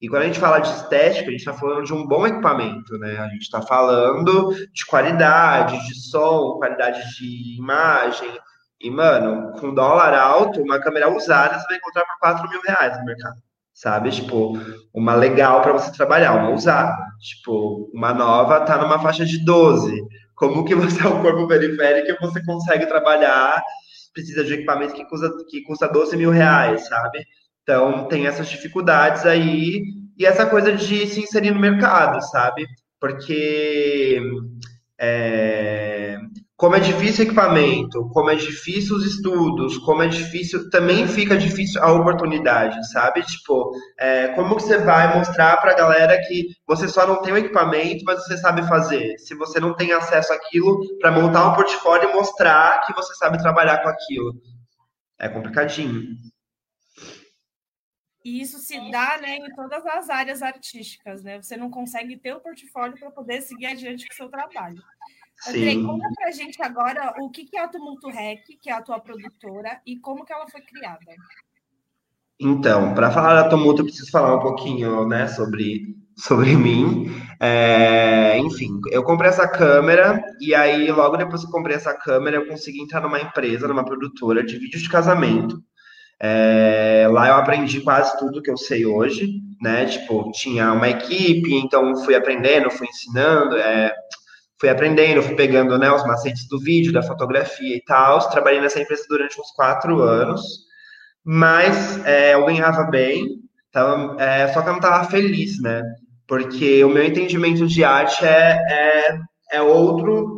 E 0.00 0.08
quando 0.08 0.22
a 0.22 0.26
gente 0.26 0.38
fala 0.38 0.58
de 0.58 0.68
estética, 0.68 1.28
a 1.28 1.30
gente 1.30 1.40
está 1.40 1.52
falando 1.52 1.84
de 1.84 1.92
um 1.92 2.06
bom 2.06 2.26
equipamento, 2.26 2.98
né? 2.98 3.18
A 3.18 3.28
gente 3.28 3.42
está 3.42 3.62
falando 3.62 4.54
de 4.72 4.86
qualidade, 4.86 5.86
de 5.86 5.94
som, 6.10 6.56
qualidade 6.58 7.02
de 7.16 7.58
imagem. 7.58 8.30
E, 8.80 8.90
mano, 8.90 9.52
com 9.58 9.74
dólar 9.74 10.14
alto, 10.14 10.62
uma 10.62 10.80
câmera 10.80 11.08
usada 11.10 11.58
você 11.58 11.66
vai 11.66 11.76
encontrar 11.76 12.04
por 12.04 12.18
4 12.20 12.48
mil 12.48 12.60
reais 12.62 12.98
no 12.98 13.04
mercado 13.04 13.36
sabe? 13.76 14.10
Tipo, 14.10 14.58
uma 14.92 15.14
legal 15.14 15.60
para 15.60 15.74
você 15.74 15.92
trabalhar, 15.92 16.34
uma 16.34 16.50
usada. 16.50 16.96
Tipo, 17.20 17.90
uma 17.94 18.14
nova 18.14 18.60
tá 18.60 18.78
numa 18.78 18.98
faixa 18.98 19.24
de 19.24 19.44
12. 19.44 20.02
Como 20.34 20.64
que 20.64 20.74
você 20.74 21.04
é 21.04 21.08
um 21.08 21.20
corpo 21.22 21.46
periférico 21.46 22.10
e 22.10 22.26
você 22.26 22.42
consegue 22.44 22.86
trabalhar, 22.86 23.62
precisa 24.14 24.42
de 24.42 24.52
um 24.52 24.56
equipamento 24.56 24.94
que 24.94 25.04
custa, 25.04 25.30
que 25.50 25.62
custa 25.62 25.86
12 25.88 26.16
mil 26.16 26.30
reais, 26.30 26.86
sabe? 26.88 27.24
Então, 27.62 28.08
tem 28.08 28.26
essas 28.26 28.48
dificuldades 28.48 29.26
aí 29.26 29.82
e 30.18 30.24
essa 30.24 30.46
coisa 30.46 30.72
de 30.72 31.06
se 31.06 31.20
inserir 31.20 31.50
no 31.50 31.60
mercado, 31.60 32.22
sabe? 32.22 32.66
Porque 32.98 34.22
é, 34.98 35.95
como 36.56 36.74
é 36.74 36.80
difícil 36.80 37.24
o 37.24 37.28
equipamento, 37.28 38.08
como 38.14 38.30
é 38.30 38.34
difícil 38.34 38.96
os 38.96 39.04
estudos, 39.04 39.76
como 39.78 40.02
é 40.02 40.08
difícil, 40.08 40.70
também 40.70 41.06
fica 41.06 41.36
difícil 41.36 41.82
a 41.82 41.92
oportunidade, 41.92 42.76
sabe? 42.92 43.22
Tipo, 43.22 43.72
é, 43.98 44.28
como 44.28 44.56
que 44.56 44.62
você 44.62 44.78
vai 44.78 45.18
mostrar 45.18 45.58
para 45.58 45.72
a 45.72 45.76
galera 45.76 46.18
que 46.26 46.46
você 46.66 46.88
só 46.88 47.06
não 47.06 47.20
tem 47.20 47.34
o 47.34 47.36
equipamento, 47.36 48.04
mas 48.06 48.24
você 48.24 48.38
sabe 48.38 48.66
fazer? 48.66 49.18
Se 49.18 49.34
você 49.34 49.60
não 49.60 49.74
tem 49.74 49.92
acesso 49.92 50.32
àquilo 50.32 50.80
para 50.98 51.12
montar 51.12 51.46
um 51.46 51.54
portfólio 51.54 52.08
e 52.08 52.14
mostrar 52.14 52.80
que 52.86 52.94
você 52.94 53.14
sabe 53.16 53.38
trabalhar 53.38 53.82
com 53.82 53.90
aquilo. 53.90 54.32
É 55.18 55.28
complicadinho. 55.28 56.16
E 58.24 58.40
isso 58.40 58.58
se 58.58 58.90
dá 58.90 59.18
né, 59.18 59.36
em 59.36 59.54
todas 59.54 59.86
as 59.86 60.08
áreas 60.08 60.42
artísticas, 60.42 61.22
né? 61.22 61.40
Você 61.40 61.56
não 61.56 61.70
consegue 61.70 62.16
ter 62.16 62.32
o 62.32 62.40
portfólio 62.40 62.98
para 62.98 63.10
poder 63.10 63.42
seguir 63.42 63.66
adiante 63.66 64.06
com 64.08 64.12
o 64.14 64.16
seu 64.16 64.28
trabalho. 64.28 64.82
Andrei, 65.46 65.82
conta 65.82 66.08
pra 66.14 66.30
gente 66.30 66.62
agora 66.62 67.14
o 67.20 67.30
que 67.30 67.48
é 67.56 67.60
a 67.60 67.68
Tumulto 67.68 68.08
Rec, 68.08 68.44
que 68.60 68.70
é 68.70 68.72
a 68.72 68.82
tua 68.82 68.98
produtora, 68.98 69.80
e 69.86 69.98
como 69.98 70.24
que 70.24 70.32
ela 70.32 70.48
foi 70.48 70.60
criada. 70.62 70.98
Então, 72.40 72.94
para 72.94 73.10
falar 73.10 73.42
da 73.42 73.48
Tumulto, 73.48 73.82
eu 73.82 73.86
preciso 73.86 74.10
falar 74.10 74.36
um 74.36 74.40
pouquinho, 74.40 75.06
né, 75.06 75.26
sobre, 75.28 75.94
sobre 76.16 76.54
mim. 76.56 77.10
É, 77.40 78.38
enfim, 78.38 78.80
eu 78.90 79.02
comprei 79.02 79.28
essa 79.28 79.46
câmera, 79.46 80.22
e 80.40 80.54
aí, 80.54 80.90
logo 80.90 81.16
depois 81.16 81.42
que 81.42 81.48
eu 81.48 81.52
comprei 81.52 81.76
essa 81.76 81.94
câmera, 81.94 82.36
eu 82.36 82.46
consegui 82.46 82.80
entrar 82.80 83.00
numa 83.00 83.20
empresa, 83.20 83.68
numa 83.68 83.84
produtora 83.84 84.44
de 84.44 84.58
vídeos 84.58 84.82
de 84.82 84.88
casamento. 84.88 85.62
É, 86.18 87.06
lá 87.10 87.28
eu 87.28 87.34
aprendi 87.34 87.82
quase 87.82 88.18
tudo 88.18 88.42
que 88.42 88.50
eu 88.50 88.56
sei 88.56 88.86
hoje, 88.86 89.34
né? 89.60 89.84
Tipo, 89.84 90.30
tinha 90.32 90.72
uma 90.72 90.88
equipe, 90.88 91.54
então 91.54 91.94
fui 92.04 92.14
aprendendo, 92.14 92.70
fui 92.70 92.86
ensinando. 92.86 93.56
É, 93.56 93.94
fui 94.58 94.68
aprendendo, 94.68 95.22
fui 95.22 95.34
pegando 95.34 95.78
né, 95.78 95.90
os 95.90 96.04
macetes 96.06 96.48
do 96.48 96.58
vídeo, 96.58 96.92
da 96.92 97.02
fotografia 97.02 97.76
e 97.76 97.82
tal. 97.84 98.18
Trabalhei 98.30 98.60
nessa 98.60 98.80
empresa 98.80 99.04
durante 99.08 99.40
uns 99.40 99.50
quatro 99.52 100.00
anos, 100.00 100.42
mas 101.24 102.04
é, 102.04 102.34
eu 102.34 102.44
ganhava 102.46 102.84
bem, 102.84 103.40
tava, 103.72 104.20
é, 104.22 104.48
só 104.48 104.62
que 104.62 104.68
eu 104.68 104.72
não 104.72 104.80
estava 104.80 105.04
feliz, 105.10 105.60
né? 105.60 105.82
Porque 106.26 106.82
o 106.84 106.88
meu 106.88 107.04
entendimento 107.04 107.66
de 107.66 107.84
arte 107.84 108.24
é, 108.24 108.58
é, 108.68 109.18
é 109.52 109.62
outro 109.62 110.36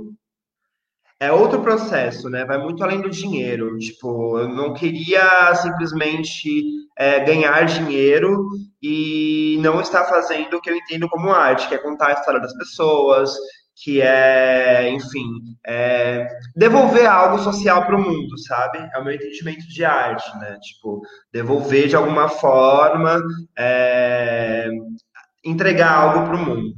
é 1.20 1.32
outro 1.32 1.60
processo, 1.60 2.30
né? 2.30 2.44
Vai 2.44 2.58
muito 2.58 2.82
além 2.82 3.00
do 3.00 3.10
dinheiro. 3.10 3.76
Tipo, 3.78 4.38
eu 4.38 4.48
não 4.48 4.72
queria 4.72 5.52
simplesmente 5.56 6.48
é, 6.96 7.18
ganhar 7.20 7.64
dinheiro 7.64 8.48
e 8.80 9.58
não 9.60 9.80
estar 9.80 10.04
fazendo 10.04 10.56
o 10.56 10.60
que 10.60 10.70
eu 10.70 10.76
entendo 10.76 11.08
como 11.08 11.30
arte, 11.30 11.66
que 11.68 11.74
é 11.74 11.78
contar 11.78 12.08
a 12.08 12.12
história 12.12 12.40
das 12.40 12.56
pessoas, 12.56 13.34
que 13.82 14.02
é, 14.02 14.90
enfim, 14.90 15.24
é 15.64 16.26
devolver 16.56 17.06
algo 17.06 17.38
social 17.38 17.86
para 17.86 17.96
o 17.96 18.02
mundo, 18.02 18.36
sabe? 18.38 18.78
É 18.92 18.98
o 18.98 19.04
meu 19.04 19.14
entendimento 19.14 19.68
de 19.68 19.84
arte, 19.84 20.36
né? 20.38 20.58
Tipo, 20.60 21.00
devolver 21.32 21.86
de 21.86 21.94
alguma 21.94 22.28
forma, 22.28 23.22
é, 23.56 24.68
entregar 25.44 25.92
algo 25.92 26.26
para 26.26 26.36
o 26.36 26.44
mundo. 26.44 26.74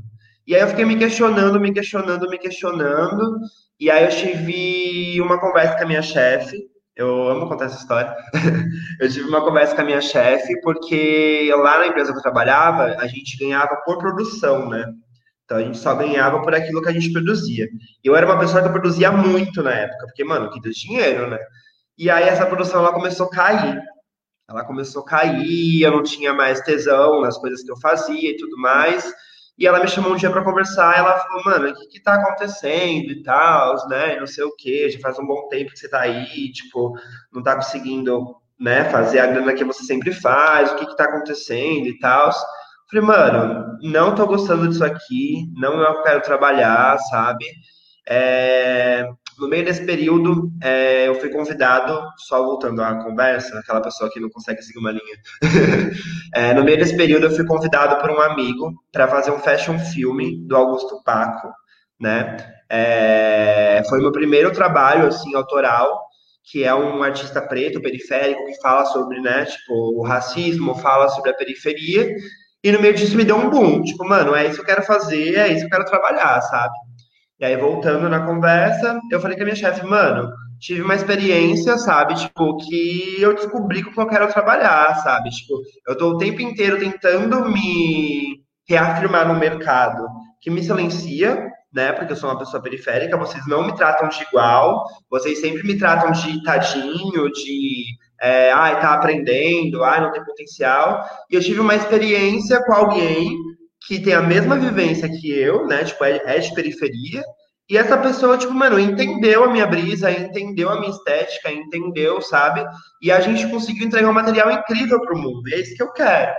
E 0.46 0.54
aí 0.54 0.60
eu 0.60 0.68
fiquei 0.68 0.84
me 0.84 0.96
questionando, 0.96 1.58
me 1.58 1.72
questionando, 1.72 2.28
me 2.28 2.38
questionando, 2.38 3.38
e 3.78 3.90
aí 3.90 4.04
eu 4.04 4.10
tive 4.10 5.20
uma 5.22 5.40
conversa 5.40 5.76
com 5.76 5.84
a 5.84 5.86
minha 5.86 6.02
chefe, 6.02 6.58
eu 6.96 7.28
amo 7.30 7.48
contar 7.48 7.66
essa 7.66 7.78
história. 7.78 8.14
eu 9.00 9.10
tive 9.10 9.26
uma 9.26 9.42
conversa 9.42 9.74
com 9.74 9.80
a 9.80 9.84
minha 9.84 10.02
chefe, 10.02 10.60
porque 10.60 11.50
lá 11.56 11.78
na 11.78 11.86
empresa 11.86 12.12
que 12.12 12.18
eu 12.18 12.22
trabalhava, 12.22 12.96
a 12.98 13.06
gente 13.06 13.38
ganhava 13.38 13.76
por 13.86 13.96
produção, 13.96 14.68
né? 14.68 14.84
Então 15.50 15.58
a 15.58 15.64
gente 15.64 15.78
só 15.78 15.96
ganhava 15.96 16.40
por 16.42 16.54
aquilo 16.54 16.80
que 16.80 16.90
a 16.90 16.92
gente 16.92 17.12
produzia. 17.12 17.68
Eu 18.04 18.14
era 18.14 18.24
uma 18.24 18.38
pessoa 18.38 18.62
que 18.62 18.68
produzia 18.68 19.10
muito 19.10 19.64
na 19.64 19.72
época, 19.72 20.06
porque, 20.06 20.22
mano, 20.22 20.48
que 20.48 20.60
deu 20.60 20.70
dinheiro, 20.70 21.28
né? 21.28 21.40
E 21.98 22.08
aí 22.08 22.22
essa 22.22 22.46
produção 22.46 22.78
ela 22.78 22.92
começou 22.92 23.26
a 23.26 23.30
cair. 23.30 23.82
Ela 24.48 24.64
começou 24.64 25.02
a 25.02 25.06
cair, 25.06 25.82
eu 25.82 25.90
não 25.90 26.04
tinha 26.04 26.32
mais 26.32 26.60
tesão 26.60 27.20
nas 27.20 27.36
coisas 27.36 27.64
que 27.64 27.70
eu 27.72 27.76
fazia 27.78 28.30
e 28.30 28.36
tudo 28.36 28.56
mais. 28.58 29.12
E 29.58 29.66
ela 29.66 29.80
me 29.80 29.88
chamou 29.88 30.12
um 30.12 30.16
dia 30.16 30.30
para 30.30 30.44
conversar, 30.44 30.96
ela 30.96 31.18
falou, 31.18 31.42
mano, 31.44 31.70
o 31.70 31.74
que 31.74 31.88
que 31.88 32.00
tá 32.00 32.14
acontecendo 32.14 33.10
e 33.10 33.20
tal, 33.24 33.88
né? 33.88 34.20
Não 34.20 34.28
sei 34.28 34.44
o 34.44 34.54
que, 34.54 34.88
já 34.88 35.00
faz 35.00 35.18
um 35.18 35.26
bom 35.26 35.48
tempo 35.48 35.72
que 35.72 35.80
você 35.80 35.88
tá 35.88 36.02
aí, 36.02 36.52
tipo, 36.52 36.96
não 37.32 37.42
tá 37.42 37.56
conseguindo, 37.56 38.36
né, 38.56 38.84
fazer 38.84 39.18
a 39.18 39.26
grana 39.26 39.52
que 39.52 39.64
você 39.64 39.82
sempre 39.82 40.12
faz, 40.12 40.70
o 40.70 40.76
que 40.76 40.86
que 40.86 40.96
tá 40.96 41.06
acontecendo 41.06 41.88
e 41.88 41.98
tal. 41.98 42.30
Falei, 42.90 43.06
mano, 43.06 43.78
não 43.82 44.14
tô 44.14 44.26
gostando 44.26 44.68
disso 44.68 44.84
aqui, 44.84 45.46
não 45.54 45.84
é 45.84 45.88
eu 45.88 46.02
quero 46.02 46.22
trabalhar, 46.22 46.98
sabe? 46.98 47.44
É, 48.08 49.08
no 49.38 49.48
meio 49.48 49.64
desse 49.64 49.86
período, 49.86 50.50
é, 50.60 51.06
eu 51.06 51.14
fui 51.14 51.30
convidado, 51.30 52.02
só 52.18 52.42
voltando 52.42 52.82
à 52.82 52.96
conversa, 53.02 53.58
aquela 53.58 53.80
pessoa 53.80 54.10
que 54.10 54.18
não 54.18 54.28
consegue 54.28 54.60
seguir 54.62 54.80
uma 54.80 54.90
linha. 54.90 55.16
é, 56.34 56.52
no 56.54 56.64
meio 56.64 56.78
desse 56.78 56.96
período, 56.96 57.26
eu 57.26 57.30
fui 57.30 57.46
convidado 57.46 57.96
por 58.00 58.10
um 58.10 58.20
amigo 58.20 58.72
para 58.90 59.06
fazer 59.06 59.30
um 59.30 59.38
fashion 59.38 59.78
filme 59.78 60.44
do 60.46 60.56
Augusto 60.56 61.00
Paco, 61.04 61.48
né? 62.00 62.36
É, 62.68 63.82
foi 63.88 64.00
meu 64.00 64.10
primeiro 64.10 64.52
trabalho, 64.52 65.06
assim, 65.06 65.34
autoral, 65.36 66.10
que 66.50 66.64
é 66.64 66.74
um 66.74 67.02
artista 67.02 67.40
preto, 67.40 67.80
periférico, 67.80 68.44
que 68.46 68.60
fala 68.60 68.84
sobre, 68.86 69.20
né, 69.20 69.44
tipo, 69.44 69.72
o 69.72 70.02
racismo, 70.02 70.74
fala 70.74 71.08
sobre 71.08 71.30
a 71.30 71.34
periferia, 71.34 72.12
e 72.62 72.72
no 72.72 72.80
meio 72.80 72.94
disso 72.94 73.16
me 73.16 73.24
deu 73.24 73.36
um 73.36 73.48
boom, 73.48 73.82
tipo, 73.82 74.06
mano, 74.06 74.34
é 74.34 74.46
isso 74.46 74.56
que 74.56 74.60
eu 74.62 74.66
quero 74.66 74.82
fazer, 74.82 75.36
é 75.36 75.48
isso 75.48 75.60
que 75.60 75.66
eu 75.66 75.78
quero 75.78 75.84
trabalhar, 75.84 76.40
sabe? 76.42 76.74
E 77.38 77.44
aí, 77.44 77.56
voltando 77.56 78.08
na 78.08 78.26
conversa, 78.26 79.00
eu 79.10 79.20
falei 79.20 79.36
com 79.36 79.42
a 79.42 79.46
minha 79.46 79.56
chefe, 79.56 79.84
mano, 79.86 80.30
tive 80.60 80.82
uma 80.82 80.94
experiência, 80.94 81.78
sabe, 81.78 82.14
tipo, 82.14 82.58
que 82.58 83.16
eu 83.18 83.34
descobri 83.34 83.82
com 83.82 83.92
que 83.92 84.00
eu 84.00 84.06
quero 84.06 84.28
trabalhar, 84.28 84.94
sabe? 84.96 85.30
Tipo, 85.30 85.54
eu 85.88 85.96
tô 85.96 86.10
o 86.10 86.18
tempo 86.18 86.42
inteiro 86.42 86.78
tentando 86.78 87.48
me 87.48 88.42
reafirmar 88.68 89.26
no 89.26 89.40
mercado 89.40 90.06
que 90.40 90.50
me 90.50 90.62
silencia, 90.62 91.50
né? 91.72 91.92
Porque 91.92 92.12
eu 92.12 92.16
sou 92.16 92.28
uma 92.28 92.38
pessoa 92.38 92.62
periférica, 92.62 93.16
vocês 93.16 93.46
não 93.46 93.64
me 93.64 93.74
tratam 93.74 94.08
de 94.08 94.22
igual, 94.22 94.84
vocês 95.10 95.40
sempre 95.40 95.62
me 95.62 95.78
tratam 95.78 96.12
de 96.12 96.42
tadinho, 96.42 97.30
de 97.32 97.84
é, 98.20 98.52
ai, 98.52 98.80
tá 98.80 98.94
aprendendo, 98.94 99.82
ai, 99.82 100.00
não 100.00 100.12
tem 100.12 100.24
potencial. 100.24 101.04
E 101.30 101.34
eu 101.34 101.40
tive 101.40 101.60
uma 101.60 101.74
experiência 101.74 102.62
com 102.64 102.72
alguém 102.72 103.36
que 103.86 104.00
tem 104.00 104.12
a 104.12 104.22
mesma 104.22 104.56
vivência 104.56 105.08
que 105.08 105.30
eu, 105.30 105.66
né? 105.66 105.84
Tipo, 105.84 106.04
é, 106.04 106.20
é 106.24 106.38
de 106.38 106.54
periferia. 106.54 107.22
E 107.68 107.78
essa 107.78 107.96
pessoa, 107.96 108.36
tipo, 108.36 108.52
mano, 108.52 108.78
entendeu 108.78 109.44
a 109.44 109.48
minha 109.48 109.66
brisa, 109.66 110.10
entendeu 110.10 110.68
a 110.70 110.80
minha 110.80 110.90
estética, 110.90 111.50
entendeu, 111.52 112.20
sabe? 112.20 112.64
E 113.00 113.10
a 113.12 113.20
gente 113.20 113.48
conseguiu 113.48 113.86
entregar 113.86 114.10
um 114.10 114.12
material 114.12 114.50
incrível 114.50 115.00
pro 115.00 115.16
mundo. 115.16 115.48
E 115.48 115.54
é 115.54 115.60
isso 115.60 115.76
que 115.76 115.82
eu 115.82 115.92
quero. 115.92 116.34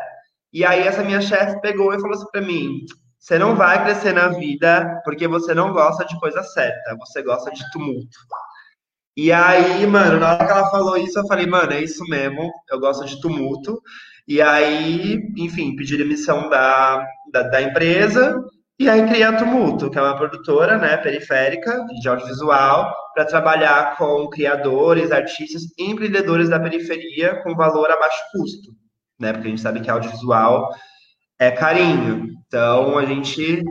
E 0.54 0.66
aí 0.66 0.82
essa 0.82 1.04
minha 1.04 1.22
chefe 1.22 1.60
pegou 1.62 1.94
e 1.94 2.00
falou 2.02 2.16
assim 2.16 2.30
pra 2.32 2.42
mim: 2.42 2.86
você 3.18 3.40
não 3.40 3.56
vai 3.56 3.82
crescer 3.84 4.14
na 4.14 4.28
vida 4.28 5.00
porque 5.06 5.28
você 5.28 5.54
não 5.54 5.72
gosta 5.72 6.04
de 6.06 6.20
coisa 6.20 6.44
certa, 6.44 6.98
você 7.00 7.22
gosta 7.24 7.50
de 7.52 7.64
tumulto. 7.72 8.18
E 9.16 9.32
aí, 9.32 9.86
mano, 9.86 10.20
na 10.20 10.34
hora 10.34 10.46
que 10.46 10.52
ela 10.52 10.70
falou 10.70 10.98
isso, 10.98 11.20
eu 11.20 11.28
falei, 11.28 11.46
mano, 11.46 11.74
é 11.74 11.84
isso 11.84 12.04
mesmo, 12.06 12.50
eu 12.70 12.80
gosto 12.80 13.06
de 13.06 13.20
tumulto. 13.20 13.82
E 14.28 14.42
aí, 14.42 15.20
enfim, 15.38 15.76
pedi 15.76 15.98
demissão 15.98 16.50
da, 16.50 17.06
da, 17.32 17.44
da 17.44 17.62
empresa 17.62 18.42
e 18.82 18.90
aí 18.90 19.06
criei 19.06 19.22
a 19.22 19.36
Tumulto, 19.36 19.92
que 19.92 20.00
é 20.00 20.02
uma 20.02 20.16
produtora 20.16 20.76
né, 20.76 20.98
periférica 20.98 21.86
de 22.02 22.10
audiovisual 22.10 22.92
para 23.14 23.26
trabalhar 23.26 23.96
com 23.96 24.28
criadores, 24.28 25.12
artistas 25.12 25.62
e 25.78 25.84
empreendedores 25.84 26.50
da 26.50 26.60
periferia 26.60 27.44
com 27.44 27.56
valor 27.56 27.92
a 27.92 28.00
baixo 28.00 28.20
custo, 28.32 28.72
né? 29.20 29.34
Porque 29.34 29.50
a 29.50 29.52
gente 29.52 29.62
sabe 29.62 29.82
que 29.82 29.90
audiovisual 29.92 30.68
é 31.40 31.52
carinho. 31.52 32.30
Então 32.48 32.98
a 32.98 33.06
gente 33.06 33.64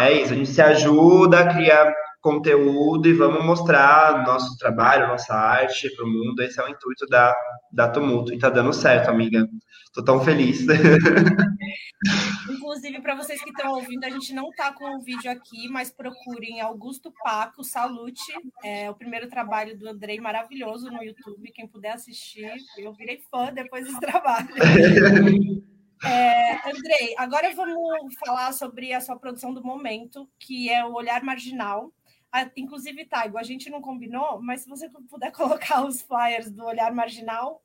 é 0.00 0.12
isso, 0.12 0.32
a 0.32 0.36
gente 0.36 0.50
se 0.50 0.60
ajuda 0.60 1.38
a 1.38 1.54
criar 1.54 1.94
conteúdo 2.22 3.08
e 3.08 3.12
vamos 3.12 3.44
mostrar 3.44 4.24
nosso 4.24 4.56
trabalho, 4.56 5.08
nossa 5.08 5.34
arte 5.34 5.94
para 5.94 6.06
o 6.06 6.08
mundo. 6.08 6.40
Esse 6.40 6.60
é 6.60 6.64
o 6.64 6.68
intuito 6.68 7.04
da, 7.06 7.34
da 7.70 7.88
Tumulto 7.88 8.32
e 8.32 8.38
tá 8.38 8.48
dando 8.48 8.72
certo, 8.72 9.10
amiga. 9.10 9.46
Tô 9.92 10.02
tão 10.02 10.24
feliz. 10.24 10.64
Inclusive, 12.48 13.00
para 13.00 13.14
vocês 13.14 13.42
que 13.42 13.50
estão 13.50 13.74
ouvindo, 13.74 14.04
a 14.04 14.10
gente 14.10 14.32
não 14.32 14.50
tá 14.50 14.72
com 14.72 14.96
o 14.96 15.00
vídeo 15.00 15.30
aqui, 15.30 15.68
mas 15.68 15.90
procurem 15.90 16.60
Augusto 16.60 17.12
Paco, 17.22 17.62
Salute, 17.62 18.32
é 18.64 18.88
o 18.88 18.94
primeiro 18.94 19.28
trabalho 19.28 19.76
do 19.76 19.88
Andrei, 19.88 20.20
maravilhoso 20.20 20.90
no 20.90 21.02
YouTube. 21.02 21.52
Quem 21.52 21.66
puder 21.66 21.92
assistir, 21.92 22.50
eu 22.78 22.92
virei 22.92 23.20
fã 23.30 23.52
depois 23.52 23.84
desse 23.84 24.00
trabalho. 24.00 24.48
É, 26.04 26.68
Andrei, 26.68 27.14
agora 27.16 27.54
vamos 27.54 28.14
falar 28.18 28.52
sobre 28.52 28.92
a 28.92 29.00
sua 29.00 29.16
produção 29.16 29.54
do 29.54 29.62
momento, 29.62 30.28
que 30.36 30.68
é 30.68 30.84
o 30.84 30.94
Olhar 30.94 31.22
Marginal. 31.22 31.92
Ah, 32.32 32.50
inclusive, 32.56 33.04
Taigo, 33.04 33.36
a 33.36 33.42
gente 33.42 33.68
não 33.68 33.82
combinou, 33.82 34.40
mas 34.40 34.62
se 34.62 34.68
você 34.68 34.88
puder 34.88 35.30
colocar 35.36 35.84
os 35.84 36.00
flyers 36.00 36.50
do 36.50 36.64
Olhar 36.64 36.90
Marginal. 36.92 37.62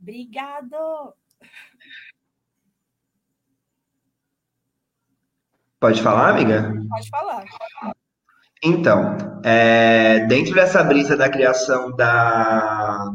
Obrigado! 0.00 1.14
Pode 5.78 6.02
falar, 6.02 6.30
amiga? 6.30 6.72
Pode 6.88 7.10
falar. 7.10 7.44
Então, 8.62 9.16
é, 9.44 10.20
dentro 10.26 10.54
dessa 10.54 10.82
brisa 10.82 11.14
da 11.14 11.28
criação 11.28 11.94
da, 11.94 13.12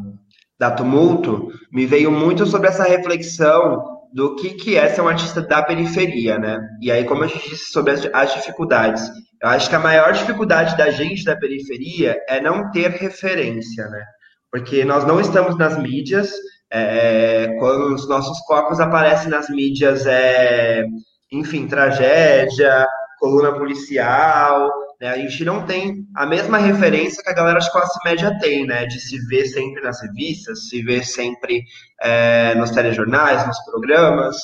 da 0.56 0.70
Tumulto, 0.70 1.48
me 1.72 1.86
veio 1.86 2.12
muito 2.12 2.46
sobre 2.46 2.68
essa 2.68 2.84
reflexão 2.84 3.91
do 4.12 4.36
que, 4.36 4.50
que 4.50 4.76
é 4.76 4.88
ser 4.88 5.00
um 5.00 5.08
artista 5.08 5.40
da 5.40 5.62
periferia, 5.62 6.38
né? 6.38 6.60
E 6.80 6.90
aí, 6.90 7.04
como 7.04 7.24
a 7.24 7.26
gente 7.26 7.48
disse 7.48 7.72
sobre 7.72 7.92
as, 7.92 8.06
as 8.12 8.34
dificuldades, 8.34 9.08
eu 9.42 9.48
acho 9.48 9.68
que 9.68 9.74
a 9.74 9.80
maior 9.80 10.12
dificuldade 10.12 10.76
da 10.76 10.90
gente 10.90 11.24
da 11.24 11.36
periferia 11.36 12.18
é 12.28 12.40
não 12.40 12.70
ter 12.70 12.90
referência, 12.90 13.88
né? 13.88 14.04
Porque 14.50 14.84
nós 14.84 15.06
não 15.06 15.20
estamos 15.20 15.56
nas 15.56 15.78
mídias, 15.78 16.30
é, 16.70 17.56
quando 17.58 17.94
os 17.94 18.08
nossos 18.08 18.38
corpos 18.40 18.80
aparecem 18.80 19.30
nas 19.30 19.48
mídias, 19.48 20.06
é, 20.06 20.84
enfim, 21.32 21.66
tragédia, 21.66 22.86
coluna 23.18 23.52
policial, 23.52 24.70
né? 25.02 25.08
A 25.08 25.18
gente 25.18 25.44
não 25.44 25.66
tem 25.66 26.06
a 26.14 26.24
mesma 26.24 26.58
referência 26.58 27.22
que 27.24 27.28
a 27.28 27.34
galera 27.34 27.58
de 27.58 27.70
classe 27.72 27.98
média 28.04 28.38
tem, 28.38 28.64
né? 28.64 28.86
De 28.86 29.00
se 29.00 29.18
ver 29.26 29.46
sempre 29.46 29.82
nas 29.82 30.00
revistas, 30.00 30.68
se 30.68 30.80
ver 30.80 31.04
sempre 31.04 31.64
é, 32.00 32.54
nos 32.54 32.70
telejornais, 32.70 33.44
nos 33.44 33.58
programas. 33.64 34.36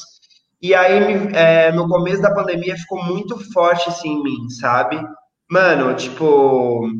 E 0.61 0.74
aí, 0.74 1.32
é, 1.32 1.70
no 1.70 1.88
começo 1.88 2.20
da 2.20 2.34
pandemia, 2.34 2.76
ficou 2.76 3.02
muito 3.04 3.38
forte 3.52 3.88
assim 3.88 4.09
em 4.09 4.22
mim, 4.24 4.50
sabe? 4.61 5.00
Mano, 5.48 5.94
tipo, 5.94 6.90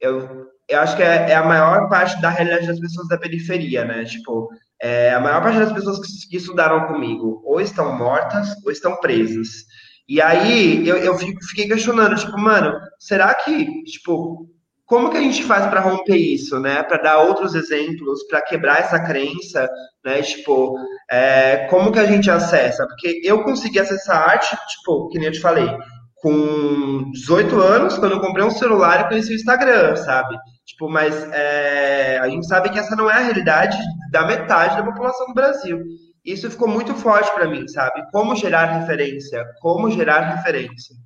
eu, 0.00 0.46
eu 0.66 0.80
acho 0.80 0.96
que 0.96 1.02
é, 1.02 1.30
é 1.30 1.34
a 1.34 1.44
maior 1.44 1.90
parte 1.90 2.18
da 2.22 2.30
realidade 2.30 2.66
das 2.66 2.80
pessoas 2.80 3.06
da 3.08 3.18
periferia, 3.18 3.84
né? 3.84 4.06
Tipo, 4.06 4.48
é, 4.80 5.12
a 5.12 5.20
maior 5.20 5.42
parte 5.42 5.58
das 5.58 5.72
pessoas 5.74 5.98
que, 6.00 6.28
que 6.30 6.36
estudaram 6.38 6.86
comigo 6.86 7.42
ou 7.44 7.60
estão 7.60 7.94
mortas 7.98 8.48
ou 8.64 8.72
estão 8.72 8.96
presas. 8.96 9.48
E 10.08 10.20
aí 10.20 10.86
eu, 10.86 10.96
eu 10.98 11.16
fiquei 11.16 11.66
questionando, 11.66 12.16
tipo, 12.16 12.38
mano, 12.38 12.72
será 12.98 13.32
que, 13.34 13.82
tipo, 13.84 14.48
como 14.84 15.10
que 15.10 15.16
a 15.16 15.20
gente 15.20 15.42
faz 15.44 15.66
para 15.66 15.80
romper 15.80 16.16
isso, 16.16 16.60
né? 16.60 16.82
Para 16.82 17.02
dar 17.02 17.18
outros 17.22 17.54
exemplos, 17.54 18.22
para 18.28 18.42
quebrar 18.42 18.80
essa 18.80 19.00
crença, 19.00 19.68
né? 20.04 20.20
Tipo, 20.22 20.76
é, 21.10 21.66
como 21.70 21.90
que 21.90 21.98
a 21.98 22.04
gente 22.04 22.30
acessa? 22.30 22.86
Porque 22.86 23.22
eu 23.24 23.42
consegui 23.44 23.78
acessar 23.78 24.28
arte, 24.28 24.54
tipo, 24.68 25.08
que 25.08 25.18
nem 25.18 25.28
eu 25.28 25.32
te 25.32 25.40
falei, 25.40 25.66
com 26.16 27.10
18 27.12 27.60
anos, 27.60 27.98
quando 27.98 28.12
eu 28.12 28.20
comprei 28.20 28.44
um 28.44 28.50
celular 28.50 29.00
e 29.00 29.08
conheci 29.08 29.32
o 29.32 29.36
Instagram, 29.36 29.96
sabe? 29.96 30.36
Tipo, 30.66 30.88
mas 30.88 31.14
é, 31.32 32.18
a 32.18 32.28
gente 32.28 32.46
sabe 32.46 32.70
que 32.70 32.78
essa 32.78 32.96
não 32.96 33.10
é 33.10 33.14
a 33.14 33.20
realidade 33.20 33.78
da 34.10 34.26
metade 34.26 34.76
da 34.76 34.82
população 34.82 35.26
do 35.26 35.34
Brasil. 35.34 35.82
Isso 36.24 36.50
ficou 36.50 36.66
muito 36.66 36.94
forte 36.94 37.30
para 37.32 37.48
mim, 37.48 37.68
sabe? 37.68 38.02
Como 38.10 38.34
gerar 38.34 38.66
referência, 38.66 39.44
como 39.60 39.90
gerar 39.90 40.20
referência. 40.20 40.96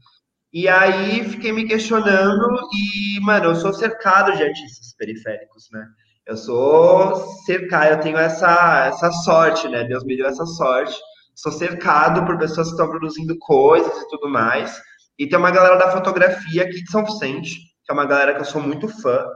E 0.52 0.68
aí 0.68 1.28
fiquei 1.28 1.52
me 1.52 1.66
questionando 1.66 2.46
e, 2.72 3.20
mano, 3.20 3.46
eu 3.46 3.54
sou 3.56 3.72
cercado 3.72 4.36
de 4.36 4.42
artistas 4.42 4.94
periféricos, 4.96 5.68
né? 5.72 5.86
Eu 6.26 6.36
sou 6.36 7.16
cercado, 7.44 7.90
eu 7.90 8.00
tenho 8.00 8.16
essa, 8.16 8.86
essa 8.86 9.10
sorte, 9.10 9.68
né? 9.68 9.84
Deus 9.84 10.04
me 10.04 10.16
deu 10.16 10.26
essa 10.26 10.46
sorte. 10.46 10.96
Sou 11.34 11.52
cercado 11.52 12.24
por 12.24 12.38
pessoas 12.38 12.68
que 12.68 12.74
estão 12.74 12.88
produzindo 12.88 13.36
coisas 13.38 13.96
e 14.02 14.08
tudo 14.08 14.28
mais. 14.28 14.80
E 15.18 15.26
tem 15.26 15.38
uma 15.38 15.50
galera 15.50 15.76
da 15.76 15.90
fotografia 15.90 16.62
aqui 16.62 16.82
de 16.82 16.90
São 16.90 17.04
Vicente, 17.04 17.56
que 17.84 17.90
é 17.90 17.92
uma 17.92 18.06
galera 18.06 18.34
que 18.34 18.40
eu 18.40 18.44
sou 18.44 18.62
muito 18.62 18.88
fã. 18.88 19.26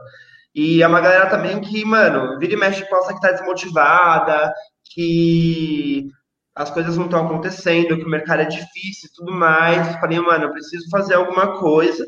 E 0.55 0.81
é 0.81 0.87
uma 0.87 1.01
galera 1.01 1.27
também 1.29 1.59
que, 1.61 1.83
mano, 1.83 2.37
vira 2.39 2.53
e 2.53 2.57
mexe 2.57 2.87
possa 2.89 3.13
que 3.13 3.19
tá 3.19 3.31
desmotivada, 3.31 4.53
que 4.93 6.07
as 6.55 6.69
coisas 6.69 6.97
não 6.97 7.05
estão 7.05 7.25
acontecendo, 7.25 7.97
que 7.97 8.03
o 8.03 8.09
mercado 8.09 8.41
é 8.41 8.45
difícil 8.45 9.09
e 9.09 9.13
tudo 9.15 9.31
mais. 9.31 9.95
Falei, 9.99 10.19
mano, 10.19 10.45
eu 10.45 10.51
preciso 10.51 10.89
fazer 10.89 11.15
alguma 11.15 11.59
coisa. 11.59 12.05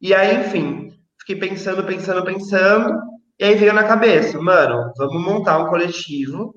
E 0.00 0.12
aí, 0.12 0.40
enfim, 0.40 0.92
fiquei 1.20 1.36
pensando, 1.36 1.84
pensando, 1.84 2.24
pensando. 2.24 2.98
E 3.38 3.44
aí 3.44 3.54
veio 3.54 3.72
na 3.72 3.84
cabeça, 3.84 4.40
mano, 4.40 4.92
vamos 4.96 5.22
montar 5.22 5.58
um 5.58 5.68
coletivo 5.68 6.54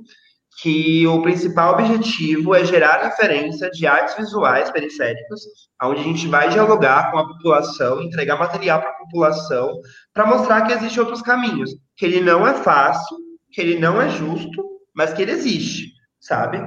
que 0.61 1.05
o 1.07 1.21
principal 1.21 1.73
objetivo 1.73 2.55
é 2.55 2.63
gerar 2.63 3.03
referência 3.03 3.69
de 3.71 3.85
artes 3.85 4.15
visuais 4.15 4.71
periféricas, 4.71 5.41
onde 5.83 5.99
a 5.99 6.03
gente 6.03 6.27
vai 6.27 6.49
dialogar 6.49 7.11
com 7.11 7.17
a 7.17 7.27
população, 7.27 8.01
entregar 8.01 8.39
material 8.39 8.79
para 8.79 8.91
a 8.91 8.97
população, 8.97 9.73
para 10.13 10.25
mostrar 10.25 10.61
que 10.61 10.73
existem 10.73 10.99
outros 11.01 11.21
caminhos, 11.21 11.71
que 11.97 12.05
ele 12.05 12.21
não 12.21 12.47
é 12.47 12.53
fácil, 12.53 13.17
que 13.51 13.59
ele 13.59 13.79
não 13.79 14.01
é 14.01 14.09
justo, 14.09 14.74
mas 14.95 15.13
que 15.13 15.21
ele 15.21 15.31
existe, 15.31 15.91
sabe? 16.19 16.57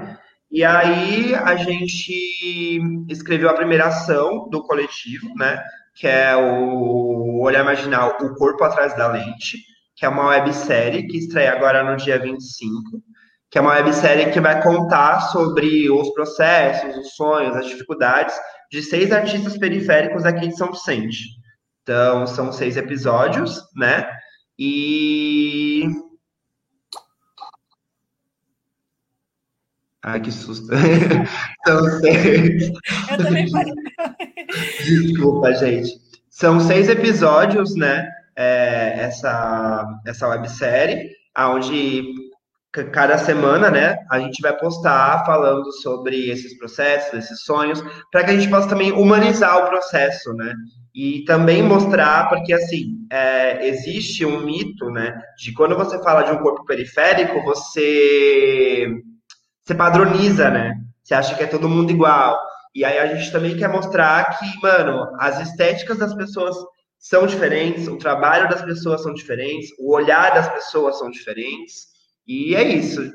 E 0.51 0.65
aí 0.65 1.35
a 1.35 1.57
gente 1.57 2.81
escreveu 3.09 3.51
a 3.51 3.55
primeira 3.55 3.87
ação 3.87 4.49
do 4.49 4.63
coletivo, 4.63 5.35
né? 5.37 5.63
Que 5.95 6.07
é 6.07 6.37
o 6.37 7.41
Olhar 7.43 7.65
Marginal, 7.65 8.17
O 8.21 8.35
Corpo 8.35 8.65
Atrás 8.65 8.97
da 8.97 9.09
Lente, 9.09 9.59
que 9.97 10.07
é 10.07 10.09
uma 10.09 10.29
websérie 10.29 11.07
que 11.07 11.19
estreia 11.19 11.53
agora 11.53 11.83
no 11.83 11.97
dia 11.97 12.19
25, 12.19 13.03
que 13.51 13.59
é 13.59 13.61
uma 13.61 13.75
websérie 13.75 14.31
que 14.31 14.41
vai 14.41 14.63
contar 14.63 15.21
sobre 15.21 15.91
os 15.91 16.11
processos, 16.13 16.97
os 16.97 17.15
sonhos, 17.15 17.57
as 17.57 17.67
dificuldades 17.67 18.35
de 18.71 18.83
seis 18.83 19.11
artistas 19.13 19.59
periféricos 19.59 20.25
aqui 20.25 20.49
de 20.49 20.57
São 20.57 20.71
Vicente. 20.71 21.25
Então, 21.83 22.27
são 22.27 22.53
seis 22.53 22.77
episódios, 22.77 23.61
né? 23.75 24.09
E 24.59 25.85
Ai, 30.05 30.21
que 30.21 30.31
susto. 30.31 30.69
São 31.67 31.85
seis. 32.01 32.71
Eu 33.11 33.17
também 33.19 33.51
parei. 33.51 33.73
Desculpa, 34.85 35.55
gente. 35.55 35.91
São 36.31 36.61
seis 36.61 36.89
episódios, 36.89 37.75
né? 37.75 38.09
É, 38.37 39.01
essa, 39.01 39.85
essa 40.07 40.29
websérie, 40.29 41.11
onde 41.37 42.05
cada 42.93 43.19
semana, 43.19 43.71
né, 43.71 43.97
a 44.11 44.21
gente 44.21 44.41
vai 44.41 44.57
postar 44.57 45.25
falando 45.25 45.73
sobre 45.73 46.31
esses 46.31 46.57
processos, 46.57 47.15
esses 47.15 47.43
sonhos, 47.43 47.83
para 48.13 48.23
que 48.23 48.31
a 48.31 48.37
gente 48.37 48.49
possa 48.49 48.69
também 48.69 48.93
humanizar 48.93 49.59
o 49.59 49.69
processo, 49.69 50.33
né? 50.35 50.55
E 50.95 51.25
também 51.25 51.63
mostrar, 51.63 52.29
porque 52.29 52.53
assim, 52.53 52.99
é, 53.11 53.67
existe 53.67 54.25
um 54.25 54.45
mito, 54.45 54.91
né, 54.91 55.21
de 55.39 55.53
quando 55.53 55.77
você 55.77 56.01
fala 56.03 56.23
de 56.23 56.31
um 56.31 56.39
corpo 56.39 56.65
periférico, 56.65 57.43
você 57.43 58.87
você 59.69 59.75
padroniza, 59.75 60.49
né? 60.49 60.83
Você 61.05 61.13
acha 61.13 61.35
que 61.37 61.43
é 61.43 61.47
todo 61.47 61.69
mundo 61.69 61.91
igual. 61.91 62.41
E 62.75 62.87
aí 62.87 62.99
a 62.99 63.15
gente 63.15 63.31
também 63.31 63.55
quer 63.55 63.69
mostrar 63.69 64.39
que, 64.39 64.61
mano, 64.63 65.15
as 65.21 65.39
estéticas 65.41 65.99
das 65.99 66.15
pessoas 66.15 66.57
são 66.99 67.27
diferentes, 67.27 67.87
o 67.87 67.99
trabalho 67.99 68.49
das 68.49 68.63
pessoas 68.63 69.03
são 69.03 69.13
diferentes, 69.13 69.71
o 69.79 69.93
olhar 69.93 70.33
das 70.33 70.49
pessoas 70.49 70.99
são 70.99 71.11
diferentes. 71.11 71.89
E 72.27 72.55
é 72.55 72.63
isso. 72.63 73.13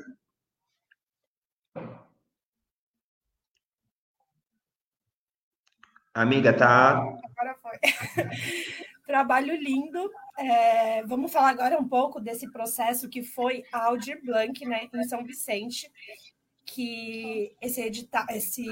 Amiga, 6.14 6.52
tá. 6.52 6.90
Agora 7.36 7.56
foi. 7.60 7.78
Trabalho 9.04 9.56
lindo. 9.56 10.08
É, 10.38 11.02
vamos 11.04 11.32
falar 11.32 11.50
agora 11.50 11.76
um 11.76 11.88
pouco 11.88 12.20
desse 12.20 12.48
processo 12.52 13.08
que 13.08 13.24
foi 13.24 13.64
a 13.72 13.86
Aldir 13.86 14.24
Blanc, 14.24 14.64
né, 14.64 14.88
em 14.92 15.04
São 15.04 15.24
Vicente 15.24 15.90
que 16.64 17.54
esse, 17.60 17.80
edital, 17.80 18.24
esse, 18.30 18.66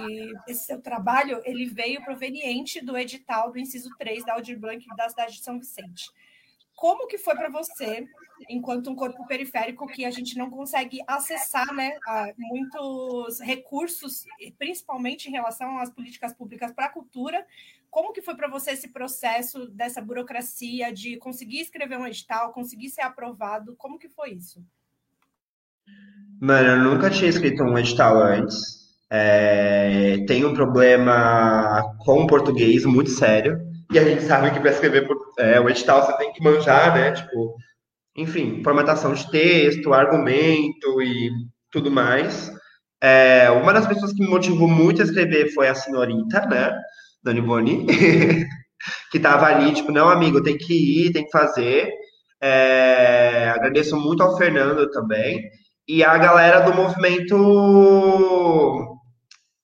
esse 0.48 0.66
seu 0.66 0.80
trabalho 0.80 1.40
ele 1.44 1.66
veio 1.66 2.02
proveniente 2.02 2.84
do 2.84 2.96
edital 2.96 3.52
do 3.52 3.58
inciso 3.58 3.90
3 3.98 4.24
da 4.24 4.34
Aldir 4.34 4.58
Blanc 4.58 4.84
da 4.96 5.08
cidade 5.08 5.34
de 5.34 5.42
São 5.42 5.58
Vicente. 5.58 6.10
Como 6.74 7.06
que 7.06 7.18
foi 7.18 7.36
para 7.36 7.50
você, 7.50 8.06
enquanto 8.48 8.90
um 8.90 8.96
corpo 8.96 9.26
periférico 9.26 9.86
que 9.86 10.04
a 10.04 10.10
gente 10.10 10.36
não 10.36 10.50
consegue 10.50 11.00
acessar 11.06 11.72
né, 11.74 11.96
muitos 12.36 13.40
recursos, 13.40 14.24
principalmente 14.58 15.28
em 15.28 15.32
relação 15.32 15.78
às 15.78 15.90
políticas 15.90 16.32
públicas 16.32 16.72
para 16.72 16.86
a 16.86 16.92
cultura, 16.92 17.46
como 17.90 18.12
que 18.12 18.22
foi 18.22 18.34
para 18.34 18.48
você 18.48 18.70
esse 18.70 18.88
processo 18.88 19.68
dessa 19.68 20.00
burocracia 20.00 20.92
de 20.92 21.18
conseguir 21.18 21.60
escrever 21.60 21.98
um 21.98 22.06
edital, 22.06 22.52
conseguir 22.52 22.88
ser 22.88 23.02
aprovado? 23.02 23.76
Como 23.76 23.98
que 23.98 24.08
foi 24.08 24.30
isso? 24.32 24.64
Mano, 26.40 26.68
eu 26.68 26.78
nunca 26.78 27.10
tinha 27.10 27.30
escrito 27.30 27.62
um 27.62 27.78
edital 27.78 28.20
antes. 28.20 28.82
É, 29.10 30.24
tem 30.26 30.44
um 30.44 30.54
problema 30.54 31.82
com 31.98 32.22
o 32.22 32.26
português 32.26 32.84
muito 32.84 33.10
sério. 33.10 33.58
E 33.92 33.98
a 33.98 34.04
gente 34.04 34.22
sabe 34.22 34.50
que 34.50 34.58
para 34.58 34.70
escrever 34.70 35.06
é, 35.38 35.60
o 35.60 35.68
edital 35.68 36.04
você 36.04 36.16
tem 36.16 36.32
que 36.32 36.42
manjar, 36.42 36.94
né? 36.94 37.12
Tipo, 37.12 37.54
enfim, 38.16 38.62
formatação 38.64 39.12
de 39.12 39.30
texto, 39.30 39.92
argumento 39.92 41.02
e 41.02 41.30
tudo 41.70 41.90
mais. 41.90 42.50
É, 43.02 43.50
uma 43.50 43.72
das 43.72 43.86
pessoas 43.86 44.12
que 44.12 44.22
me 44.22 44.28
motivou 44.28 44.68
muito 44.68 45.02
a 45.02 45.04
escrever 45.04 45.52
foi 45.52 45.68
a 45.68 45.74
senhorita, 45.74 46.46
né? 46.46 46.72
Dani 47.22 47.40
Boni, 47.40 47.86
que 49.10 49.16
estava 49.16 49.46
ali, 49.46 49.72
tipo, 49.72 49.92
não, 49.92 50.08
amigo, 50.08 50.42
tem 50.42 50.56
que 50.56 51.06
ir, 51.06 51.12
tem 51.12 51.24
que 51.24 51.30
fazer. 51.30 51.92
É, 52.40 53.50
agradeço 53.50 53.96
muito 53.96 54.22
ao 54.22 54.36
Fernando 54.36 54.90
também. 54.90 55.40
E 55.88 56.02
a 56.04 56.16
galera 56.18 56.60
do 56.60 56.74
movimento 56.74 57.36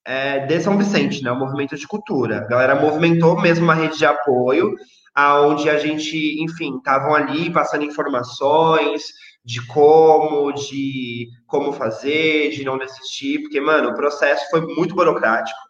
é, 0.04 0.46
de 0.46 0.60
São 0.60 0.76
Vicente, 0.76 1.22
né? 1.22 1.30
O 1.30 1.38
movimento 1.38 1.76
de 1.76 1.86
cultura. 1.86 2.38
A 2.38 2.46
galera 2.46 2.74
movimentou 2.74 3.40
mesmo 3.40 3.64
uma 3.64 3.74
rede 3.74 3.98
de 3.98 4.06
apoio, 4.06 4.74
aonde 5.14 5.70
a 5.70 5.78
gente, 5.78 6.42
enfim, 6.42 6.76
estavam 6.76 7.14
ali 7.14 7.50
passando 7.50 7.84
informações 7.84 9.02
de 9.44 9.64
como, 9.66 10.52
de 10.52 11.28
como 11.46 11.72
fazer, 11.72 12.50
de 12.50 12.64
não 12.64 12.78
desistir, 12.78 13.40
porque, 13.40 13.60
mano, 13.60 13.90
o 13.90 13.94
processo 13.94 14.44
foi 14.50 14.60
muito 14.60 14.94
burocrático 14.94 15.68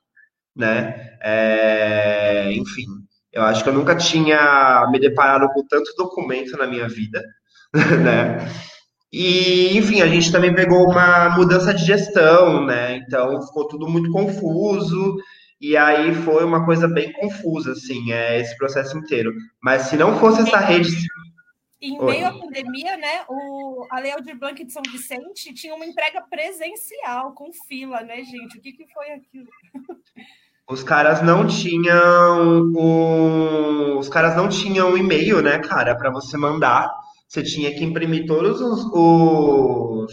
né? 0.59 1.17
É, 1.23 2.53
enfim, 2.53 2.87
eu 3.33 3.43
acho 3.45 3.63
que 3.63 3.69
eu 3.69 3.73
nunca 3.73 3.95
tinha 3.95 4.89
me 4.91 4.99
deparado 4.99 5.49
com 5.51 5.65
tanto 5.69 5.95
documento 5.97 6.57
na 6.57 6.67
minha 6.67 6.89
vida, 6.89 7.23
né? 8.03 8.39
E, 9.13 9.77
enfim, 9.77 10.03
a 10.03 10.07
gente 10.07 10.31
também 10.31 10.55
pegou 10.55 10.91
uma 10.91 11.31
mudança 11.31 11.73
de 11.73 11.85
gestão, 11.85 12.65
né? 12.65 12.97
Então 12.97 13.41
ficou 13.43 13.67
tudo 13.67 13.89
muito 13.89 14.11
confuso. 14.11 15.17
E 15.61 15.77
aí 15.77 16.15
foi 16.15 16.45
uma 16.45 16.65
coisa 16.65 16.87
bem 16.87 17.13
confusa, 17.13 17.73
assim, 17.73 18.13
é, 18.13 18.41
esse 18.41 18.57
processo 18.57 18.97
inteiro. 18.97 19.33
Mas 19.61 19.83
se 19.83 19.97
não 19.97 20.19
fosse 20.19 20.43
essa 20.43 20.59
rede. 20.59 20.91
Em 21.81 21.99
meio 22.05 22.27
à 22.27 22.33
pandemia, 22.33 22.97
né, 22.97 23.23
o, 23.29 23.87
a 23.91 24.01
Lei 24.01 24.11
Aldir 24.11 24.37
Blanc 24.37 24.65
de 24.65 24.73
São 24.73 24.83
Vicente 24.91 25.55
tinha 25.55 25.75
uma 25.75 25.87
entrega 25.87 26.21
presencial, 26.23 27.33
com 27.33 27.53
fila, 27.69 28.01
né, 28.03 28.17
gente? 28.25 28.59
O 28.59 28.61
que, 28.61 28.73
que 28.73 28.87
foi 28.93 29.13
aquilo? 29.13 29.49
Os 30.71 30.83
caras 30.83 31.23
não 31.23 31.47
tinham 31.47 32.73
o... 32.77 33.99
os 33.99 34.07
caras 34.11 34.37
não 34.37 34.51
tinham 34.51 34.99
e-mail, 34.99 35.41
né, 35.41 35.59
cara, 35.61 35.97
para 35.97 36.11
você 36.11 36.37
mandar. 36.37 36.93
Você 37.29 37.43
tinha 37.43 37.75
que 37.75 37.85
imprimir 37.85 38.27
todos 38.27 38.61
os, 38.61 38.85
os, 38.93 40.13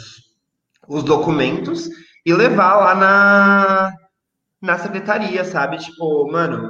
os 0.87 1.03
documentos 1.03 1.89
e 2.25 2.33
levar 2.33 2.75
lá 2.75 2.95
na, 2.95 3.93
na 4.61 4.77
secretaria, 4.77 5.45
sabe? 5.45 5.77
Tipo, 5.77 6.29
mano, 6.29 6.69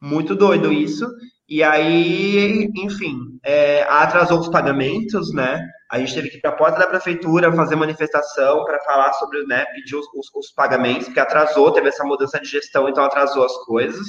muito 0.00 0.36
doido 0.36 0.72
isso. 0.72 1.06
E 1.48 1.64
aí, 1.64 2.70
enfim, 2.76 3.40
é, 3.42 3.82
atrasou 3.82 4.38
os 4.38 4.48
pagamentos, 4.48 5.34
né? 5.34 5.60
A 5.90 5.98
gente 5.98 6.14
teve 6.14 6.30
que 6.30 6.36
ir 6.36 6.40
para 6.40 6.50
a 6.50 6.56
porta 6.56 6.78
da 6.78 6.86
prefeitura 6.86 7.52
fazer 7.52 7.74
manifestação 7.74 8.64
para 8.64 8.78
falar 8.84 9.12
sobre, 9.14 9.44
né, 9.46 9.64
pedir 9.74 9.96
os, 9.96 10.06
os, 10.14 10.32
os, 10.32 10.52
pagamentos, 10.52 11.06
porque 11.06 11.18
atrasou, 11.18 11.72
teve 11.72 11.88
essa 11.88 12.04
mudança 12.04 12.38
de 12.38 12.48
gestão, 12.48 12.88
então 12.88 13.02
atrasou 13.02 13.44
as 13.44 13.56
coisas. 13.64 14.06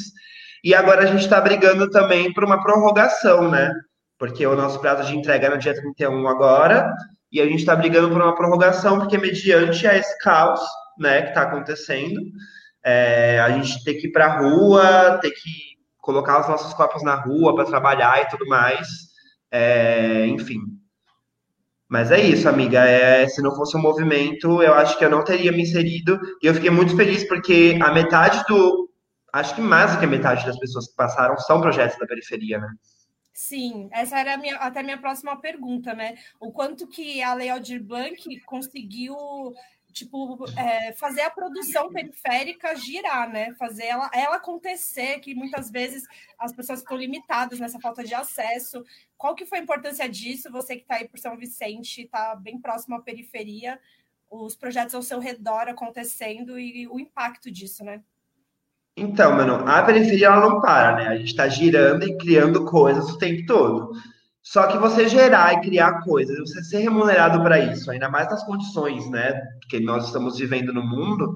E 0.63 0.75
agora 0.75 1.01
a 1.01 1.05
gente 1.07 1.23
está 1.23 1.41
brigando 1.41 1.89
também 1.89 2.31
por 2.31 2.43
uma 2.43 2.61
prorrogação, 2.61 3.49
né? 3.49 3.73
Porque 4.21 4.45
o 4.45 4.55
nosso 4.55 4.79
prazo 4.79 5.07
de 5.07 5.17
entrega 5.17 5.47
é 5.47 5.49
no 5.49 5.57
dia 5.57 5.73
31 5.73 6.27
agora, 6.27 6.93
e 7.31 7.41
a 7.41 7.45
gente 7.47 7.61
está 7.61 7.75
brigando 7.75 8.07
por 8.07 8.21
uma 8.21 8.35
prorrogação, 8.35 8.99
porque 8.99 9.17
mediante 9.17 9.87
a 9.87 9.97
esse 9.97 10.15
caos, 10.19 10.59
né, 10.99 11.23
que 11.23 11.29
está 11.29 11.41
acontecendo, 11.41 12.21
é, 12.85 13.39
a 13.39 13.49
gente 13.49 13.83
tem 13.83 13.97
que 13.97 14.09
ir 14.09 14.11
para 14.11 14.27
a 14.27 14.39
rua, 14.41 15.17
ter 15.23 15.31
que 15.31 15.49
colocar 15.97 16.39
os 16.39 16.47
nossos 16.47 16.71
corpos 16.75 17.01
na 17.01 17.15
rua 17.15 17.55
para 17.55 17.65
trabalhar 17.65 18.21
e 18.21 18.29
tudo 18.29 18.45
mais. 18.45 18.87
É, 19.49 20.27
enfim, 20.27 20.59
mas 21.89 22.11
é 22.11 22.21
isso, 22.21 22.47
amiga. 22.47 22.85
É, 22.85 23.27
se 23.27 23.41
não 23.41 23.55
fosse 23.55 23.75
um 23.75 23.81
movimento, 23.81 24.61
eu 24.61 24.75
acho 24.75 24.99
que 24.99 25.03
eu 25.03 25.09
não 25.09 25.23
teria 25.23 25.51
me 25.51 25.63
inserido. 25.63 26.19
E 26.43 26.45
eu 26.45 26.53
fiquei 26.53 26.69
muito 26.69 26.95
feliz 26.95 27.27
porque 27.27 27.79
a 27.81 27.91
metade 27.91 28.43
do. 28.47 28.87
Acho 29.33 29.55
que 29.55 29.61
mais 29.61 29.93
do 29.93 29.97
que 29.97 30.05
a 30.05 30.07
metade 30.07 30.45
das 30.45 30.59
pessoas 30.59 30.87
que 30.89 30.95
passaram 30.95 31.35
são 31.39 31.59
projetos 31.59 31.97
da 31.97 32.05
periferia, 32.05 32.59
né? 32.59 32.67
Sim, 33.41 33.89
essa 33.91 34.19
era 34.19 34.37
minha, 34.37 34.55
até 34.57 34.81
a 34.81 34.83
minha 34.83 34.99
próxima 34.99 35.35
pergunta, 35.35 35.95
né? 35.95 36.15
O 36.39 36.51
quanto 36.51 36.87
que 36.87 37.23
a 37.23 37.33
Lei 37.33 37.49
Aldir 37.49 37.83
Blanc 37.83 38.39
conseguiu 38.41 39.15
tipo, 39.91 40.45
é, 40.55 40.93
fazer 40.93 41.21
a 41.21 41.31
produção 41.31 41.89
periférica 41.91 42.75
girar, 42.75 43.27
né? 43.31 43.51
Fazer 43.55 43.85
ela, 43.85 44.11
ela 44.13 44.35
acontecer, 44.35 45.19
que 45.21 45.33
muitas 45.33 45.71
vezes 45.71 46.03
as 46.37 46.53
pessoas 46.53 46.79
estão 46.79 46.95
limitadas 46.95 47.59
nessa 47.59 47.79
falta 47.79 48.03
de 48.03 48.13
acesso. 48.13 48.85
Qual 49.17 49.33
que 49.33 49.47
foi 49.47 49.57
a 49.57 49.63
importância 49.63 50.07
disso? 50.07 50.51
Você 50.51 50.75
que 50.75 50.83
está 50.83 50.97
aí 50.97 51.07
por 51.07 51.17
São 51.17 51.35
Vicente, 51.35 52.03
está 52.03 52.35
bem 52.35 52.61
próximo 52.61 52.95
à 52.95 53.01
periferia, 53.01 53.81
os 54.29 54.55
projetos 54.55 54.93
ao 54.93 55.01
seu 55.01 55.17
redor 55.17 55.67
acontecendo 55.67 56.59
e 56.59 56.87
o 56.87 56.99
impacto 56.99 57.49
disso, 57.49 57.83
né? 57.83 58.03
Então, 58.95 59.35
mano, 59.35 59.67
a 59.67 59.81
periferia 59.83 60.27
ela 60.27 60.41
não 60.41 60.59
para, 60.59 60.95
né? 60.95 61.07
A 61.07 61.15
gente 61.15 61.29
está 61.29 61.47
girando 61.47 62.03
e 62.03 62.17
criando 62.17 62.65
coisas 62.65 63.09
o 63.09 63.17
tempo 63.17 63.45
todo. 63.45 63.91
Só 64.43 64.67
que 64.67 64.77
você 64.77 65.07
gerar 65.07 65.53
e 65.53 65.61
criar 65.61 66.01
coisas, 66.01 66.37
você 66.39 66.63
ser 66.63 66.79
remunerado 66.79 67.41
para 67.43 67.59
isso, 67.59 67.91
ainda 67.91 68.09
mais 68.09 68.27
nas 68.29 68.43
condições, 68.43 69.09
né, 69.09 69.39
que 69.69 69.79
nós 69.79 70.07
estamos 70.07 70.39
vivendo 70.39 70.73
no 70.73 70.83
mundo, 70.83 71.35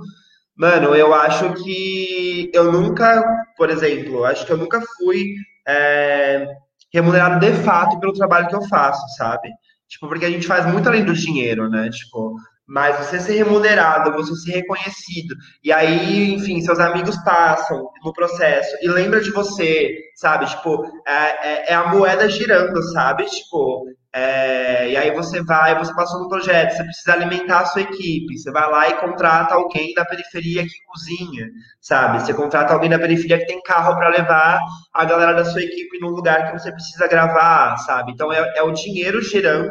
mano, 0.55 0.95
eu 0.95 1.13
acho 1.13 1.53
que 1.63 2.49
eu 2.53 2.71
nunca, 2.71 3.23
por 3.55 3.69
exemplo, 3.69 4.25
acho 4.25 4.45
que 4.45 4.51
eu 4.51 4.57
nunca 4.57 4.81
fui 4.97 5.35
é, 5.67 6.47
remunerado 6.91 7.39
de 7.39 7.53
fato 7.63 7.99
pelo 7.99 8.13
trabalho 8.13 8.47
que 8.47 8.55
eu 8.55 8.67
faço, 8.67 9.07
sabe? 9.15 9.49
Tipo, 9.87 10.07
porque 10.07 10.25
a 10.25 10.31
gente 10.31 10.47
faz 10.47 10.65
muito 10.65 10.89
além 10.89 11.05
do 11.05 11.13
dinheiro, 11.13 11.69
né? 11.69 11.89
Tipo, 11.89 12.35
mas 12.67 12.97
você 12.97 13.19
ser 13.19 13.33
remunerado, 13.35 14.11
você 14.11 14.35
ser 14.35 14.51
reconhecido, 14.57 15.35
e 15.63 15.71
aí, 15.71 16.33
enfim, 16.33 16.61
seus 16.61 16.79
amigos 16.79 17.15
passam 17.23 17.89
no 18.03 18.13
processo 18.13 18.75
e 18.81 18.87
lembra 18.87 19.21
de 19.21 19.31
você, 19.31 19.95
sabe? 20.15 20.45
Tipo, 20.47 20.83
é, 21.07 21.47
é, 21.47 21.71
é 21.71 21.73
a 21.75 21.87
moeda 21.87 22.27
girando, 22.29 22.81
sabe? 22.91 23.25
Tipo, 23.25 23.85
é, 24.13 24.91
e 24.91 24.95
aí 24.95 25.11
você 25.11 25.43
vai, 25.43 25.77
você 25.77 25.93
passou 25.93 26.21
no 26.21 26.29
projeto, 26.29 26.71
você 26.71 26.83
precisa 26.85 27.13
alimentar 27.13 27.59
a 27.59 27.65
sua 27.65 27.81
equipe, 27.81 28.37
você 28.37 28.49
vai 28.49 28.71
lá 28.71 28.87
e 28.87 28.97
contrata 28.97 29.55
alguém 29.55 29.93
da 29.93 30.05
periferia 30.05 30.63
que 30.63 30.83
cozinha, 30.85 31.49
sabe? 31.81 32.21
Você 32.21 32.33
contrata 32.33 32.73
alguém 32.73 32.89
da 32.89 32.97
periferia 32.97 33.39
que 33.39 33.45
tem 33.45 33.61
carro 33.61 33.93
para 33.97 34.07
levar 34.07 34.59
a 34.93 35.03
galera 35.03 35.33
da 35.33 35.43
sua 35.43 35.61
equipe 35.61 35.99
num 35.99 36.11
lugar 36.11 36.47
que 36.47 36.57
você 36.57 36.71
precisa 36.71 37.07
gravar, 37.09 37.75
sabe? 37.79 38.13
Então 38.13 38.31
é, 38.31 38.53
é 38.55 38.63
o 38.63 38.71
dinheiro 38.71 39.21
girando 39.21 39.69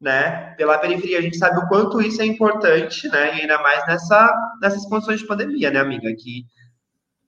né, 0.00 0.54
pela 0.56 0.78
periferia. 0.78 1.18
A 1.18 1.22
gente 1.22 1.38
sabe 1.38 1.58
o 1.58 1.68
quanto 1.68 2.00
isso 2.00 2.20
é 2.20 2.26
importante, 2.26 3.08
né, 3.08 3.36
e 3.36 3.40
ainda 3.42 3.60
mais 3.62 3.86
nessa, 3.86 4.34
nessas 4.60 4.86
condições 4.86 5.20
de 5.20 5.26
pandemia, 5.26 5.70
né, 5.70 5.80
amiga, 5.80 6.14
que 6.14 6.44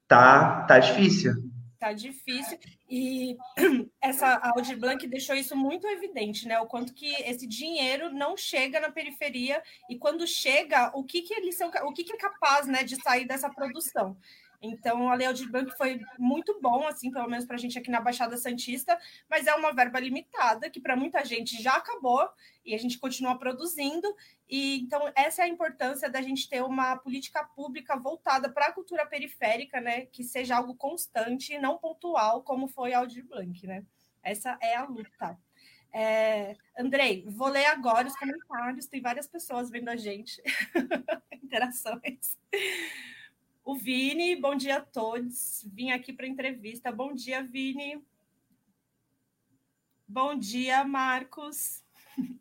tá, 0.07 0.63
tá 0.63 0.79
difícil. 0.79 1.33
Tá 1.79 1.93
difícil. 1.93 2.59
E 2.91 3.37
essa 4.03 4.37
Audi 4.39 4.75
Blanc 4.75 5.07
deixou 5.07 5.37
isso 5.37 5.55
muito 5.55 5.87
evidente, 5.87 6.49
né? 6.49 6.59
O 6.59 6.67
quanto 6.67 6.93
que 6.93 7.07
esse 7.23 7.47
dinheiro 7.47 8.11
não 8.11 8.37
chega 8.37 8.81
na 8.81 8.91
periferia 8.91 9.63
e 9.89 9.97
quando 9.97 10.27
chega, 10.27 10.91
o 10.93 11.05
que 11.05 11.23
que 11.23 11.35
eles 11.35 11.57
são, 11.57 11.71
o 11.85 11.93
que 11.93 12.03
que 12.03 12.15
é 12.15 12.17
capaz, 12.17 12.67
né, 12.67 12.83
de 12.83 13.01
sair 13.01 13.27
dessa 13.27 13.49
produção. 13.49 14.17
Então, 14.61 15.09
a 15.09 15.15
Lei 15.15 15.27
Aldir 15.27 15.51
Blanc 15.51 15.77
foi 15.77 16.01
muito 16.19 16.61
bom, 16.61 16.87
assim, 16.87 17.11
pelo 17.13 17.29
menos 17.29 17.45
para 17.45 17.55
a 17.55 17.59
gente 17.59 17.79
aqui 17.79 17.91
na 17.91 18.01
Baixada 18.01 18.37
Santista, 18.37 18.99
mas 19.31 19.47
é 19.47 19.55
uma 19.55 19.73
verba 19.73 20.01
limitada, 20.01 20.69
que 20.69 20.81
para 20.81 20.97
muita 20.97 21.25
gente 21.25 21.63
já 21.63 21.77
acabou, 21.77 22.29
e 22.65 22.75
a 22.75 22.79
gente 22.79 22.99
continua 22.99 23.39
produzindo. 23.39 24.07
E 24.49 24.81
então, 24.81 25.13
essa 25.15 25.43
é 25.43 25.45
a 25.45 25.49
importância 25.49 26.11
da 26.11 26.21
gente 26.21 26.49
ter 26.49 26.63
uma 26.63 26.97
política 26.97 27.45
pública 27.45 27.97
voltada 27.97 28.51
para 28.51 28.67
a 28.67 28.73
cultura 28.73 29.07
periférica, 29.07 29.81
né? 29.81 30.07
Que 30.07 30.25
seja 30.25 30.57
algo 30.57 30.75
constante 30.75 31.55
e 31.55 31.59
não 31.59 31.79
pontual, 31.79 32.43
como 32.43 32.67
foi 32.67 32.93
a 32.93 32.99
Aldir 32.99 33.25
Blanc, 33.27 33.67
né? 33.67 33.85
Essa 34.23 34.59
é 34.61 34.75
a 34.75 34.85
luta. 34.85 35.39
É, 35.93 36.57
Andrei, 36.77 37.25
vou 37.29 37.49
ler 37.49 37.67
agora 37.67 38.09
os 38.09 38.17
comentários, 38.17 38.87
tem 38.87 39.01
várias 39.01 39.27
pessoas 39.27 39.71
vendo 39.71 39.89
a 39.89 39.97
gente, 39.97 40.43
interações. 41.43 42.37
O 43.69 43.75
Vini, 43.75 44.35
bom 44.35 44.55
dia 44.55 44.79
a 44.79 44.81
todos. 44.81 45.63
Vim 45.75 45.91
aqui 45.91 46.11
para 46.11 46.27
entrevista. 46.27 46.91
Bom 46.91 47.13
dia, 47.13 47.43
Vini. 47.43 48.03
Bom 50.09 50.35
dia, 50.35 50.83
Marcos. 50.85 51.85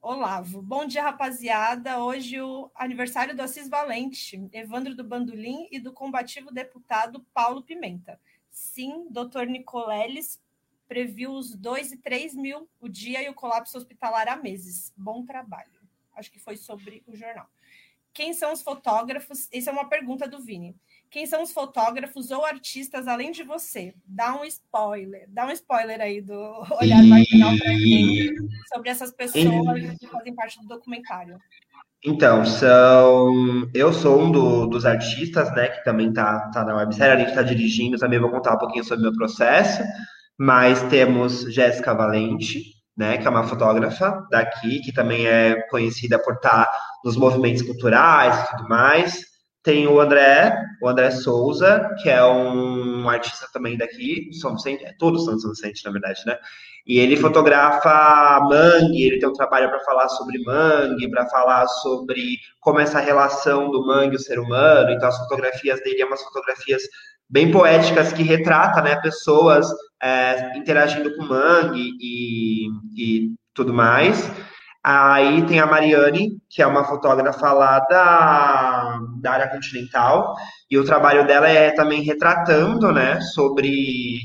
Olavo. 0.00 0.62
Bom 0.62 0.86
dia, 0.86 1.02
rapaziada. 1.02 1.98
Hoje 1.98 2.40
o 2.40 2.70
aniversário 2.72 3.34
do 3.34 3.42
Assis 3.42 3.68
Valente, 3.68 4.48
Evandro 4.52 4.94
do 4.94 5.02
Bandolim 5.02 5.66
e 5.72 5.80
do 5.80 5.92
combativo 5.92 6.52
deputado 6.52 7.26
Paulo 7.34 7.64
Pimenta. 7.64 8.20
Sim, 8.48 9.08
doutor 9.10 9.48
Nicoleles 9.48 10.40
previu 10.86 11.32
os 11.32 11.52
2 11.56 11.90
e 11.90 11.96
3 11.96 12.36
mil 12.36 12.68
o 12.80 12.88
dia 12.88 13.20
e 13.20 13.28
o 13.28 13.34
colapso 13.34 13.76
hospitalar 13.76 14.28
há 14.28 14.36
meses. 14.36 14.94
Bom 14.96 15.24
trabalho. 15.24 15.82
Acho 16.14 16.30
que 16.30 16.38
foi 16.38 16.56
sobre 16.56 17.02
o 17.08 17.16
jornal. 17.16 17.50
Quem 18.14 18.34
são 18.34 18.52
os 18.52 18.62
fotógrafos? 18.62 19.48
Essa 19.52 19.70
é 19.70 19.72
uma 19.72 19.88
pergunta 19.88 20.28
do 20.28 20.40
Vini. 20.42 20.76
Quem 21.10 21.26
são 21.26 21.42
os 21.42 21.52
fotógrafos 21.52 22.30
ou 22.30 22.44
artistas 22.44 23.06
além 23.06 23.32
de 23.32 23.42
você? 23.42 23.94
Dá 24.04 24.34
um 24.34 24.44
spoiler. 24.44 25.26
Dá 25.28 25.46
um 25.46 25.50
spoiler 25.50 26.00
aí 26.00 26.20
do 26.20 26.34
olhar 26.80 27.02
marginal 27.02 27.56
para 27.58 27.72
gente 27.72 28.34
sobre 28.72 28.90
essas 28.90 29.12
pessoas 29.12 29.98
que 29.98 30.06
fazem 30.06 30.34
parte 30.34 30.60
do 30.60 30.68
documentário. 30.68 31.38
Então, 32.04 32.44
são. 32.44 33.70
Eu 33.72 33.92
sou 33.92 34.20
um 34.22 34.32
do, 34.32 34.66
dos 34.66 34.84
artistas, 34.84 35.54
né, 35.54 35.68
que 35.68 35.84
também 35.84 36.12
tá, 36.12 36.50
tá 36.50 36.64
na 36.64 36.76
websérie, 36.76 37.14
a 37.14 37.18
gente 37.18 37.28
está 37.28 37.42
dirigindo, 37.42 37.96
também 37.96 38.18
vou 38.18 38.30
contar 38.30 38.54
um 38.54 38.58
pouquinho 38.58 38.82
sobre 38.82 39.06
o 39.06 39.10
meu 39.10 39.16
processo. 39.16 39.82
Mas 40.36 40.82
temos 40.84 41.42
Jéssica 41.52 41.94
Valente, 41.94 42.81
né, 42.96 43.18
que 43.18 43.26
é 43.26 43.30
uma 43.30 43.44
fotógrafa 43.44 44.26
daqui, 44.30 44.80
que 44.80 44.92
também 44.92 45.26
é 45.26 45.62
conhecida 45.68 46.18
por 46.18 46.34
estar 46.34 46.70
nos 47.04 47.16
movimentos 47.16 47.62
culturais 47.62 48.38
e 48.38 48.50
tudo 48.50 48.68
mais. 48.68 49.32
Tem 49.62 49.86
o 49.86 50.00
André, 50.00 50.56
o 50.82 50.88
André 50.88 51.10
Souza, 51.12 51.88
que 52.02 52.10
é 52.10 52.24
um 52.24 53.08
artista 53.08 53.46
também 53.52 53.78
daqui, 53.78 54.28
São 54.32 54.54
Vicente, 54.54 54.84
é, 54.84 54.92
todos 54.98 55.24
são 55.24 55.36
de 55.36 55.42
São 55.42 55.50
Vicente, 55.50 55.84
na 55.84 55.92
verdade, 55.92 56.20
né? 56.26 56.36
E 56.84 56.98
ele 56.98 57.16
fotografa 57.16 58.40
mangue, 58.40 59.04
ele 59.04 59.20
tem 59.20 59.28
um 59.28 59.32
trabalho 59.32 59.70
para 59.70 59.78
falar 59.80 60.08
sobre 60.08 60.42
mangue, 60.44 61.08
para 61.08 61.28
falar 61.28 61.66
sobre 61.68 62.38
como 62.60 62.80
essa 62.80 62.98
relação 62.98 63.70
do 63.70 63.86
mangue 63.86 64.14
e 64.14 64.16
o 64.16 64.20
ser 64.20 64.40
humano. 64.40 64.90
Então, 64.90 65.08
as 65.08 65.18
fotografias 65.18 65.80
dele 65.80 65.98
são 65.98 66.08
umas 66.08 66.22
fotografias 66.22 66.82
bem 67.30 67.52
poéticas 67.52 68.12
que 68.12 68.24
retrata 68.24 68.82
né, 68.82 69.00
pessoas 69.00 69.68
é, 70.02 70.58
interagindo 70.58 71.14
com 71.16 71.24
mangue 71.24 71.92
e, 72.00 72.66
e 72.96 73.34
tudo 73.54 73.72
mais. 73.72 74.30
Aí 74.84 75.46
tem 75.46 75.60
a 75.60 75.66
Mariane, 75.66 76.38
que 76.50 76.60
é 76.60 76.66
uma 76.66 76.84
fotógrafa 76.84 77.52
lá 77.52 77.78
da, 77.78 78.98
da 79.20 79.32
área 79.32 79.48
continental, 79.48 80.34
e 80.68 80.76
o 80.76 80.84
trabalho 80.84 81.24
dela 81.24 81.48
é 81.48 81.70
também 81.70 82.02
retratando, 82.02 82.90
né, 82.90 83.20
sobre 83.20 84.18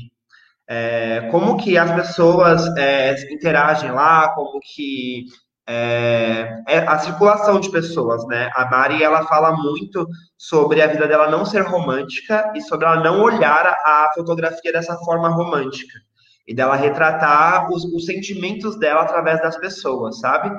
é, 0.68 1.28
como 1.30 1.56
que 1.56 1.78
as 1.78 1.92
pessoas 1.92 2.66
é, 2.76 3.14
interagem 3.32 3.92
lá, 3.92 4.30
como 4.34 4.58
que 4.60 5.26
é, 5.70 6.62
é, 6.66 6.78
a 6.78 6.98
circulação 6.98 7.60
de 7.60 7.70
pessoas, 7.70 8.26
né? 8.26 8.50
A 8.54 8.70
Mari, 8.70 9.02
ela 9.02 9.26
fala 9.26 9.54
muito 9.54 10.08
sobre 10.38 10.80
a 10.80 10.86
vida 10.86 11.06
dela 11.06 11.30
não 11.30 11.44
ser 11.44 11.60
romântica 11.60 12.50
e 12.56 12.62
sobre 12.62 12.86
ela 12.86 13.02
não 13.02 13.20
olhar 13.20 13.66
a 13.84 14.10
fotografia 14.14 14.72
dessa 14.72 14.96
forma 15.00 15.28
romântica 15.28 15.98
e 16.46 16.54
dela 16.54 16.74
retratar 16.74 17.70
os, 17.70 17.84
os 17.84 18.06
sentimentos 18.06 18.78
dela 18.78 19.02
através 19.02 19.42
das 19.42 19.58
pessoas, 19.58 20.18
sabe? 20.20 20.50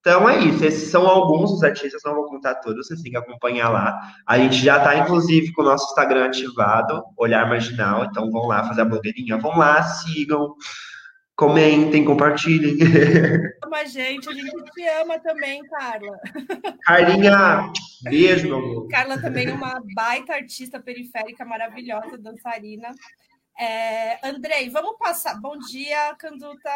Então 0.00 0.28
é 0.28 0.38
isso, 0.38 0.64
esses 0.64 0.90
são 0.90 1.06
alguns 1.06 1.50
dos 1.50 1.62
artistas, 1.62 2.00
não 2.02 2.14
vou 2.14 2.24
contar 2.24 2.54
todos, 2.56 2.86
vocês 2.86 3.02
têm 3.02 3.12
que 3.12 3.18
acompanhar 3.18 3.68
lá. 3.68 4.00
A 4.26 4.38
gente 4.38 4.56
já 4.56 4.78
está, 4.78 4.96
inclusive, 4.96 5.52
com 5.52 5.60
o 5.60 5.64
nosso 5.66 5.90
Instagram 5.90 6.26
ativado, 6.26 7.02
Olhar 7.18 7.46
Marginal, 7.48 8.06
então 8.06 8.30
vão 8.30 8.46
lá 8.46 8.64
fazer 8.64 8.80
a 8.80 8.86
blogueirinha, 8.86 9.36
vão 9.36 9.58
lá, 9.58 9.82
sigam, 9.82 10.54
comentem, 11.36 12.04
compartilhem. 12.04 12.76
Ama 13.64 13.78
a 13.78 13.84
gente, 13.84 14.28
a 14.28 14.32
gente 14.32 14.64
te 14.72 14.88
ama 15.02 15.18
também, 15.18 15.62
Carla. 15.64 16.18
Carlinha, 16.82 17.72
beijo, 18.04 18.48
meu 18.48 18.58
amor. 18.58 18.88
Carla 18.88 19.20
também 19.20 19.48
é 19.48 19.52
uma 19.52 19.82
baita 19.94 20.34
artista 20.34 20.80
periférica 20.80 21.44
maravilhosa, 21.44 22.18
dançarina. 22.18 22.90
É, 23.58 24.26
Andrei, 24.26 24.68
vamos 24.68 24.96
passar. 24.98 25.40
Bom 25.40 25.58
dia, 25.58 26.14
Canduta. 26.18 26.70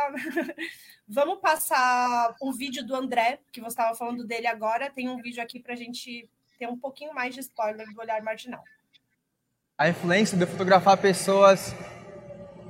vamos 1.07 1.41
passar 1.41 2.35
um 2.43 2.53
vídeo 2.53 2.85
do 2.85 2.95
André, 2.95 3.41
que 3.53 3.61
você 3.61 3.69
estava 3.69 3.95
falando 3.97 4.25
dele 4.25 4.47
agora. 4.47 4.91
Tem 4.91 5.09
um 5.09 5.21
vídeo 5.21 5.43
aqui 5.43 5.61
para 5.61 5.75
a 5.75 5.77
gente 5.77 6.29
ter 6.59 6.69
um 6.69 6.79
pouquinho 6.79 7.15
mais 7.15 7.35
de 7.35 7.41
spoiler 7.41 7.87
do 7.93 8.01
olhar 8.01 8.23
marginal. 8.23 8.63
A 9.77 9.89
influência 9.89 10.37
de 10.37 10.45
fotografar 10.47 10.97
pessoas 10.97 11.75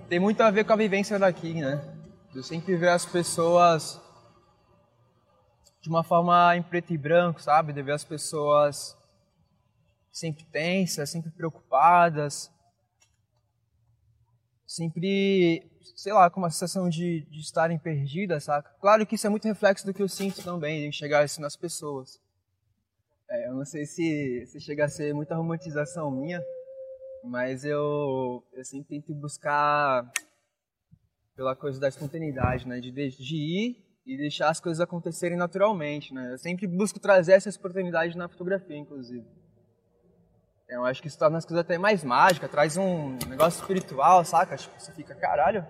tem 0.08 0.18
muito 0.18 0.40
a 0.42 0.50
ver 0.50 0.64
com 0.64 0.72
a 0.72 0.76
vivência 0.76 1.18
daqui, 1.18 1.54
né? 1.54 1.80
Eu 2.34 2.42
sempre 2.42 2.76
ver 2.76 2.88
as 2.88 3.04
pessoas 3.04 4.00
de 5.80 5.88
uma 5.88 6.02
forma 6.02 6.56
em 6.56 6.62
preto 6.62 6.92
e 6.92 6.98
branco, 6.98 7.40
sabe? 7.40 7.72
De 7.72 7.82
ver 7.82 7.92
as 7.92 8.04
pessoas 8.04 8.96
sempre 10.10 10.44
tensas, 10.44 11.10
sempre 11.10 11.30
preocupadas 11.30 12.50
sempre, 14.68 15.66
sei 15.96 16.12
lá, 16.12 16.28
com 16.28 16.40
uma 16.40 16.50
sensação 16.50 16.90
de, 16.90 17.22
de 17.30 17.40
estarem 17.40 17.78
perdidas, 17.78 18.44
saca? 18.44 18.70
Claro 18.80 19.06
que 19.06 19.14
isso 19.14 19.26
é 19.26 19.30
muito 19.30 19.48
reflexo 19.48 19.86
do 19.86 19.94
que 19.94 20.02
eu 20.02 20.08
sinto 20.08 20.44
também, 20.44 20.82
de 20.82 20.86
enxergar 20.86 21.24
isso 21.24 21.40
nas 21.40 21.56
pessoas. 21.56 22.20
É, 23.30 23.48
eu 23.48 23.54
não 23.54 23.64
sei 23.64 23.86
se, 23.86 24.46
se 24.46 24.60
chega 24.60 24.84
a 24.84 24.88
ser 24.88 25.14
muita 25.14 25.34
romantização 25.34 26.10
minha, 26.10 26.44
mas 27.24 27.64
eu, 27.64 28.44
eu 28.52 28.64
sempre 28.64 28.88
tento 28.88 29.14
buscar 29.14 30.10
pela 31.36 31.54
coisa 31.54 31.78
da 31.78 31.88
espontaneidade, 31.88 32.66
né? 32.66 32.80
De, 32.80 32.90
de 32.90 33.36
ir 33.36 33.88
e 34.06 34.16
deixar 34.16 34.48
as 34.48 34.58
coisas 34.58 34.80
acontecerem 34.80 35.36
naturalmente, 35.36 36.12
né? 36.14 36.32
Eu 36.32 36.38
sempre 36.38 36.66
busco 36.66 36.98
trazer 36.98 37.32
essa 37.32 37.48
espontaneidade 37.48 38.16
na 38.16 38.28
fotografia, 38.28 38.76
inclusive. 38.76 39.24
Eu 40.68 40.84
acho 40.84 41.00
que 41.00 41.08
isso 41.08 41.18
torna 41.18 41.38
as 41.38 41.44
coisas 41.44 41.64
até 41.64 41.78
mais 41.78 42.04
mágicas, 42.04 42.50
traz 42.50 42.76
um 42.76 43.16
negócio 43.28 43.60
espiritual, 43.60 44.24
saca? 44.24 44.56
Tipo, 44.56 44.78
você 44.78 44.92
fica, 44.92 45.14
caralho. 45.14 45.66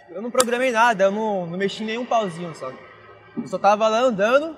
Tipo, 0.00 0.14
eu 0.14 0.22
não 0.22 0.30
programei 0.30 0.72
nada, 0.72 1.04
eu 1.04 1.10
não, 1.10 1.46
não 1.46 1.58
mexi 1.58 1.84
nenhum 1.84 2.06
pauzinho, 2.06 2.54
sabe? 2.54 2.78
Eu 3.36 3.46
só 3.46 3.58
tava 3.58 3.88
lá 3.88 4.00
andando 4.00 4.56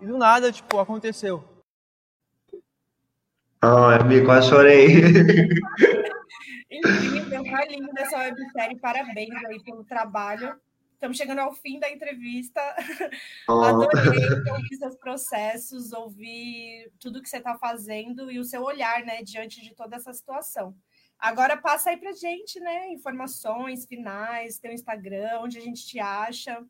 e 0.00 0.06
do 0.06 0.18
nada, 0.18 0.52
tipo, 0.52 0.78
aconteceu. 0.78 1.44
Ai, 3.62 4.00
amigo, 4.00 4.24
quase 4.24 4.48
chorei. 4.48 4.86
Incrível, 6.70 7.44
tá 7.44 7.64
lindo 7.66 7.90
essa 7.98 8.18
websérie, 8.18 8.78
parabéns 8.78 9.34
aí 9.44 9.62
pelo 9.62 9.84
trabalho. 9.84 10.58
Estamos 10.94 11.18
chegando 11.18 11.40
ao 11.40 11.52
fim 11.52 11.78
da 11.78 11.90
entrevista. 11.90 12.60
Oh. 13.46 13.60
Adorei 13.64 14.50
ouvir 14.50 14.76
seus 14.78 14.96
processos, 14.96 15.92
ouvir 15.92 16.90
tudo 16.98 17.20
que 17.20 17.28
você 17.28 17.36
está 17.36 17.54
fazendo 17.58 18.30
e 18.30 18.38
o 18.38 18.44
seu 18.44 18.62
olhar, 18.62 19.04
né, 19.04 19.22
diante 19.22 19.62
de 19.62 19.74
toda 19.74 19.96
essa 19.96 20.12
situação. 20.14 20.74
Agora 21.18 21.54
passa 21.54 21.90
aí 21.90 21.98
para 21.98 22.14
gente, 22.14 22.58
né, 22.60 22.90
informações 22.92 23.84
finais, 23.84 24.58
teu 24.58 24.72
Instagram, 24.72 25.40
onde 25.42 25.58
a 25.58 25.60
gente 25.60 25.86
te 25.86 26.00
acha. 26.00 26.64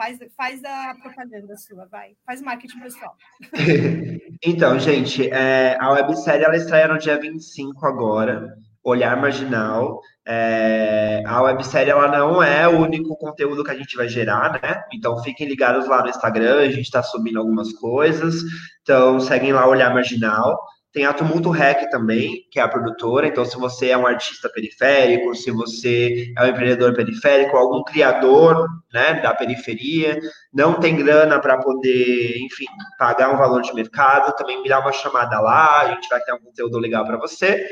Faz, 0.00 0.18
faz 0.34 0.64
a 0.64 0.94
propaganda 0.94 1.54
sua, 1.58 1.86
vai. 1.90 2.12
Faz 2.24 2.40
marketing 2.40 2.80
pessoal. 2.80 3.14
então, 4.42 4.78
gente, 4.78 5.28
é, 5.28 5.76
a 5.78 5.90
websérie 5.90 6.42
ela 6.42 6.56
estreia 6.56 6.88
no 6.88 6.96
dia 6.96 7.20
25 7.20 7.86
agora. 7.86 8.48
Olhar 8.82 9.14
Marginal. 9.20 10.00
É, 10.26 11.22
a 11.26 11.42
websérie 11.42 11.90
ela 11.90 12.08
não 12.08 12.42
é 12.42 12.66
o 12.66 12.78
único 12.80 13.14
conteúdo 13.18 13.62
que 13.62 13.72
a 13.72 13.76
gente 13.76 13.94
vai 13.94 14.08
gerar, 14.08 14.58
né? 14.62 14.82
Então 14.90 15.22
fiquem 15.22 15.46
ligados 15.46 15.86
lá 15.86 16.00
no 16.00 16.08
Instagram, 16.08 16.60
a 16.60 16.70
gente 16.70 16.86
está 16.86 17.02
subindo 17.02 17.38
algumas 17.38 17.70
coisas. 17.74 18.36
Então 18.80 19.20
seguem 19.20 19.52
lá 19.52 19.68
Olhar 19.68 19.92
Marginal. 19.92 20.58
Tem 20.92 21.04
a 21.06 21.12
Tumulto 21.12 21.50
Rec 21.50 21.88
também, 21.88 22.46
que 22.50 22.58
é 22.58 22.62
a 22.62 22.68
produtora. 22.68 23.28
Então, 23.28 23.44
se 23.44 23.56
você 23.56 23.90
é 23.90 23.96
um 23.96 24.06
artista 24.06 24.48
periférico, 24.48 25.34
se 25.36 25.50
você 25.52 26.32
é 26.36 26.44
um 26.44 26.48
empreendedor 26.48 26.92
periférico, 26.94 27.56
algum 27.56 27.84
criador 27.84 28.66
né, 28.92 29.20
da 29.20 29.32
periferia, 29.32 30.18
não 30.52 30.74
tem 30.74 30.96
grana 30.96 31.38
para 31.38 31.58
poder, 31.58 32.36
enfim, 32.38 32.64
pagar 32.98 33.32
um 33.32 33.38
valor 33.38 33.62
de 33.62 33.72
mercado, 33.72 34.34
também 34.34 34.60
me 34.60 34.68
dá 34.68 34.80
uma 34.80 34.90
chamada 34.90 35.40
lá, 35.40 35.82
a 35.82 35.94
gente 35.94 36.08
vai 36.08 36.20
ter 36.22 36.34
um 36.34 36.40
conteúdo 36.40 36.76
legal 36.78 37.04
para 37.04 37.18
você. 37.18 37.64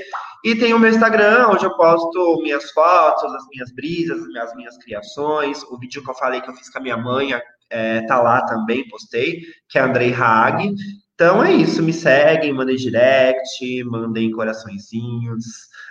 E 0.45 0.55
tem 0.55 0.73
o 0.73 0.79
meu 0.79 0.91
Instagram, 0.91 1.49
onde 1.49 1.64
eu 1.64 1.77
posto 1.77 2.41
minhas 2.43 2.71
fotos, 2.71 3.35
as 3.35 3.45
minhas 3.49 3.73
brisas, 3.75 4.21
as 4.37 4.55
minhas 4.55 4.79
criações. 4.79 5.64
O 5.64 5.77
vídeo 5.77 6.05
que 6.05 6.11
eu 6.11 6.14
falei 6.14 6.41
que 6.41 6.49
eu 6.49 6.55
fiz 6.55 6.71
com 6.71 6.79
a 6.79 6.83
minha 6.83 6.97
mãe 6.97 7.31
é, 7.69 8.03
tá 8.03 8.23
lá 8.23 8.45
também, 8.47 8.89
postei, 8.89 9.43
que 9.69 9.79
é 9.79 9.83
Andrei 9.83 10.14
Haag. 10.14 10.73
Então 11.19 11.43
é 11.43 11.53
isso, 11.53 11.83
me 11.83 11.93
seguem, 11.93 12.53
mandem 12.53 12.77
direct, 12.77 13.83
mandem 13.87 14.31
coraçõezinhos. 14.31 15.45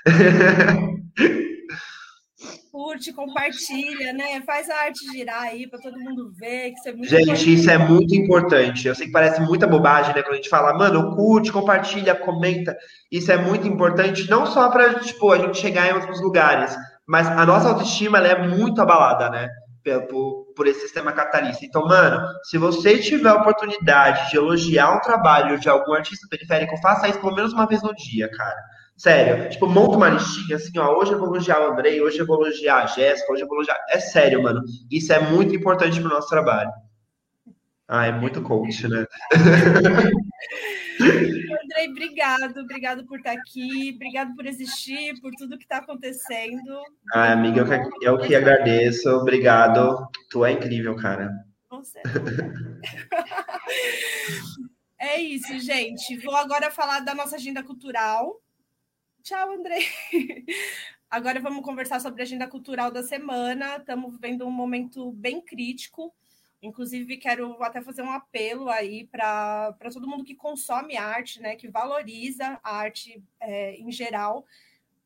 Curte, 2.72 3.12
compartilha, 3.12 4.14
né? 4.14 4.40
Faz 4.46 4.70
a 4.70 4.84
arte 4.84 5.06
girar 5.12 5.42
aí 5.42 5.68
para 5.68 5.82
todo 5.82 6.00
mundo 6.00 6.32
ver. 6.40 6.72
Que 6.72 6.80
isso 6.80 6.88
é 6.88 6.94
muito 6.94 7.10
gente, 7.10 7.24
importante. 7.24 7.54
isso 7.54 7.70
é 7.70 7.78
muito 7.78 8.16
importante. 8.16 8.88
Eu 8.88 8.96
sei 8.96 9.08
que 9.08 9.12
parece 9.12 9.42
muita 9.42 9.68
bobagem, 9.68 10.16
né? 10.16 10.22
Quando 10.22 10.36
a 10.36 10.38
gente 10.38 10.48
fala, 10.48 10.78
mano, 10.78 11.14
curte, 11.14 11.52
compartilha, 11.52 12.16
comenta. 12.16 12.74
Isso 13.12 13.30
é 13.30 13.36
muito 13.36 13.68
importante, 13.68 14.30
não 14.30 14.46
só 14.46 14.70
para 14.70 14.98
tipo, 15.02 15.34
a 15.34 15.40
gente 15.40 15.58
chegar 15.58 15.90
em 15.90 15.94
outros 15.94 16.22
lugares, 16.22 16.74
mas 17.06 17.28
a 17.28 17.46
nossa 17.46 17.68
autoestima 17.68 18.20
ela 18.20 18.30
é 18.30 18.48
muito 18.48 18.82
abalada, 18.82 19.30
né? 19.30 19.50
Por, 20.08 20.46
por 20.56 20.68
esse 20.68 20.82
sistema 20.82 21.12
capitalista. 21.12 21.66
Então, 21.66 21.86
mano, 21.86 22.26
se 22.44 22.58
você 22.58 22.98
tiver 22.98 23.30
a 23.30 23.36
oportunidade 23.36 24.30
de 24.30 24.38
elogiar 24.38 24.96
um 24.96 25.02
trabalho 25.02 25.60
de 25.60 25.70
algum 25.70 25.94
artista 25.94 26.28
periférico, 26.30 26.80
faça 26.82 27.08
isso 27.08 27.20
pelo 27.20 27.36
menos 27.36 27.54
uma 27.54 27.68
vez 27.68 27.82
no 27.82 27.94
dia, 27.96 28.30
cara. 28.30 28.58
Sério, 28.98 29.50
tipo, 29.50 29.68
monta 29.68 29.96
uma 29.96 30.10
listinha 30.10 30.56
assim, 30.56 30.78
ó. 30.80 31.00
Hoje 31.00 31.14
eu 31.14 31.20
vou 31.20 31.28
elogiar 31.28 31.62
o 31.62 31.72
Andrei, 31.72 32.02
hoje 32.02 32.18
eu 32.18 32.26
vou 32.26 32.42
elogiar 32.42 32.84
a 32.84 32.88
Jéssica, 32.88 33.32
hoje 33.32 33.44
eu 33.44 33.48
vou 33.48 33.58
elogiar. 33.58 33.78
É 33.90 34.00
sério, 34.00 34.42
mano. 34.42 34.64
Isso 34.90 35.14
é 35.14 35.20
muito 35.20 35.56
importante 35.56 36.02
pro 36.02 36.10
nosso 36.10 36.28
trabalho. 36.28 36.72
Ah, 37.88 38.08
é 38.08 38.12
muito 38.12 38.42
coach, 38.42 38.88
né? 38.88 39.06
Andrei, 41.68 41.90
obrigado, 41.90 42.62
obrigado 42.62 43.06
por 43.06 43.18
estar 43.18 43.34
aqui, 43.34 43.92
obrigado 43.94 44.34
por 44.36 44.46
existir, 44.46 45.20
por 45.20 45.34
tudo 45.34 45.58
que 45.58 45.66
está 45.66 45.80
acontecendo. 45.80 46.82
Ah, 47.14 47.34
amiga, 47.34 47.60
eu 47.60 47.66
que, 47.66 48.06
eu 48.06 48.18
que 48.18 48.36
agradeço, 48.36 49.10
obrigado. 49.10 50.08
Tu 50.30 50.46
é 50.46 50.54
incrível, 50.54 50.96
cara. 50.96 51.30
Você. 51.70 52.02
é 54.98 55.20
isso, 55.20 55.60
gente. 55.60 56.18
Vou 56.20 56.38
agora 56.38 56.72
falar 56.72 57.02
da 57.02 57.14
nossa 57.14 57.36
agenda 57.36 57.62
cultural. 57.62 58.42
Tchau, 59.22 59.52
Andrei. 59.52 59.86
Agora 61.12 61.42
vamos 61.42 61.66
conversar 61.66 62.00
sobre 62.00 62.22
a 62.22 62.24
agenda 62.24 62.48
cultural 62.48 62.92
da 62.92 63.04
semana. 63.04 63.76
Estamos 63.76 64.14
vivendo 64.14 64.48
um 64.48 64.52
momento 64.52 65.12
bem 65.12 65.42
crítico. 65.42 66.14
Inclusive, 66.62 67.18
quero 67.18 67.62
até 67.64 67.82
fazer 67.82 68.02
um 68.02 68.12
apelo 68.12 68.70
aí 68.70 69.06
para 69.06 69.76
todo 69.94 70.08
mundo 70.08 70.24
que 70.24 70.34
consome 70.34 70.98
arte, 70.98 71.40
né, 71.40 71.56
que 71.56 71.68
valoriza 71.68 72.60
a 72.64 72.78
arte 72.78 73.24
é, 73.40 73.76
em 73.76 73.92
geral. 73.92 74.46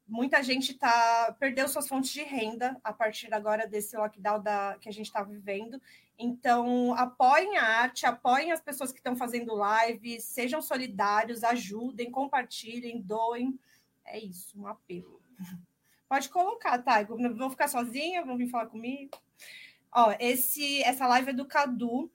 Muita 0.08 0.42
gente 0.42 0.74
tá, 0.74 1.36
perdeu 1.40 1.68
suas 1.68 1.88
fontes 1.88 2.12
de 2.12 2.24
renda 2.24 2.80
a 2.84 2.92
partir 2.94 3.34
agora 3.34 3.68
desse 3.68 3.96
lockdown 3.98 4.42
da, 4.42 4.78
que 4.80 4.90
a 4.90 4.92
gente 4.92 5.08
está 5.08 5.24
vivendo. 5.24 5.82
Então, 6.18 6.94
apoiem 6.94 7.58
a 7.58 7.64
arte, 7.64 8.06
apoiem 8.06 8.52
as 8.52 8.62
pessoas 8.62 8.92
que 8.92 9.00
estão 9.00 9.16
fazendo 9.16 9.56
live, 9.56 10.22
sejam 10.22 10.62
solidários, 10.62 11.44
ajudem, 11.44 12.12
compartilhem, 12.12 13.02
doem. 13.02 13.60
É 14.06 14.20
isso, 14.20 14.60
um 14.60 14.68
apelo. 14.68 15.22
Pode 16.08 16.30
colocar, 16.30 16.78
tá? 16.80 17.04
Vou 17.04 17.50
ficar 17.50 17.70
sozinha, 17.70 18.26
vão 18.26 18.38
vir 18.38 18.50
falar 18.50 18.68
comigo. 18.68 19.18
Ó, 19.94 20.14
esse, 20.20 20.82
essa 20.84 21.06
live 21.08 21.32
é 21.32 21.34
do 21.34 21.46
Cadu, 21.46 22.12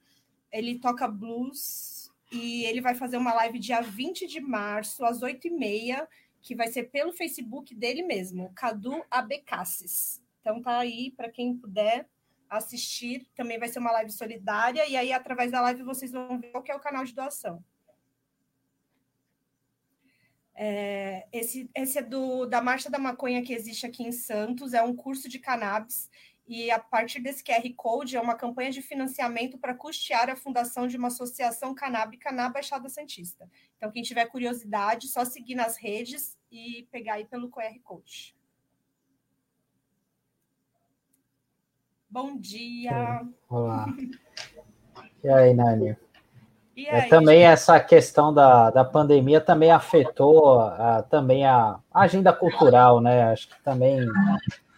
ele 0.51 0.79
toca 0.79 1.07
blues 1.07 2.11
e 2.31 2.65
ele 2.65 2.81
vai 2.81 2.95
fazer 2.95 3.17
uma 3.17 3.33
live 3.33 3.59
dia 3.59 3.81
20 3.81 4.27
de 4.27 4.39
março, 4.39 5.05
às 5.05 5.21
8h30, 5.21 6.07
que 6.41 6.55
vai 6.55 6.67
ser 6.67 6.83
pelo 6.83 7.13
Facebook 7.13 7.75
dele 7.75 8.03
mesmo, 8.03 8.51
Cadu 8.55 9.03
Abecassis. 9.11 10.21
Então 10.41 10.61
tá 10.61 10.79
aí 10.79 11.11
para 11.11 11.29
quem 11.29 11.55
puder 11.55 12.07
assistir, 12.49 13.27
também 13.35 13.59
vai 13.59 13.67
ser 13.67 13.79
uma 13.79 13.91
live 13.91 14.11
solidária, 14.11 14.87
e 14.87 14.95
aí 14.95 15.11
através 15.11 15.51
da 15.51 15.61
live 15.61 15.83
vocês 15.83 16.11
vão 16.11 16.39
ver 16.39 16.51
qual 16.51 16.63
é 16.67 16.75
o 16.75 16.79
canal 16.79 17.03
de 17.03 17.13
doação. 17.13 17.63
É, 20.55 21.27
esse, 21.31 21.69
esse 21.75 21.99
é 21.99 22.01
do, 22.01 22.47
da 22.47 22.61
Marcha 22.61 22.89
da 22.89 22.97
Maconha 22.97 23.43
que 23.43 23.53
existe 23.53 23.85
aqui 23.85 24.03
em 24.03 24.11
Santos, 24.11 24.73
é 24.73 24.81
um 24.81 24.95
curso 24.95 25.29
de 25.29 25.37
cannabis, 25.37 26.09
e 26.47 26.71
a 26.71 26.79
partir 26.79 27.19
desse 27.19 27.43
QR 27.43 27.61
Code 27.75 28.15
é 28.15 28.21
uma 28.21 28.35
campanha 28.35 28.71
de 28.71 28.81
financiamento 28.81 29.57
para 29.57 29.73
custear 29.73 30.29
a 30.29 30.35
fundação 30.35 30.87
de 30.87 30.95
uma 30.95 31.09
associação 31.09 31.75
canábica 31.75 32.31
na 32.31 32.47
Baixada 32.47 32.87
Santista. 32.87 33.49
Então, 33.75 33.91
quem 33.91 34.01
tiver 34.01 34.25
curiosidade, 34.27 35.09
só 35.09 35.25
seguir 35.25 35.55
nas 35.55 35.77
redes 35.77 36.37
e 36.49 36.87
pegar 36.89 37.15
aí 37.15 37.25
pelo 37.25 37.49
QR 37.49 37.77
Code. 37.83 38.33
Bom 42.09 42.37
dia! 42.37 43.27
Olá! 43.49 43.85
E 45.21 45.29
aí, 45.29 45.53
Nani? 45.53 45.97
É, 46.77 47.01
também 47.09 47.43
essa 47.43 47.79
questão 47.79 48.33
da, 48.33 48.69
da 48.69 48.85
pandemia 48.85 49.41
também 49.41 49.71
afetou 49.71 50.61
a, 50.61 51.01
também 51.01 51.45
a 51.45 51.79
agenda 51.91 52.31
cultural, 52.31 53.01
né? 53.01 53.23
Acho 53.31 53.49
que 53.49 53.61
também 53.63 54.07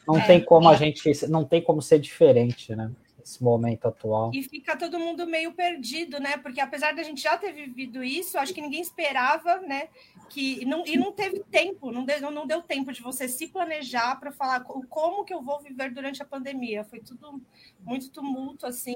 não 0.10 0.18
é. 0.18 0.26
tem 0.26 0.44
como 0.44 0.68
a 0.68 0.76
gente, 0.76 1.28
não 1.28 1.46
tem 1.46 1.62
como 1.62 1.82
ser 1.82 2.00
diferente, 2.00 2.76
né? 2.76 2.92
Nesse 3.20 3.44
momento 3.44 3.88
atual. 3.88 4.32
E 4.34 4.42
fica 4.42 4.76
todo 4.76 4.98
mundo 4.98 5.28
meio 5.28 5.52
perdido, 5.54 6.20
né? 6.20 6.38
Porque 6.38 6.60
apesar 6.60 6.96
da 6.96 7.04
gente 7.04 7.22
já 7.22 7.38
ter 7.38 7.54
vivido 7.54 8.04
isso, 8.04 8.40
acho 8.40 8.54
que 8.54 8.62
ninguém 8.62 8.82
esperava, 8.82 9.60
né? 9.60 9.90
Que 10.30 10.66
não, 10.66 10.84
e 10.86 10.98
não 10.98 11.12
teve 11.12 11.44
tempo, 11.52 11.92
não 11.92 12.06
deu, 12.06 12.32
não 12.32 12.48
deu 12.48 12.62
tempo 12.62 12.92
de 12.92 13.02
você 13.02 13.28
se 13.28 13.48
planejar 13.48 14.20
para 14.20 14.32
falar 14.32 14.62
como 14.62 15.24
que 15.24 15.34
eu 15.34 15.42
vou 15.42 15.60
viver 15.60 15.92
durante 15.92 16.24
a 16.24 16.26
pandemia. 16.26 16.84
Foi 16.84 17.00
tudo 17.00 17.40
muito 17.86 18.10
tumulto, 18.10 18.66
assim 18.66 18.96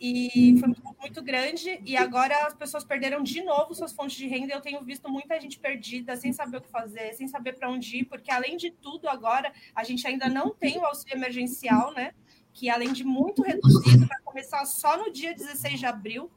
e 0.00 0.58
foi 0.58 0.68
muito, 0.98 1.22
grande. 1.22 1.78
E 1.84 1.94
agora 1.94 2.46
as 2.46 2.54
pessoas 2.54 2.82
perderam 2.82 3.22
de 3.22 3.42
novo 3.42 3.74
suas 3.74 3.92
fontes 3.92 4.16
de 4.16 4.26
renda. 4.26 4.54
Eu 4.54 4.62
tenho 4.62 4.82
visto 4.82 5.10
muita 5.10 5.38
gente 5.38 5.58
perdida, 5.58 6.16
sem 6.16 6.32
saber 6.32 6.56
o 6.56 6.60
que 6.62 6.70
fazer, 6.70 7.12
sem 7.12 7.28
saber 7.28 7.52
para 7.58 7.68
onde 7.68 7.98
ir, 7.98 8.04
porque 8.04 8.30
além 8.30 8.56
de 8.56 8.70
tudo, 8.70 9.08
agora 9.08 9.52
a 9.74 9.84
gente 9.84 10.06
ainda 10.06 10.26
não 10.26 10.54
tem 10.54 10.78
o 10.78 10.86
auxílio 10.86 11.16
emergencial, 11.16 11.92
né? 11.92 12.14
Que 12.54 12.70
além 12.70 12.94
de 12.94 13.04
muito 13.04 13.42
reduzido, 13.42 14.06
vai 14.06 14.18
começar 14.24 14.64
só 14.64 14.96
no 14.96 15.12
dia 15.12 15.34
16 15.34 15.78
de 15.78 15.86
abril. 15.86 16.30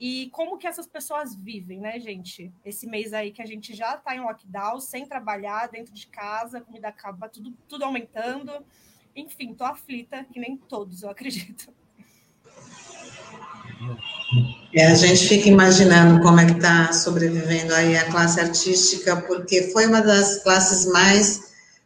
E 0.00 0.30
como 0.30 0.56
que 0.56 0.66
essas 0.66 0.86
pessoas 0.86 1.36
vivem, 1.36 1.80
né, 1.80 2.00
gente? 2.00 2.50
Esse 2.64 2.86
mês 2.86 3.12
aí 3.12 3.30
que 3.30 3.42
a 3.42 3.46
gente 3.46 3.74
já 3.74 3.94
está 3.94 4.16
em 4.16 4.20
lockdown, 4.20 4.80
sem 4.80 5.06
trabalhar, 5.06 5.68
dentro 5.68 5.92
de 5.92 6.06
casa, 6.06 6.62
comida 6.62 6.88
acaba, 6.88 7.28
tudo, 7.28 7.52
tudo 7.68 7.84
aumentando. 7.84 8.64
Enfim, 9.14 9.54
tô 9.54 9.64
aflita, 9.64 10.24
que 10.24 10.40
nem 10.40 10.56
todos, 10.56 11.02
eu 11.02 11.10
acredito. 11.10 11.72
É, 14.74 14.86
a 14.86 14.94
gente 14.94 15.28
fica 15.28 15.48
imaginando 15.48 16.22
como 16.22 16.40
é 16.40 16.46
que 16.46 16.52
está 16.52 16.92
sobrevivendo 16.94 17.74
aí 17.74 17.94
a 17.96 18.10
classe 18.10 18.40
artística, 18.40 19.16
porque 19.16 19.70
foi 19.70 19.86
uma 19.86 20.00
das 20.00 20.42
classes 20.42 20.86
mais, 20.90 21.42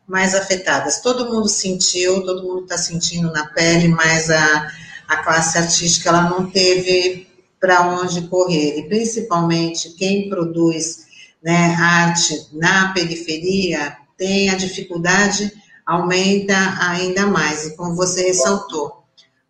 mais 0.07 0.37
afetadas. 0.37 1.01
Todo 1.01 1.33
mundo 1.33 1.49
sentiu, 1.49 2.25
todo 2.25 2.45
mundo 2.45 2.63
está 2.63 2.79
sentindo 2.79 3.33
na 3.33 3.47
pele, 3.47 3.89
mas 3.89 4.31
a, 4.31 4.71
a 5.09 5.17
classe 5.17 5.59
artística 5.59 6.11
ela 6.11 6.31
não 6.31 6.49
teve 6.49 7.27
para 7.61 7.89
onde 7.89 8.29
correr. 8.29 8.79
E 8.79 8.89
principalmente 8.89 9.91
quem 9.91 10.29
produz 10.29 11.07
né, 11.43 11.75
arte 11.75 12.47
na 12.53 12.93
periferia 12.93 13.97
tem 14.17 14.49
a 14.49 14.55
dificuldade, 14.55 15.53
aumenta 15.85 16.57
ainda 16.81 17.27
mais. 17.27 17.67
E 17.67 17.77
como 17.77 17.97
você 17.97 18.29
ressaltou, 18.29 18.96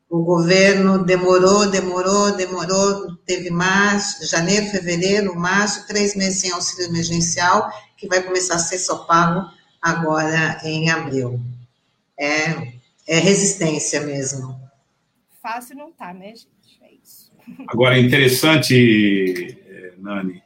o 0.09 0.23
governo 0.23 1.05
demorou, 1.05 1.69
demorou, 1.69 2.37
demorou, 2.37 3.17
teve 3.27 3.51
março, 3.51 4.27
janeiro, 4.27 4.67
fevereiro, 4.67 5.35
março, 5.35 5.87
três 5.87 6.15
meses 6.15 6.41
sem 6.41 6.53
auxílio 6.53 6.89
emergencial, 6.89 7.71
que 7.97 8.07
vai 8.07 8.23
começar 8.23 8.55
a 8.55 8.59
ser 8.59 8.79
só 8.79 9.05
pago 9.05 9.49
agora 9.83 10.61
em 10.65 10.91
abril. 10.91 11.41
É, 12.19 12.73
é 13.07 13.19
resistência 13.19 14.01
mesmo. 14.01 14.59
Fácil 15.43 15.77
não 15.77 15.93
tá, 15.93 16.15
né, 16.15 16.29
gente? 16.29 16.81
É 16.83 16.93
isso. 16.95 17.33
Agora, 17.69 17.97
é 17.97 18.01
interessante, 18.01 19.59
eh, 19.67 19.95
Nani, 19.99 20.43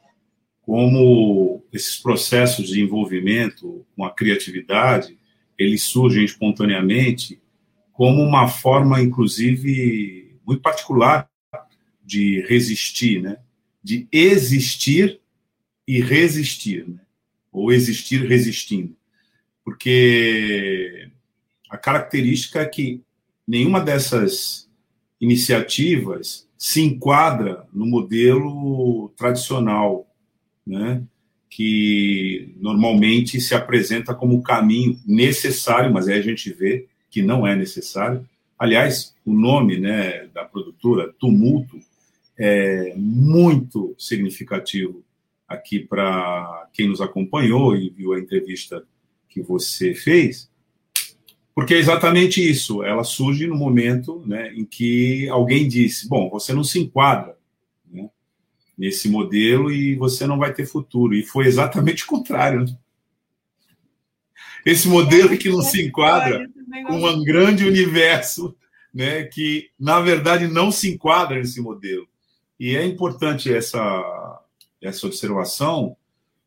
como 0.62 1.62
esses 1.73 1.97
processos 1.97 2.69
de 2.69 2.82
envolvimento 2.82 3.87
com 3.97 4.05
a 4.05 4.15
criatividade, 4.15 5.19
eles 5.59 5.82
surgem 5.82 6.24
espontaneamente 6.24 7.41
como 8.01 8.22
uma 8.22 8.48
forma, 8.48 9.02
inclusive, 9.02 10.35
muito 10.47 10.62
particular 10.62 11.28
de 12.02 12.40
resistir, 12.48 13.20
né? 13.20 13.36
de 13.85 14.09
existir 14.10 15.20
e 15.86 16.01
resistir, 16.01 16.89
né? 16.89 16.98
ou 17.52 17.70
existir 17.70 18.27
resistindo. 18.27 18.97
Porque 19.62 21.10
a 21.68 21.77
característica 21.77 22.60
é 22.60 22.64
que 22.64 23.02
nenhuma 23.47 23.82
dessas 23.82 24.66
iniciativas 25.20 26.48
se 26.56 26.81
enquadra 26.81 27.66
no 27.70 27.85
modelo 27.85 29.10
tradicional, 29.10 30.10
né? 30.66 31.02
que 31.51 32.55
normalmente 32.59 33.39
se 33.43 33.55
apresenta 33.55 34.14
como 34.14 34.39
o 34.39 34.43
caminho 34.43 34.98
necessário, 35.05 35.93
mas 35.93 36.09
aí 36.09 36.18
a 36.18 36.22
gente 36.22 36.51
vê 36.51 36.89
que 37.11 37.23
não 37.23 37.47
é 37.47 37.55
necessário. 37.57 38.27
Aliás, 38.59 39.15
o 39.24 39.32
nome 39.32 39.78
né, 39.78 40.27
da 40.28 40.45
produtora, 40.45 41.12
Tumulto, 41.19 41.78
é 42.39 42.95
muito 42.97 43.95
significativo 43.99 45.03
aqui 45.47 45.81
para 45.81 46.69
quem 46.73 46.89
nos 46.89 47.01
acompanhou 47.01 47.77
e 47.77 47.91
viu 47.91 48.12
a 48.12 48.19
entrevista 48.20 48.85
que 49.28 49.43
você 49.43 49.95
fez, 49.95 50.51
porque 51.55 51.74
é 51.74 51.78
exatamente 51.78 52.41
isso. 52.49 52.82
Ela 52.82 53.05
surge 53.05 53.47
no 53.47 53.57
momento 53.57 54.23
né, 54.27 54.53
em 54.55 54.65
que 54.65 55.28
alguém 55.28 55.69
disse: 55.69 56.09
Bom, 56.09 56.31
você 56.31 56.53
não 56.53 56.65
se 56.65 56.78
enquadra 56.78 57.37
né, 57.91 58.09
nesse 58.78 59.09
modelo 59.09 59.70
e 59.70 59.95
você 59.97 60.27
não 60.27 60.39
vai 60.39 60.55
ter 60.55 60.66
futuro. 60.66 61.15
E 61.15 61.23
foi 61.23 61.47
exatamente 61.47 62.05
o 62.05 62.07
contrário. 62.07 62.65
Né? 62.65 62.77
Esse 64.65 64.89
modelo 64.89 65.37
que 65.37 65.49
não 65.49 65.62
se 65.62 65.82
enquadra 65.82 66.49
um 66.91 67.25
grande 67.25 67.67
universo 67.67 68.55
né, 68.93 69.25
que 69.25 69.71
na 69.79 70.01
verdade 70.01 70.47
não 70.49 70.71
se 70.71 70.91
enquadra 70.91 71.39
nesse 71.39 71.61
modelo. 71.61 72.07
E 72.59 72.77
é 72.77 72.85
importante 72.85 73.53
essa, 73.53 74.41
essa 74.81 75.07
observação, 75.07 75.97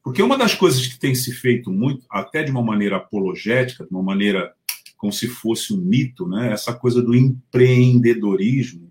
porque 0.04 0.22
uma 0.22 0.38
das 0.38 0.54
coisas 0.54 0.86
que 0.86 1.00
tem 1.00 1.16
se 1.16 1.32
feito 1.32 1.72
muito, 1.72 2.06
até 2.10 2.44
de 2.44 2.52
uma 2.52 2.62
maneira 2.62 2.98
apologética, 2.98 3.86
de 3.86 3.92
uma 3.92 4.04
maneira 4.04 4.54
como 4.98 5.12
se 5.12 5.28
fosse 5.28 5.74
um 5.74 5.78
mito, 5.78 6.28
né, 6.28 6.54
essa 6.54 6.74
coisa 6.74 7.02
do 7.02 7.14
empreendedorismo, 7.14 8.90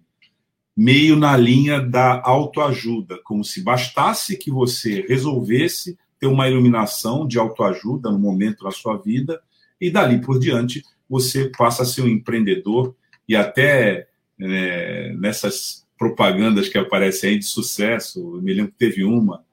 meio 0.77 1.17
na 1.17 1.37
linha 1.37 1.81
da 1.81 2.21
autoajuda, 2.23 3.19
como 3.25 3.45
se 3.45 3.63
bastasse 3.63 4.37
que 4.37 4.51
você 4.51 5.07
resolvesse 5.09 5.99
ter 6.19 6.27
uma 6.27 6.49
iluminação 6.49 7.27
de 7.27 7.39
autoajuda 7.39 8.11
no 8.11 8.19
momento 8.19 8.65
da 8.65 8.71
sua 8.71 8.97
vida 8.97 9.41
e 9.81 9.91
dali 9.91 10.21
por 10.21 10.39
diante 10.39 10.83
você 11.13 11.53
passa 11.59 11.83
a 11.83 11.87
ser 11.87 12.01
um 12.01 12.09
empreendedor 12.09 12.97
e 13.29 13.37
até 13.37 14.09
né, 14.39 15.13
nessas 15.13 15.87
propagandas 15.99 16.71
que 16.71 16.79
aparecem 16.79 17.31
aí 17.31 17.39
de 17.39 17.45
sucesso, 17.45 18.37
eu 18.37 18.41
me 18.41 18.55
lembro 18.55 18.73
que 18.73 18.79
teve 18.79 19.05
uma 19.05 19.45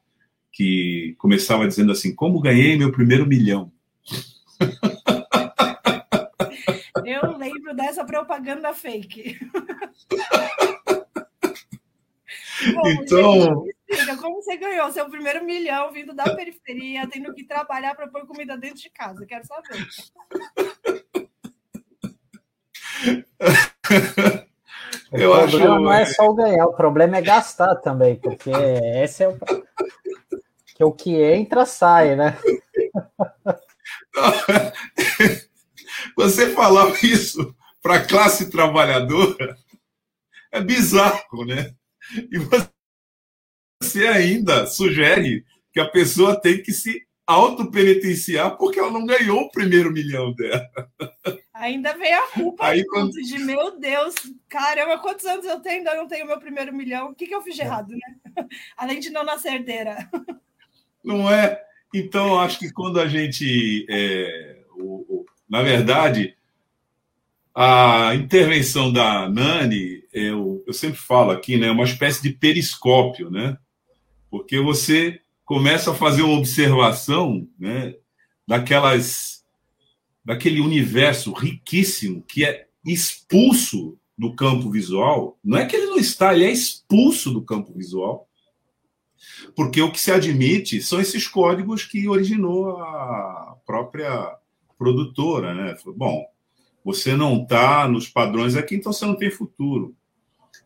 que 0.54 1.16
começava 1.18 1.68
dizendo 1.68 1.92
assim, 1.92 2.16
como 2.16 2.40
ganhei 2.40 2.78
meu 2.78 2.94
primeiro 2.94 3.28
milhão. 3.28 3.72
Eu 7.06 7.38
lembro 7.38 7.76
dessa 7.76 8.06
propaganda 8.06 8.74
fake. 8.74 9.38
Bom, 12.74 12.90
então. 12.90 13.66
Gente, 13.90 14.18
como 14.18 14.42
você 14.42 14.58
ganhou 14.58 14.92
seu 14.92 15.10
primeiro 15.10 15.44
milhão 15.44 15.92
vindo 15.92 16.14
da 16.14 16.36
periferia, 16.36 17.08
tendo 17.08 17.34
que 17.34 17.44
trabalhar 17.44 17.96
para 17.96 18.08
pôr 18.08 18.26
comida 18.28 18.58
dentro 18.58 18.82
de 18.82 18.90
casa? 18.90 19.26
Quero 19.26 19.46
saber. 19.46 19.88
Eu 25.12 25.32
o 25.32 25.34
acho 25.34 25.58
problema 25.58 25.80
não 25.80 25.92
é 25.92 26.06
só 26.06 26.30
o 26.30 26.36
ganhar, 26.36 26.68
o 26.68 26.74
problema 26.74 27.18
é 27.18 27.22
gastar 27.22 27.76
também, 27.78 28.16
porque 28.16 28.52
esse 29.04 29.24
é 29.24 29.28
o 29.28 29.36
que 30.76 30.84
o 30.84 30.92
que 30.92 31.16
entra 31.16 31.66
sai, 31.66 32.16
né? 32.16 32.38
Você 36.16 36.52
falar 36.52 36.92
isso 37.04 37.56
para 37.82 37.96
a 37.96 38.06
classe 38.06 38.50
trabalhadora 38.50 39.58
é 40.52 40.62
bizarro, 40.62 41.46
né? 41.46 41.74
E 42.32 42.38
você 43.82 44.08
ainda 44.08 44.68
sugere 44.68 45.44
que 45.72 45.80
a 45.80 45.88
pessoa 45.88 46.40
tem 46.40 46.62
que 46.62 46.72
se 46.72 47.02
autopenitenciar 47.26 48.58
porque 48.58 48.80
ela 48.80 48.92
não 48.92 49.06
ganhou 49.06 49.42
o 49.42 49.52
primeiro 49.52 49.92
milhão 49.92 50.34
dela. 50.34 50.70
Ainda 51.60 51.92
vem 51.94 52.14
a 52.14 52.28
culpa 52.28 52.68
Aí, 52.68 52.86
quando... 52.86 53.12
de 53.12 53.38
meu 53.40 53.78
Deus, 53.78 54.16
caramba, 54.48 54.98
quantos 54.98 55.26
anos 55.26 55.46
eu 55.46 55.60
tenho? 55.60 55.80
Ainda 55.80 55.94
não 55.94 56.08
tenho 56.08 56.26
meu 56.26 56.40
primeiro 56.40 56.74
milhão. 56.74 57.10
O 57.10 57.14
que, 57.16 57.28
que 57.28 57.36
eu 57.36 57.42
fiz 57.42 57.54
de 57.54 57.62
é. 57.62 57.66
errado, 57.66 57.90
né? 57.90 58.46
Além 58.78 59.02
de 59.02 59.10
não 59.10 59.26
nascer 59.26 59.56
herdeira. 59.56 60.10
Não 61.04 61.30
é? 61.30 61.62
Então, 61.94 62.40
acho 62.40 62.60
que 62.60 62.72
quando 62.72 62.98
a 62.98 63.08
gente. 63.10 63.86
É, 63.90 64.60
o, 64.78 65.06
o, 65.10 65.26
na 65.50 65.62
verdade, 65.62 66.34
a 67.54 68.16
intervenção 68.16 68.92
da 68.94 69.28
Nani, 69.28 70.04
eu, 70.14 70.64
eu 70.66 70.72
sempre 70.72 70.98
falo 70.98 71.32
aqui, 71.32 71.58
né, 71.58 71.68
é 71.68 71.72
uma 71.72 71.84
espécie 71.84 72.22
de 72.22 72.30
periscópio, 72.30 73.30
né? 73.30 73.58
Porque 74.32 74.62
você 74.62 75.20
começa 75.44 75.92
a 75.92 75.96
fazer 75.96 76.22
uma 76.22 76.38
observação, 76.38 77.46
né, 77.60 77.96
daquelas 78.48 79.39
daquele 80.30 80.62
universo 80.62 81.34
riquíssimo 81.34 82.22
que 82.22 82.46
é 82.46 82.68
expulso 82.86 83.98
do 84.16 84.36
campo 84.36 84.70
visual. 84.70 85.40
Não 85.44 85.58
é 85.58 85.66
que 85.66 85.76
ele 85.76 85.88
não 85.88 85.98
está, 85.98 86.36
ele 86.36 86.46
é 86.46 86.52
expulso 86.52 87.32
do 87.34 87.42
campo 87.42 87.74
visual. 87.74 88.30
Porque 89.56 89.82
o 89.82 89.92
que 89.92 90.00
se 90.00 90.12
admite 90.12 90.84
são 90.84 91.02
esses 91.02 91.28
códigos 91.28 91.84
que 91.84 92.08
originou 92.08 92.78
a 92.78 93.58
própria 93.66 94.38
produtora, 94.78 95.56
né? 95.56 95.76
Bom, 95.98 96.24
você 96.86 97.16
não 97.16 97.42
está 97.42 97.88
nos 97.88 98.08
padrões 98.08 98.56
aqui, 98.56 98.76
então 98.76 98.94
você 98.94 99.08
não 99.08 99.16
tem 99.16 99.32
futuro. 99.32 99.96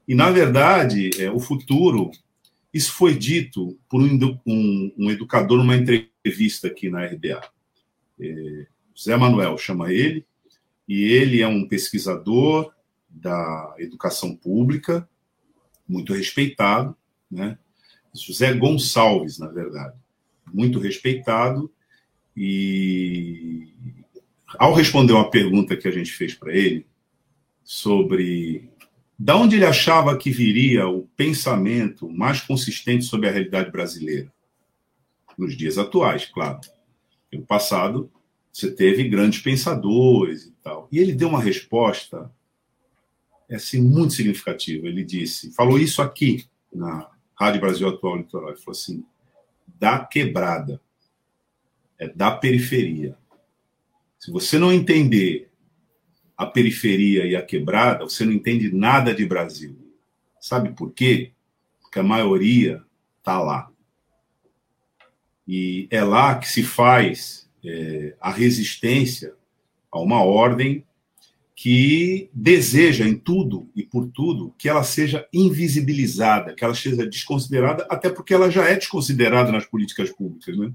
E, 0.06 0.14
na 0.14 0.30
verdade, 0.30 1.10
é, 1.18 1.32
o 1.32 1.40
futuro, 1.40 2.12
isso 2.74 2.92
foi 2.92 3.18
dito 3.18 3.80
por 3.88 4.02
um, 4.02 4.40
um, 4.46 4.94
um 4.98 5.10
educador 5.10 5.58
numa 5.58 5.78
entrevista 5.78 6.68
aqui 6.68 6.90
na 6.90 7.06
RBA. 7.06 7.42
É, 8.20 8.73
Zé 9.00 9.16
Manuel 9.16 9.58
chama 9.58 9.92
ele, 9.92 10.26
e 10.88 11.04
ele 11.04 11.42
é 11.42 11.48
um 11.48 11.68
pesquisador 11.68 12.74
da 13.10 13.76
educação 13.78 14.36
pública, 14.36 15.08
muito 15.88 16.14
respeitado, 16.14 16.96
né? 17.30 17.58
José 18.14 18.54
Gonçalves, 18.54 19.40
na 19.40 19.48
verdade, 19.48 19.96
muito 20.54 20.80
respeitado, 20.80 21.72
e 22.36 23.74
ao 24.58 24.74
responder 24.74 25.14
uma 25.14 25.30
pergunta 25.30 25.76
que 25.76 25.88
a 25.88 25.92
gente 25.92 26.12
fez 26.12 26.34
para 26.34 26.54
ele 26.54 26.86
sobre 27.64 28.70
da 29.18 29.36
onde 29.36 29.56
ele 29.56 29.66
achava 29.66 30.18
que 30.18 30.32
viria 30.32 30.88
o 30.88 31.04
pensamento 31.16 32.10
mais 32.10 32.42
consistente 32.42 33.06
sobre 33.06 33.30
a 33.30 33.32
realidade 33.32 33.72
brasileira, 33.72 34.32
nos 35.38 35.56
dias 35.56 35.78
atuais, 35.78 36.26
claro. 36.26 36.60
No 37.32 37.46
passado, 37.46 38.12
você 38.54 38.72
teve 38.72 39.10
grandes 39.10 39.42
pensadores 39.42 40.46
e 40.46 40.52
tal. 40.64 40.88
E 40.92 41.00
ele 41.00 41.12
deu 41.12 41.28
uma 41.28 41.42
resposta 41.42 42.32
assim, 43.52 43.82
muito 43.82 44.14
significativa. 44.14 44.88
Ele 44.88 45.04
disse, 45.04 45.52
falou 45.54 45.80
isso 45.80 46.02
aqui 46.02 46.46
na 46.72 47.10
Rádio 47.36 47.62
Brasil 47.62 47.88
Atual 47.90 48.18
Litoral, 48.18 48.50
ele 48.50 48.60
falou 48.60 48.72
assim, 48.72 49.04
da 49.80 50.00
quebrada, 50.06 50.80
é 51.98 52.08
da 52.08 52.32
periferia. 52.32 53.18
Se 54.20 54.32
você 54.32 54.58
não 54.58 54.72
entender 54.72 55.50
a 56.38 56.46
periferia 56.46 57.26
e 57.26 57.36
a 57.36 57.42
quebrada, 57.42 58.04
você 58.04 58.24
não 58.24 58.32
entende 58.32 58.72
nada 58.72 59.14
de 59.14 59.26
Brasil. 59.26 59.78
Sabe 60.40 60.74
por 60.74 60.92
quê? 60.92 61.32
Porque 61.82 62.00
a 62.00 62.04
maioria 62.04 62.84
está 63.18 63.42
lá. 63.42 63.72
E 65.48 65.88
é 65.92 66.04
lá 66.04 66.38
que 66.38 66.48
se 66.48 66.64
faz 66.64 67.43
é, 67.66 68.16
a 68.20 68.32
resistência 68.32 69.34
a 69.92 70.00
uma 70.00 70.24
ordem 70.24 70.86
que 71.56 72.30
deseja 72.34 73.08
em 73.08 73.16
tudo 73.16 73.70
e 73.76 73.84
por 73.84 74.08
tudo 74.08 74.54
que 74.58 74.68
ela 74.68 74.84
seja 74.84 75.28
invisibilizada, 75.32 76.54
que 76.54 76.64
ela 76.64 76.74
seja 76.74 77.06
desconsiderada, 77.08 77.86
até 77.90 78.10
porque 78.10 78.34
ela 78.34 78.50
já 78.50 78.68
é 78.68 78.76
desconsiderada 78.76 79.52
nas 79.52 79.66
políticas 79.66 80.12
públicas. 80.12 80.58
Né? 80.58 80.74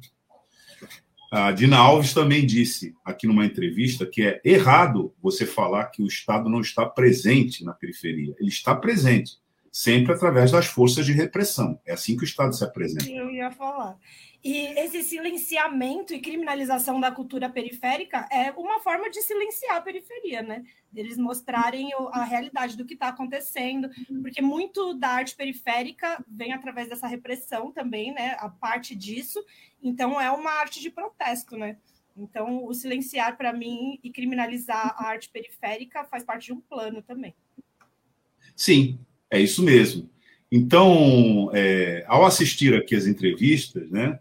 A 1.31 1.53
Dina 1.53 1.77
Alves 1.77 2.15
também 2.15 2.47
disse 2.47 2.95
aqui 3.05 3.27
numa 3.27 3.45
entrevista 3.45 4.07
que 4.07 4.23
é 4.23 4.41
errado 4.43 5.13
você 5.21 5.45
falar 5.45 5.87
que 5.87 6.03
o 6.03 6.07
Estado 6.07 6.49
não 6.49 6.61
está 6.61 6.87
presente 6.87 7.65
na 7.65 7.75
periferia. 7.75 8.35
Ele 8.39 8.49
está 8.49 8.75
presente, 8.75 9.33
sempre 9.71 10.15
através 10.15 10.53
das 10.53 10.67
forças 10.67 11.05
de 11.05 11.13
repressão. 11.13 11.79
É 11.85 11.93
assim 11.93 12.17
que 12.17 12.23
o 12.23 12.25
Estado 12.25 12.57
se 12.57 12.65
apresenta. 12.65 13.11
Eu 13.11 13.31
ia 13.31 13.51
falar. 13.51 13.99
E 14.43 14.57
esse 14.79 15.03
silenciamento 15.03 16.15
e 16.15 16.21
criminalização 16.21 17.01
da 17.01 17.11
cultura 17.11 17.49
periférica 17.49 18.29
é 18.31 18.53
uma 18.53 18.79
forma 18.81 19.11
de 19.11 19.21
silenciar 19.21 19.77
a 19.77 19.81
periferia, 19.81 20.43
né? 20.43 20.65
Eles 20.95 21.19
mostrarem 21.19 21.91
a 22.13 22.23
realidade 22.23 22.77
do 22.77 22.85
que 22.85 22.95
está 22.95 23.09
acontecendo, 23.09 23.91
porque 24.23 24.41
muito 24.41 24.95
da 24.95 25.09
arte 25.09 25.35
periférica 25.35 26.25
vem 26.29 26.53
através 26.53 26.89
dessa 26.89 27.09
repressão 27.09 27.73
também, 27.73 28.15
né? 28.15 28.37
A 28.39 28.49
parte 28.49 28.95
disso. 28.95 29.45
Então, 29.83 30.21
é 30.21 30.31
uma 30.31 30.53
arte 30.53 30.81
de 30.81 30.89
protesto, 30.89 31.57
né? 31.57 31.77
Então, 32.17 32.65
o 32.65 32.73
silenciar, 32.73 33.37
para 33.37 33.53
mim, 33.53 33.99
e 34.03 34.11
criminalizar 34.11 34.95
a 34.99 35.09
arte 35.09 35.29
periférica 35.29 36.05
faz 36.05 36.25
parte 36.25 36.47
de 36.47 36.53
um 36.53 36.61
plano 36.61 37.03
também. 37.03 37.35
Sim, 38.55 38.99
é 39.31 39.41
isso 39.41 39.63
mesmo. 39.63 40.09
Então, 40.51 41.51
é, 41.53 42.05
ao 42.09 42.25
assistir 42.25 42.75
aqui 42.75 42.95
as 42.97 43.07
entrevistas, 43.07 43.91
né, 43.91 44.19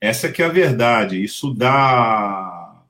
essa 0.00 0.30
que 0.30 0.42
é 0.42 0.46
a 0.46 0.50
verdade. 0.50 1.22
Isso 1.22 1.52
dá, 1.52 2.82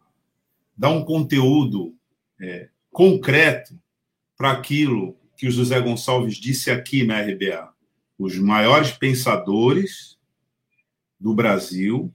dá 0.77 0.89
um 0.91 1.05
conteúdo 1.05 1.95
é, 2.41 2.69
concreto 2.91 3.79
para 4.37 4.53
aquilo 4.53 5.17
que 5.37 5.47
o 5.47 5.51
José 5.51 5.81
Gonçalves 5.81 6.37
disse 6.37 6.71
aqui 6.71 7.05
na 7.05 7.21
RBA. 7.21 7.73
Os 8.19 8.39
maiores 8.39 8.93
pensadores 8.93 10.19
do 11.19 11.35
Brasil 11.35 12.13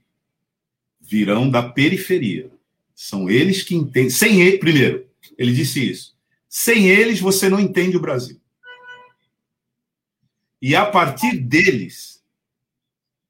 virão 1.00 1.48
da 1.48 1.62
periferia. 1.62 2.50
São 2.94 3.28
eles 3.28 3.62
que 3.62 3.74
entendem. 3.74 4.10
Sem 4.10 4.42
ele, 4.42 4.58
primeiro, 4.58 5.06
ele 5.38 5.52
disse 5.52 5.90
isso. 5.90 6.16
Sem 6.48 6.88
eles, 6.88 7.20
você 7.20 7.48
não 7.48 7.58
entende 7.58 7.96
o 7.96 8.00
Brasil. 8.00 8.40
E 10.60 10.76
a 10.76 10.86
partir 10.86 11.38
deles, 11.38 12.11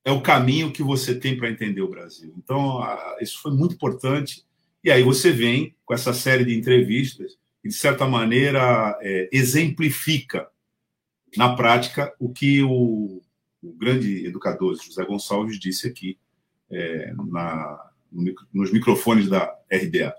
é 0.04 0.10
o 0.10 0.20
caminho 0.20 0.72
que 0.72 0.82
você 0.82 1.14
tem 1.14 1.36
para 1.36 1.50
entender 1.50 1.80
o 1.80 1.90
Brasil. 1.90 2.34
Então, 2.36 2.80
isso 3.20 3.40
foi 3.40 3.52
muito 3.52 3.74
importante. 3.74 4.44
E 4.82 4.90
aí 4.90 5.02
você 5.02 5.30
vem 5.30 5.76
com 5.84 5.94
essa 5.94 6.12
série 6.12 6.44
de 6.44 6.56
entrevistas 6.56 7.38
e, 7.62 7.68
de 7.68 7.74
certa 7.74 8.06
maneira, 8.06 8.98
é, 9.00 9.28
exemplifica 9.32 10.48
na 11.36 11.54
prática 11.54 12.12
o 12.18 12.30
que 12.30 12.62
o, 12.62 13.22
o, 13.62 13.72
grande 13.74 14.26
educador 14.26 14.74
José 14.74 15.04
Gonçalves 15.04 15.58
disse 15.58 15.86
aqui 15.86 16.18
é, 16.68 17.12
na, 17.30 17.90
nos 18.52 18.72
microfones 18.72 19.28
da 19.28 19.56
RDA. 19.70 20.14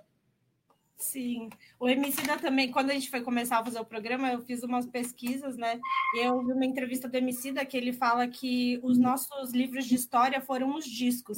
Sim. 0.96 1.50
O 1.80 1.90
Emicida 1.90 2.38
também, 2.38 2.72
quando 2.72 2.92
a 2.92 2.94
gente 2.94 3.10
foi 3.10 3.22
começar 3.22 3.60
a 3.60 3.64
fazer 3.64 3.80
o 3.80 3.86
programa, 3.86 4.32
eu 4.32 4.42
fiz 4.42 4.64
umas 4.64 4.86
pesquisas, 4.86 5.58
né? 5.58 5.80
E 6.16 6.26
eu 6.26 6.40
vi 6.46 6.54
uma 6.54 6.66
entrevista 6.66 7.10
do 7.10 7.16
Emicida 7.16 7.66
que 7.66 7.76
ele 7.76 7.92
fala 7.92 8.28
que 8.28 8.80
os 8.84 8.98
nossos 8.98 9.52
livros 9.52 9.86
de 9.86 9.96
história 9.96 10.40
foram 10.40 10.76
os 10.76 10.86
discos 10.86 11.38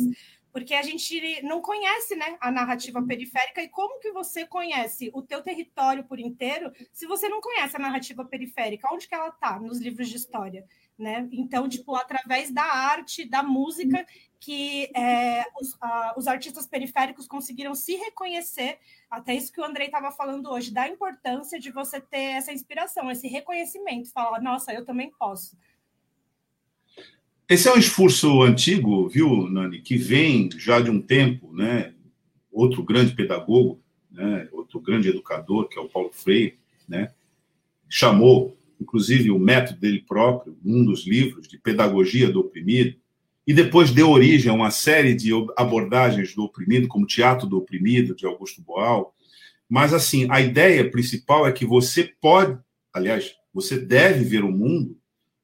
porque 0.55 0.73
a 0.73 0.81
gente 0.81 1.41
não 1.41 1.61
conhece 1.61 2.15
né, 2.15 2.37
a 2.39 2.49
narrativa 2.49 3.03
periférica 3.05 3.61
e 3.61 3.67
como 3.67 3.99
que 3.99 4.13
você 4.13 4.45
conhece 4.45 5.11
o 5.13 5.21
teu 5.21 5.41
território 5.41 6.05
por 6.05 6.17
inteiro 6.17 6.71
se 6.93 7.05
você 7.05 7.27
não 7.27 7.41
conhece 7.41 7.75
a 7.75 7.79
narrativa 7.79 8.23
periférica, 8.23 8.87
onde 8.89 9.05
que 9.05 9.13
ela 9.13 9.27
está 9.27 9.59
nos 9.59 9.81
livros 9.81 10.07
de 10.07 10.15
história, 10.15 10.65
né? 10.97 11.27
Então, 11.31 11.67
tipo, 11.67 11.95
através 11.95 12.51
da 12.51 12.63
arte, 12.63 13.27
da 13.27 13.43
música, 13.43 14.05
que 14.39 14.89
é, 14.95 15.43
os, 15.59 15.77
os 16.17 16.27
artistas 16.27 16.67
periféricos 16.67 17.27
conseguiram 17.27 17.73
se 17.73 17.95
reconhecer, 17.95 18.77
até 19.09 19.33
isso 19.33 19.51
que 19.51 19.59
o 19.59 19.65
Andrei 19.65 19.87
estava 19.87 20.11
falando 20.11 20.49
hoje, 20.49 20.71
da 20.71 20.87
importância 20.87 21.59
de 21.59 21.71
você 21.71 21.99
ter 21.99 22.35
essa 22.35 22.53
inspiração, 22.53 23.09
esse 23.09 23.27
reconhecimento, 23.27 24.11
falar, 24.11 24.41
nossa, 24.41 24.73
eu 24.73 24.85
também 24.85 25.11
posso. 25.17 25.57
Esse 27.47 27.67
é 27.67 27.73
um 27.73 27.77
esforço 27.77 28.41
antigo, 28.41 29.07
viu, 29.07 29.47
Nani, 29.49 29.81
que 29.81 29.97
vem 29.97 30.49
já 30.57 30.79
de 30.79 30.89
um 30.89 30.99
tempo, 30.99 31.53
né? 31.53 31.93
Outro 32.51 32.83
grande 32.83 33.13
pedagogo, 33.13 33.81
né? 34.09 34.49
Outro 34.51 34.79
grande 34.79 35.09
educador, 35.09 35.67
que 35.67 35.77
é 35.77 35.81
o 35.81 35.89
Paulo 35.89 36.11
Freire, 36.11 36.57
né? 36.87 37.13
Chamou, 37.87 38.57
inclusive, 38.79 39.31
o 39.31 39.39
método 39.39 39.79
dele 39.79 40.03
próprio, 40.07 40.57
um 40.63 40.83
dos 40.83 41.05
livros 41.05 41.47
de 41.47 41.57
pedagogia 41.57 42.29
do 42.29 42.39
oprimido, 42.39 42.95
e 43.47 43.53
depois 43.53 43.91
deu 43.91 44.09
origem 44.09 44.51
a 44.51 44.55
uma 44.55 44.71
série 44.71 45.13
de 45.13 45.31
abordagens 45.55 46.33
do 46.33 46.43
oprimido, 46.43 46.87
como 46.87 47.05
Teatro 47.05 47.47
do 47.47 47.57
Oprimido, 47.57 48.15
de 48.15 48.25
Augusto 48.25 48.61
Boal. 48.61 49.13
Mas, 49.69 49.93
assim, 49.93 50.27
a 50.29 50.41
ideia 50.41 50.89
principal 50.89 51.47
é 51.47 51.51
que 51.51 51.65
você 51.65 52.11
pode, 52.19 52.57
aliás, 52.91 53.35
você 53.53 53.77
deve 53.77 54.23
ver 54.23 54.43
o 54.43 54.51
mundo 54.51 54.97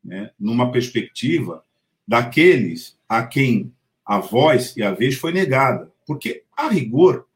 né, 0.03 0.31
numa 0.39 0.71
perspectiva 0.71 1.63
daqueles 2.07 2.97
a 3.07 3.23
quem 3.23 3.71
a 4.03 4.19
voz 4.19 4.75
e 4.75 4.81
a 4.81 4.91
vez 4.91 5.15
foi 5.15 5.31
negada. 5.31 5.91
Porque, 6.07 6.43
a 6.57 6.67
rigor, 6.67 7.27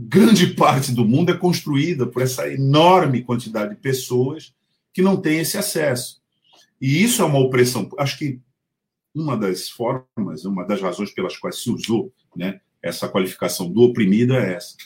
grande 0.00 0.54
parte 0.54 0.92
do 0.92 1.04
mundo 1.04 1.32
é 1.32 1.36
construída 1.36 2.06
por 2.06 2.22
essa 2.22 2.48
enorme 2.48 3.24
quantidade 3.24 3.74
de 3.74 3.80
pessoas 3.80 4.54
que 4.92 5.02
não 5.02 5.16
têm 5.16 5.40
esse 5.40 5.58
acesso. 5.58 6.20
E 6.80 7.02
isso 7.02 7.20
é 7.20 7.24
uma 7.24 7.40
opressão. 7.40 7.90
Acho 7.98 8.16
que 8.16 8.40
uma 9.12 9.36
das 9.36 9.68
formas, 9.68 10.44
uma 10.44 10.64
das 10.64 10.80
razões 10.80 11.10
pelas 11.10 11.36
quais 11.36 11.60
se 11.60 11.70
usou 11.70 12.12
né, 12.36 12.60
essa 12.80 13.08
qualificação 13.08 13.68
do 13.68 13.82
oprimido 13.82 14.34
é 14.34 14.54
essa. 14.54 14.76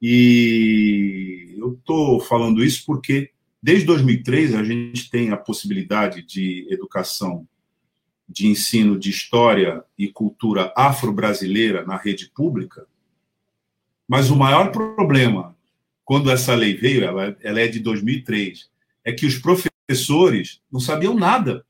E 0.00 1.56
eu 1.58 1.72
estou 1.72 2.20
falando 2.20 2.62
isso 2.62 2.84
porque, 2.86 3.30
desde 3.60 3.86
2003, 3.86 4.54
a 4.54 4.62
gente 4.62 5.10
tem 5.10 5.30
a 5.30 5.36
possibilidade 5.36 6.22
de 6.22 6.68
educação 6.70 7.44
de 8.28 8.46
ensino 8.46 8.96
de 8.96 9.10
história 9.10 9.82
e 9.98 10.06
cultura 10.06 10.72
afro-brasileira 10.76 11.84
na 11.84 11.96
rede 11.96 12.30
pública, 12.32 12.86
mas 14.10 14.28
o 14.28 14.34
maior 14.34 14.72
problema, 14.72 15.56
quando 16.04 16.32
essa 16.32 16.52
lei 16.52 16.74
veio, 16.74 17.04
ela, 17.04 17.36
ela 17.40 17.60
é 17.60 17.68
de 17.68 17.78
2003, 17.78 18.68
é 19.04 19.12
que 19.12 19.24
os 19.24 19.38
professores 19.38 20.60
não 20.68 20.80
sabiam 20.80 21.14
nada 21.14 21.64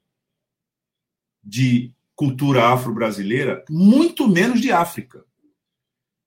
de 1.45 1.93
cultura 2.17 2.69
afro-brasileira, 2.69 3.63
muito 3.69 4.27
menos 4.27 4.59
de 4.59 4.73
África. 4.73 5.23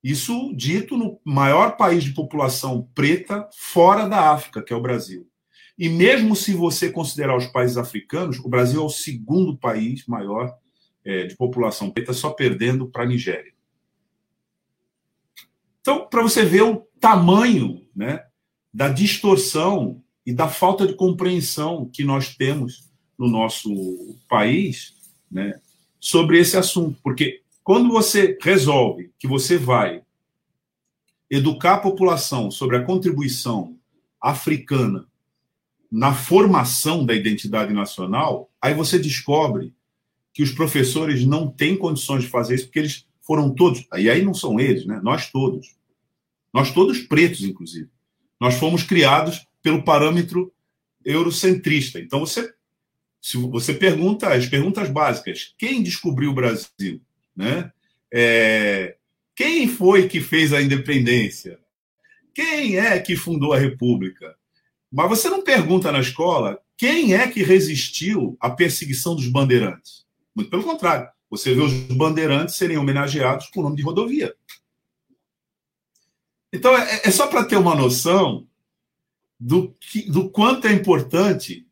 Isso 0.03 0.53
dito 0.56 0.95
no 0.95 1.19
maior 1.26 1.77
país 1.77 2.03
de 2.03 2.14
população 2.14 2.88
preta 2.94 3.49
fora 3.52 4.07
da 4.07 4.30
África, 4.31 4.61
que 4.61 4.72
é 4.72 4.76
o 4.76 4.81
Brasil. 4.81 5.27
E 5.76 5.90
mesmo 5.90 6.35
se 6.35 6.53
você 6.53 6.91
considerar 6.91 7.35
os 7.35 7.48
países 7.48 7.76
africanos, 7.76 8.38
o 8.38 8.49
Brasil 8.49 8.84
é 8.84 8.85
o 8.85 8.90
segundo 8.90 9.57
país 9.57 10.06
maior 10.06 10.56
é, 11.03 11.26
de 11.26 11.35
população 11.35 11.90
preta, 11.90 12.14
só 12.14 12.30
perdendo 12.30 12.88
para 12.88 13.02
a 13.02 13.07
Nigéria. 13.07 13.52
Então, 15.84 16.07
para 16.07 16.22
você 16.22 16.45
ver 16.45 16.61
o 16.61 16.88
tamanho 16.97 17.85
né, 17.93 18.23
da 18.73 18.88
distorção 18.88 20.01
e 20.26 20.34
da 20.34 20.47
falta 20.47 20.88
de 20.88 20.93
compreensão 20.93 21.89
que 21.91 22.05
nós 22.05 22.38
temos 22.38 22.89
no 23.19 23.27
nosso 23.27 23.69
país 24.30 24.93
né, 25.30 25.60
sobre 25.99 26.39
esse 26.39 26.55
assunto. 26.55 26.97
Porque 27.03 27.41
quando 27.65 27.89
você 27.89 28.38
resolve 28.41 29.11
que 29.19 29.27
você 29.27 29.57
vai 29.57 30.03
educar 31.30 31.73
a 31.73 31.80
população 31.81 32.49
sobre 32.49 32.77
a 32.77 32.84
contribuição 32.85 33.77
africana 34.22 35.05
na 35.91 36.14
formação 36.14 37.05
da 37.05 37.14
identidade 37.14 37.73
nacional, 37.73 38.49
aí 38.61 38.73
você 38.73 38.97
descobre 38.97 39.76
que 40.34 40.41
os 40.41 40.51
professores 40.51 41.26
não 41.26 41.51
têm 41.51 41.76
condições 41.76 42.23
de 42.23 42.30
fazer 42.30 42.55
isso, 42.55 42.68
porque 42.68 42.80
eles 42.80 43.05
foram 43.25 43.53
todos, 43.53 43.85
e 43.97 44.09
aí 44.09 44.21
não 44.21 44.33
são 44.33 44.59
eles, 44.59 44.85
né? 44.85 44.99
nós 45.03 45.31
todos. 45.31 45.75
Nós 46.53 46.71
todos 46.71 46.99
pretos, 46.99 47.41
inclusive. 47.41 47.89
Nós 48.39 48.55
fomos 48.55 48.83
criados 48.83 49.47
pelo 49.61 49.83
parâmetro 49.83 50.53
eurocentrista. 51.03 51.99
Então 51.99 52.19
você 52.19 52.53
se 53.23 53.37
você 53.37 53.73
pergunta 53.73 54.33
as 54.33 54.47
perguntas 54.47 54.89
básicas, 54.89 55.55
quem 55.57 55.81
descobriu 55.81 56.31
o 56.31 56.33
Brasil, 56.33 57.01
né? 57.33 57.71
É, 58.13 58.97
quem 59.33 59.65
foi 59.65 60.09
que 60.09 60.19
fez 60.19 60.51
a 60.51 60.61
independência? 60.61 61.57
Quem 62.35 62.77
é 62.77 62.99
que 62.99 63.15
fundou 63.15 63.53
a 63.53 63.57
República? 63.57 64.35
Mas 64.91 65.07
você 65.07 65.29
não 65.29 65.41
pergunta 65.41 65.89
na 65.89 66.01
escola 66.01 66.59
quem 66.77 67.15
é 67.15 67.25
que 67.25 67.41
resistiu 67.41 68.35
à 68.41 68.49
perseguição 68.49 69.15
dos 69.15 69.27
bandeirantes. 69.27 70.05
Muito 70.35 70.49
pelo 70.51 70.63
contrário. 70.63 71.07
Você 71.34 71.51
vê 71.51 71.61
os 71.61 71.73
bandeirantes 71.73 72.55
serem 72.55 72.77
homenageados 72.77 73.47
com 73.47 73.60
o 73.60 73.64
nome 73.64 73.76
de 73.76 73.81
rodovia. 73.81 74.35
Então, 76.53 76.77
é, 76.77 77.01
é 77.05 77.10
só 77.10 77.26
para 77.26 77.43
ter 77.43 77.57
uma 77.57 77.73
noção 77.73 78.47
do, 79.39 79.73
que, 79.80 80.03
do 80.11 80.30
quanto 80.30 80.68
é 80.68 80.72
importante 80.72 81.65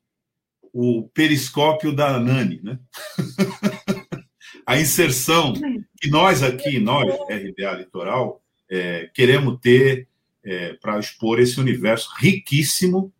o 0.74 1.08
periscópio 1.10 1.96
da 1.96 2.20
Nani, 2.20 2.60
né? 2.64 2.80
a 4.66 4.80
inserção 4.80 5.54
que 5.54 6.10
nós 6.10 6.42
aqui, 6.42 6.80
nós, 6.80 7.14
RBA 7.30 7.72
Litoral, 7.78 8.42
é, 8.68 9.12
queremos 9.14 9.60
ter 9.60 10.08
é, 10.44 10.74
para 10.74 10.98
expor 10.98 11.40
esse 11.40 11.60
universo 11.60 12.10
riquíssimo, 12.18 13.14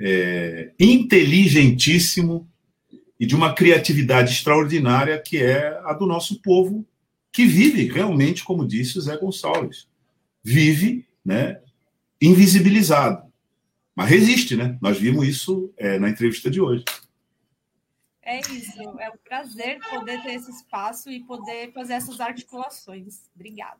é, 0.00 0.72
inteligentíssimo 0.80 2.50
e 3.18 3.26
de 3.26 3.34
uma 3.34 3.54
criatividade 3.54 4.32
extraordinária 4.32 5.20
que 5.20 5.42
é 5.42 5.80
a 5.84 5.92
do 5.92 6.06
nosso 6.06 6.40
povo, 6.40 6.84
que 7.32 7.46
vive 7.46 7.88
realmente, 7.88 8.44
como 8.44 8.66
disse 8.66 8.98
o 8.98 9.00
Zé 9.00 9.16
Gonçalves, 9.16 9.88
vive 10.42 11.06
né, 11.24 11.60
invisibilizado. 12.20 13.24
Mas 13.94 14.08
resiste, 14.08 14.56
né? 14.56 14.76
Nós 14.80 14.98
vimos 14.98 15.26
isso 15.26 15.72
é, 15.76 15.98
na 15.98 16.08
entrevista 16.08 16.50
de 16.50 16.60
hoje. 16.60 16.84
É 18.22 18.40
isso, 18.40 18.80
é 18.98 19.10
um 19.10 19.18
prazer 19.22 19.78
poder 19.90 20.22
ter 20.22 20.34
esse 20.34 20.50
espaço 20.50 21.10
e 21.10 21.20
poder 21.20 21.72
fazer 21.72 21.94
essas 21.94 22.20
articulações. 22.20 23.22
Obrigada. 23.34 23.78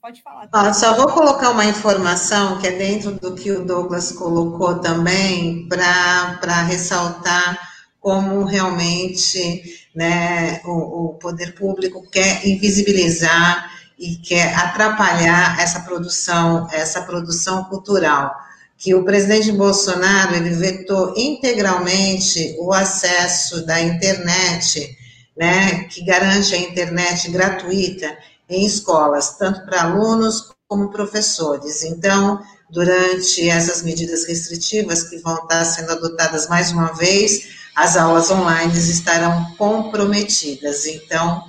Pode 0.00 0.22
falar. 0.22 0.48
Ah, 0.52 0.72
só 0.72 0.96
vou 0.96 1.08
colocar 1.08 1.50
uma 1.50 1.64
informação 1.64 2.60
que 2.60 2.66
é 2.66 2.72
dentro 2.72 3.12
do 3.12 3.34
que 3.34 3.50
o 3.50 3.64
Douglas 3.64 4.12
colocou 4.12 4.78
também, 4.80 5.68
para 5.68 6.62
ressaltar 6.62 7.73
como 8.04 8.44
realmente 8.44 9.80
né, 9.96 10.60
o, 10.62 11.06
o 11.06 11.08
poder 11.14 11.54
público 11.54 12.06
quer 12.10 12.46
invisibilizar 12.46 13.70
e 13.98 14.16
quer 14.16 14.54
atrapalhar 14.54 15.58
essa 15.58 15.80
produção, 15.80 16.68
essa 16.70 17.00
produção 17.00 17.64
cultural. 17.64 18.30
Que 18.76 18.94
o 18.94 19.06
presidente 19.06 19.50
Bolsonaro 19.52 20.34
ele 20.34 20.50
vetou 20.50 21.14
integralmente 21.16 22.54
o 22.60 22.74
acesso 22.74 23.64
da 23.64 23.80
internet, 23.80 24.94
né, 25.34 25.84
que 25.84 26.04
garante 26.04 26.54
a 26.54 26.58
internet 26.58 27.30
gratuita 27.30 28.14
em 28.50 28.66
escolas, 28.66 29.38
tanto 29.38 29.64
para 29.64 29.84
alunos 29.84 30.52
como 30.68 30.90
professores. 30.90 31.82
Então, 31.84 32.38
durante 32.68 33.48
essas 33.48 33.82
medidas 33.82 34.26
restritivas 34.26 35.04
que 35.04 35.16
vão 35.16 35.36
estar 35.36 35.64
sendo 35.64 35.92
adotadas 35.92 36.50
mais 36.50 36.70
uma 36.70 36.92
vez, 36.92 37.63
as 37.74 37.96
aulas 37.96 38.30
online 38.30 38.72
estarão 38.72 39.54
comprometidas. 39.56 40.86
Então, 40.86 41.44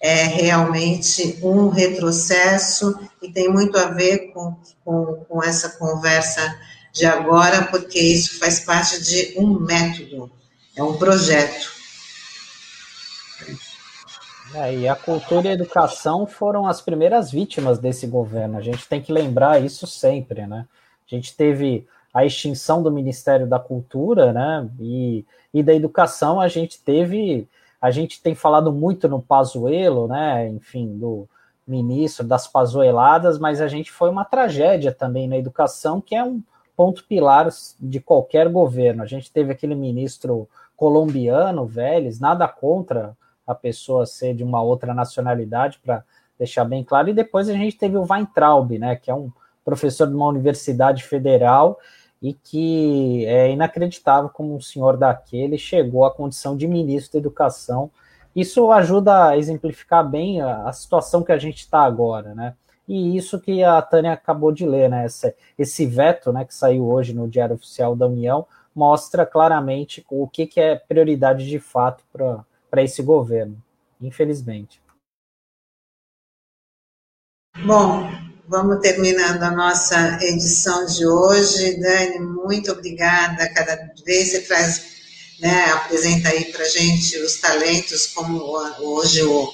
é 0.00 0.24
realmente 0.24 1.38
um 1.42 1.68
retrocesso 1.68 2.94
e 3.22 3.32
tem 3.32 3.48
muito 3.48 3.78
a 3.78 3.86
ver 3.86 4.32
com, 4.32 4.54
com, 4.84 5.24
com 5.28 5.42
essa 5.42 5.70
conversa 5.70 6.54
de 6.92 7.06
agora, 7.06 7.62
porque 7.64 7.98
isso 7.98 8.38
faz 8.38 8.60
parte 8.60 9.02
de 9.02 9.34
um 9.38 9.58
método, 9.58 10.30
é 10.76 10.82
um 10.82 10.96
projeto. 10.96 11.72
É, 14.54 14.76
e 14.76 14.88
a 14.88 14.94
cultura 14.94 15.48
e 15.48 15.50
a 15.50 15.54
educação 15.54 16.26
foram 16.26 16.66
as 16.66 16.80
primeiras 16.80 17.32
vítimas 17.32 17.78
desse 17.78 18.06
governo. 18.06 18.56
A 18.58 18.60
gente 18.60 18.86
tem 18.86 19.02
que 19.02 19.12
lembrar 19.12 19.60
isso 19.60 19.84
sempre, 19.86 20.46
né? 20.46 20.66
A 21.10 21.14
gente 21.14 21.34
teve 21.34 21.88
a 22.12 22.24
extinção 22.24 22.80
do 22.80 22.92
Ministério 22.92 23.48
da 23.48 23.58
Cultura, 23.58 24.32
né? 24.32 24.68
E, 24.78 25.24
e 25.54 25.62
da 25.62 25.72
educação 25.72 26.40
a 26.40 26.48
gente 26.48 26.82
teve, 26.82 27.48
a 27.80 27.92
gente 27.92 28.20
tem 28.20 28.34
falado 28.34 28.72
muito 28.72 29.08
no 29.08 29.22
Pazuello, 29.22 30.08
né? 30.08 30.48
Enfim, 30.48 30.98
do 30.98 31.28
ministro 31.66 32.26
das 32.26 32.46
pazueladas, 32.46 33.38
mas 33.38 33.60
a 33.60 33.68
gente 33.68 33.90
foi 33.90 34.10
uma 34.10 34.24
tragédia 34.24 34.92
também 34.92 35.28
na 35.28 35.38
educação, 35.38 36.00
que 36.00 36.14
é 36.14 36.22
um 36.22 36.42
ponto 36.76 37.04
pilar 37.04 37.48
de 37.80 38.00
qualquer 38.00 38.48
governo. 38.48 39.02
A 39.02 39.06
gente 39.06 39.30
teve 39.30 39.52
aquele 39.52 39.74
ministro 39.74 40.48
colombiano, 40.76 41.64
Vélez, 41.64 42.18
nada 42.18 42.46
contra 42.48 43.16
a 43.46 43.54
pessoa 43.54 44.04
ser 44.04 44.34
de 44.34 44.42
uma 44.42 44.60
outra 44.60 44.92
nacionalidade, 44.92 45.78
para 45.82 46.02
deixar 46.38 46.64
bem 46.64 46.82
claro, 46.82 47.08
e 47.08 47.14
depois 47.14 47.48
a 47.48 47.52
gente 47.52 47.78
teve 47.78 47.96
o 47.96 48.06
Weintraub, 48.10 48.76
né, 48.78 48.96
que 48.96 49.10
é 49.10 49.14
um 49.14 49.30
professor 49.64 50.06
de 50.08 50.14
uma 50.14 50.26
universidade 50.26 51.04
federal 51.04 51.78
e 52.24 52.32
que 52.32 53.26
é 53.26 53.50
inacreditável 53.50 54.30
como 54.30 54.56
um 54.56 54.60
senhor 54.60 54.96
daquele 54.96 55.58
chegou 55.58 56.06
à 56.06 56.10
condição 56.10 56.56
de 56.56 56.66
ministro 56.66 57.12
da 57.12 57.18
Educação. 57.18 57.90
Isso 58.34 58.72
ajuda 58.72 59.28
a 59.28 59.36
exemplificar 59.36 60.08
bem 60.08 60.40
a, 60.40 60.66
a 60.66 60.72
situação 60.72 61.22
que 61.22 61.30
a 61.30 61.36
gente 61.36 61.58
está 61.58 61.82
agora, 61.82 62.34
né? 62.34 62.54
E 62.88 63.14
isso 63.14 63.38
que 63.38 63.62
a 63.62 63.80
Tânia 63.82 64.14
acabou 64.14 64.52
de 64.52 64.64
ler, 64.64 64.88
né? 64.88 65.04
Esse, 65.04 65.34
esse 65.58 65.84
veto, 65.84 66.32
né, 66.32 66.46
que 66.46 66.54
saiu 66.54 66.88
hoje 66.88 67.12
no 67.12 67.28
Diário 67.28 67.56
Oficial 67.56 67.94
da 67.94 68.06
União, 68.06 68.46
mostra 68.74 69.26
claramente 69.26 70.02
o 70.08 70.26
que, 70.26 70.46
que 70.46 70.58
é 70.58 70.76
prioridade 70.76 71.46
de 71.46 71.58
fato 71.58 72.02
para 72.10 72.82
esse 72.82 73.02
governo, 73.02 73.62
infelizmente. 74.00 74.80
Bom, 77.66 78.08
Vamos 78.46 78.80
terminando 78.80 79.42
a 79.42 79.50
nossa 79.50 80.18
edição 80.20 80.84
de 80.84 81.06
hoje. 81.06 81.80
Dani, 81.80 82.18
muito 82.18 82.72
obrigada. 82.72 83.48
Cada 83.54 83.90
vez 84.04 84.32
você 84.32 84.40
traz, 84.42 84.82
né, 85.40 85.64
apresenta 85.72 86.28
aí 86.28 86.44
para 86.52 86.68
gente 86.68 87.16
os 87.20 87.36
talentos, 87.40 88.08
como 88.08 88.38
hoje 88.80 89.22
o 89.22 89.50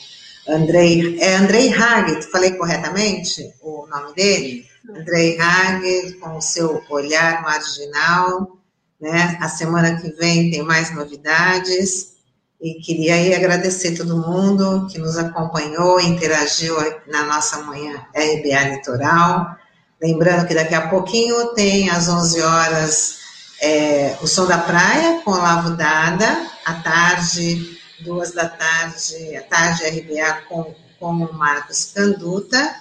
Andrei, 0.49 1.21
é 1.21 1.37
Andrei 1.37 1.73
Hag, 1.73 2.21
falei 2.33 2.53
corretamente 2.57 3.55
o 3.61 3.87
nome 3.87 4.13
dele? 4.15 4.67
Andrei 4.89 5.39
Hag, 5.41 6.15
com 6.15 6.37
o 6.37 6.43
seu 6.43 6.83
olhar 6.91 7.43
marginal, 7.43 8.59
né? 9.01 9.39
A 9.41 9.49
semana 9.49 10.01
que 10.01 10.11
vem 10.11 10.51
tem 10.51 10.65
mais 10.65 10.93
novidades. 10.93 12.15
E 12.61 12.75
queria 12.75 13.15
aí 13.15 13.35
agradecer 13.35 13.97
todo 13.97 14.19
mundo 14.19 14.87
que 14.91 14.99
nos 14.99 15.17
acompanhou, 15.17 15.99
interagiu 15.99 16.77
na 17.07 17.25
nossa 17.25 17.63
manhã 17.63 18.07
RBA 18.15 18.75
Litoral. 18.75 19.57
Lembrando 20.01 20.47
que 20.47 20.55
daqui 20.55 20.75
a 20.75 20.89
pouquinho 20.89 21.55
tem 21.55 21.89
às 21.89 22.07
11 22.07 22.43
horas 22.43 23.19
é, 23.63 24.17
o 24.21 24.27
Som 24.27 24.47
da 24.47 24.59
Praia 24.59 25.23
com 25.25 25.31
Lavo 25.31 25.71
Dada, 25.71 26.47
à 26.67 26.75
tarde, 26.75 27.79
duas 28.01 28.33
da 28.33 28.49
tarde, 28.49 29.37
à 29.37 29.43
tarde 29.43 29.85
RBA 29.85 30.43
com, 30.49 30.75
com 30.99 31.13
o 31.13 31.33
Marcos 31.33 31.93
Canduta. 31.95 32.75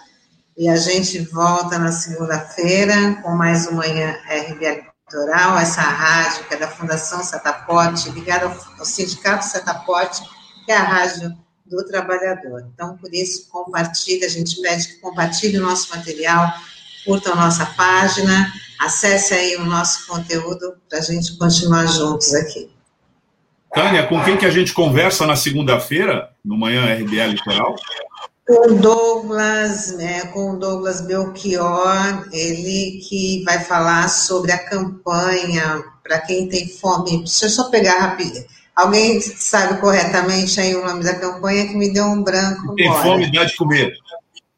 E 0.57 0.67
a 0.67 0.75
gente 0.75 1.19
volta 1.19 1.79
na 1.79 1.93
segunda-feira 1.93 3.15
com 3.23 3.29
mais 3.29 3.65
uma 3.67 3.77
manhã 3.77 4.17
RBA 4.27 4.88
Litoral, 5.09 5.57
essa 5.57 5.81
rádio 5.81 6.43
que 6.45 6.53
é 6.53 6.57
da 6.57 6.67
Fundação 6.67 7.23
Setaporte, 7.23 8.11
ligada 8.11 8.45
ao, 8.77 8.85
Sindicato 8.85 9.43
Setaporte, 9.43 10.21
que 10.63 10.71
é 10.71 10.77
a 10.77 10.83
rádio 10.83 11.35
do 11.65 11.83
trabalhador. 11.83 12.67
Então, 12.71 12.95
por 12.95 13.11
isso, 13.11 13.49
compartilhe, 13.49 14.23
a 14.23 14.29
gente 14.29 14.61
pede 14.61 14.87
que 14.87 14.99
compartilhe 14.99 15.57
o 15.57 15.63
nosso 15.63 15.95
material, 15.95 16.53
curta 17.03 17.31
a 17.31 17.35
nossa 17.35 17.65
página, 17.65 18.53
acesse 18.79 19.33
aí 19.33 19.55
o 19.55 19.65
nosso 19.65 20.05
conteúdo 20.05 20.75
para 20.87 20.99
a 20.99 21.01
gente 21.01 21.35
continuar 21.37 21.87
juntos 21.87 22.33
aqui. 22.35 22.69
Tânia, 23.73 24.05
com 24.05 24.23
quem 24.23 24.37
que 24.37 24.45
a 24.45 24.51
gente 24.51 24.73
conversa 24.73 25.25
na 25.25 25.35
segunda-feira, 25.35 26.29
no 26.45 26.55
Manhã 26.55 26.85
RBA 26.85 27.25
Litoral? 27.27 27.75
Com 28.49 28.77
Douglas, 28.77 29.95
né, 29.95 30.21
com 30.33 30.57
Douglas 30.57 31.01
Belchior, 31.01 32.27
ele 32.31 32.99
que 33.07 33.43
vai 33.45 33.59
falar 33.59 34.09
sobre 34.09 34.51
a 34.51 34.57
campanha 34.57 35.83
para 36.01 36.19
quem 36.21 36.49
tem 36.49 36.67
fome. 36.67 37.19
Deixa 37.19 37.45
eu 37.45 37.49
só 37.51 37.69
pegar 37.69 37.99
rapidinho. 37.99 38.43
Alguém 38.75 39.21
sabe 39.21 39.79
corretamente 39.79 40.59
aí 40.59 40.73
o 40.73 40.83
nome 40.83 41.03
da 41.03 41.13
campanha 41.13 41.67
que 41.67 41.75
me 41.75 41.93
deu 41.93 42.05
um 42.05 42.23
branco. 42.23 42.73
Tem 42.73 42.87
agora. 42.87 43.03
fome, 43.03 43.31
dá 43.31 43.43
de 43.43 43.55
comer. 43.55 43.93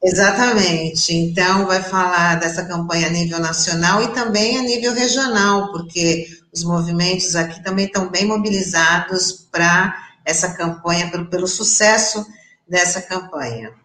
Exatamente. 0.02 1.14
Então, 1.14 1.66
vai 1.66 1.84
falar 1.84 2.36
dessa 2.36 2.64
campanha 2.64 3.08
a 3.08 3.10
nível 3.10 3.40
nacional 3.40 4.02
e 4.02 4.08
também 4.14 4.58
a 4.58 4.62
nível 4.62 4.94
regional, 4.94 5.70
porque 5.74 6.28
os 6.54 6.64
movimentos 6.64 7.36
aqui 7.36 7.62
também 7.62 7.88
estão 7.88 8.08
bem 8.08 8.26
mobilizados 8.26 9.50
para 9.52 9.94
essa 10.24 10.54
campanha, 10.54 11.12
pelo, 11.12 11.26
pelo 11.26 11.48
sucesso 11.48 12.26
dessa 12.70 13.02
campanha. 13.02 13.81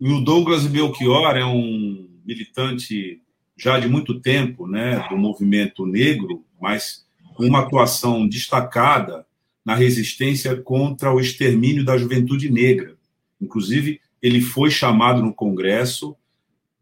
E 0.00 0.10
o 0.10 0.20
Douglas 0.20 0.66
Belchior 0.66 1.36
é 1.36 1.44
um 1.44 2.08
militante 2.24 3.20
já 3.56 3.78
de 3.78 3.86
muito 3.86 4.18
tempo, 4.18 4.66
né, 4.66 5.06
do 5.10 5.18
movimento 5.18 5.84
negro, 5.84 6.42
mas 6.58 7.04
com 7.34 7.44
uma 7.44 7.60
atuação 7.60 8.26
destacada 8.26 9.26
na 9.62 9.74
resistência 9.74 10.56
contra 10.56 11.12
o 11.12 11.20
extermínio 11.20 11.84
da 11.84 11.98
juventude 11.98 12.50
negra. 12.50 12.96
Inclusive, 13.38 14.00
ele 14.22 14.40
foi 14.40 14.70
chamado 14.70 15.22
no 15.22 15.34
Congresso 15.34 16.16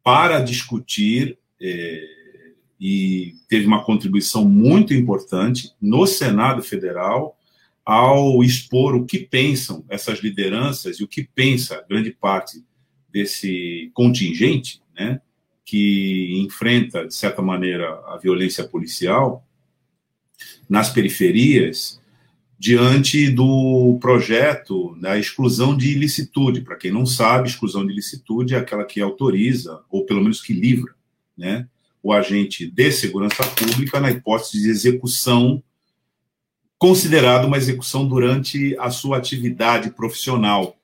para 0.02 0.40
discutir 0.40 1.36
é, 1.60 2.04
e 2.80 3.34
teve 3.48 3.66
uma 3.66 3.82
contribuição 3.82 4.44
muito 4.44 4.94
importante 4.94 5.72
no 5.80 6.06
Senado 6.06 6.62
Federal 6.62 7.36
ao 7.84 8.44
expor 8.44 8.94
o 8.94 9.04
que 9.04 9.18
pensam 9.18 9.84
essas 9.88 10.20
lideranças 10.20 11.00
e 11.00 11.04
o 11.04 11.08
que 11.08 11.24
pensa 11.24 11.84
grande 11.88 12.12
parte 12.12 12.62
desse 13.10 13.90
contingente, 13.94 14.82
né, 14.98 15.20
que 15.64 16.40
enfrenta, 16.44 17.06
de 17.06 17.14
certa 17.14 17.42
maneira, 17.42 17.88
a 18.06 18.16
violência 18.16 18.64
policial 18.64 19.46
nas 20.68 20.90
periferias, 20.90 22.00
diante 22.58 23.30
do 23.30 23.98
projeto 24.00 24.96
da 25.00 25.18
exclusão 25.18 25.76
de 25.76 25.92
ilicitude. 25.92 26.62
Para 26.62 26.76
quem 26.76 26.90
não 26.90 27.06
sabe, 27.06 27.48
exclusão 27.48 27.86
de 27.86 27.92
ilicitude 27.92 28.54
é 28.54 28.58
aquela 28.58 28.84
que 28.84 29.00
autoriza, 29.00 29.80
ou 29.88 30.04
pelo 30.04 30.20
menos 30.20 30.40
que 30.40 30.52
livra, 30.52 30.94
né, 31.36 31.68
o 32.02 32.12
agente 32.12 32.70
de 32.70 32.92
segurança 32.92 33.44
pública 33.44 34.00
na 34.00 34.10
hipótese 34.10 34.62
de 34.62 34.70
execução 34.70 35.62
considerada 36.78 37.46
uma 37.46 37.56
execução 37.56 38.06
durante 38.06 38.76
a 38.78 38.88
sua 38.88 39.18
atividade 39.18 39.90
profissional, 39.90 40.77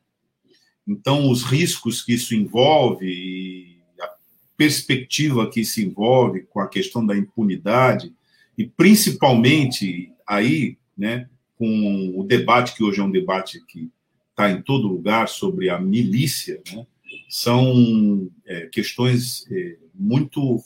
então, 0.87 1.31
os 1.31 1.43
riscos 1.43 2.03
que 2.03 2.15
isso 2.15 2.35
envolve 2.35 3.07
e 3.07 3.79
a 4.01 4.09
perspectiva 4.57 5.51
que 5.51 5.61
isso 5.61 5.81
envolve 5.81 6.43
com 6.43 6.61
a 6.61 6.69
questão 6.69 7.05
da 7.05 7.17
impunidade, 7.17 8.13
e 8.57 8.67
principalmente 8.67 10.13
aí, 10.27 10.77
né, 10.97 11.29
com 11.57 12.13
o 12.17 12.25
debate 12.25 12.75
que 12.75 12.85
hoje 12.85 13.01
é 13.01 13.05
um 13.05 13.11
debate 13.11 13.65
que 13.67 13.91
está 14.31 14.51
em 14.51 14.61
todo 14.63 14.89
lugar 14.89 15.29
sobre 15.29 15.71
a 15.71 15.81
milícia, 15.81 16.63
né, 16.73 16.87
são 17.29 18.31
é, 18.47 18.67
questões 18.67 19.47
é, 19.51 19.77
muito 19.95 20.63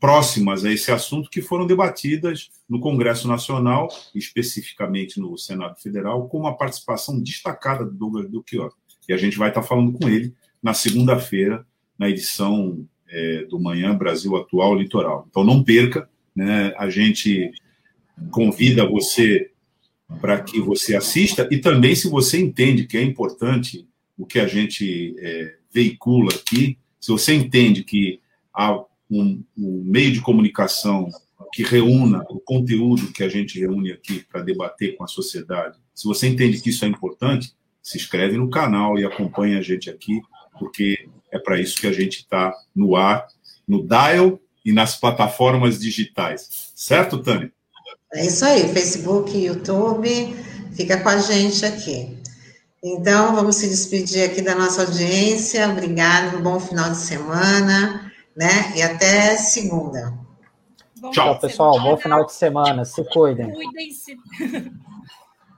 próximas 0.00 0.64
a 0.64 0.72
esse 0.72 0.90
assunto 0.90 1.28
que 1.28 1.42
foram 1.42 1.66
debatidas 1.66 2.50
no 2.68 2.80
Congresso 2.80 3.26
Nacional, 3.26 3.88
especificamente 4.14 5.20
no 5.20 5.36
Senado 5.36 5.78
Federal, 5.80 6.28
com 6.28 6.38
uma 6.38 6.56
participação 6.56 7.20
destacada 7.20 7.84
do 7.84 7.92
Douglas 7.92 8.30
Belchior. 8.30 8.72
E 9.08 9.12
a 9.12 9.16
gente 9.16 9.38
vai 9.38 9.48
estar 9.48 9.62
falando 9.62 9.92
com 9.92 10.08
ele 10.08 10.34
na 10.62 10.74
segunda-feira, 10.74 11.66
na 11.98 12.08
edição 12.08 12.86
é, 13.08 13.44
do 13.44 13.58
Manhã 13.58 13.96
Brasil 13.96 14.36
Atual 14.36 14.74
Litoral. 14.76 15.26
Então 15.30 15.44
não 15.44 15.62
perca, 15.62 16.08
né? 16.34 16.74
a 16.76 16.90
gente 16.90 17.50
convida 18.30 18.86
você 18.86 19.50
para 20.20 20.40
que 20.40 20.60
você 20.60 20.96
assista 20.96 21.46
e 21.50 21.58
também 21.58 21.94
se 21.94 22.08
você 22.08 22.38
entende 22.38 22.86
que 22.86 22.96
é 22.96 23.02
importante 23.02 23.86
o 24.16 24.26
que 24.26 24.38
a 24.38 24.46
gente 24.46 25.14
é, 25.18 25.56
veicula 25.72 26.32
aqui, 26.32 26.78
se 27.00 27.10
você 27.12 27.34
entende 27.34 27.84
que 27.84 28.20
há 28.52 28.78
um, 29.10 29.42
um 29.56 29.82
meio 29.84 30.12
de 30.12 30.20
comunicação 30.20 31.08
que 31.52 31.62
reúna 31.62 32.24
o 32.28 32.40
conteúdo 32.40 33.12
que 33.12 33.22
a 33.22 33.28
gente 33.28 33.58
reúne 33.58 33.92
aqui 33.92 34.24
para 34.30 34.42
debater 34.42 34.96
com 34.96 35.04
a 35.04 35.08
sociedade, 35.08 35.78
se 35.94 36.06
você 36.06 36.26
entende 36.26 36.60
que 36.60 36.70
isso 36.70 36.84
é 36.84 36.88
importante, 36.88 37.54
se 37.88 37.96
inscreve 37.96 38.36
no 38.36 38.50
canal 38.50 38.98
e 38.98 39.04
acompanha 39.04 39.58
a 39.58 39.62
gente 39.62 39.88
aqui, 39.88 40.20
porque 40.58 41.08
é 41.32 41.38
para 41.38 41.58
isso 41.58 41.80
que 41.80 41.86
a 41.86 41.92
gente 41.92 42.18
está 42.18 42.52
no 42.74 42.96
ar, 42.96 43.26
no 43.66 43.86
Dial 43.86 44.38
e 44.62 44.72
nas 44.72 44.96
plataformas 44.96 45.78
digitais. 45.78 46.70
Certo, 46.74 47.22
Tânia? 47.22 47.50
É 48.12 48.26
isso 48.26 48.44
aí, 48.44 48.68
Facebook, 48.68 49.36
YouTube, 49.36 50.36
fica 50.74 51.00
com 51.00 51.08
a 51.08 51.18
gente 51.18 51.64
aqui. 51.64 52.18
Então, 52.84 53.34
vamos 53.34 53.56
se 53.56 53.68
despedir 53.68 54.22
aqui 54.22 54.42
da 54.42 54.54
nossa 54.54 54.82
audiência. 54.82 55.66
Obrigado, 55.68 56.36
um 56.36 56.42
bom 56.42 56.60
final 56.60 56.90
de 56.90 56.98
semana, 56.98 58.12
né? 58.36 58.76
E 58.76 58.82
até 58.82 59.34
segunda. 59.36 60.12
Bom 61.00 61.10
Tchau, 61.10 61.38
pessoal. 61.38 61.74
Semana. 61.74 61.90
Bom 61.90 61.96
final 61.96 62.26
de 62.26 62.32
semana. 62.34 62.84
Se 62.84 63.02
cuidem. 63.04 63.50
Cuidem-se. 63.50 64.16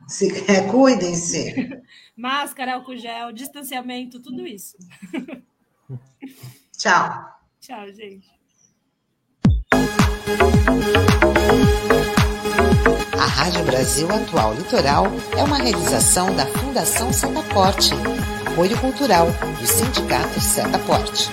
Se, 0.07 0.51
é, 0.51 0.62
cuidem-se. 0.62 1.82
Máscara, 2.20 2.74
álcool 2.74 2.98
gel, 2.98 3.32
distanciamento, 3.32 4.20
tudo 4.20 4.47
isso. 4.47 4.76
Tchau. 6.76 7.24
Tchau, 7.59 7.90
gente. 7.94 8.28
A 13.18 13.26
Rádio 13.26 13.64
Brasil 13.64 14.06
Atual 14.10 14.52
Litoral 14.52 15.06
é 15.38 15.42
uma 15.42 15.56
realização 15.56 16.36
da 16.36 16.44
Fundação 16.44 17.10
Setaporte, 17.10 17.92
apoio 18.47 18.78
cultural 18.78 19.26
do 19.59 19.66
Sindicato 19.66 20.38
Setaporte. 20.40 21.30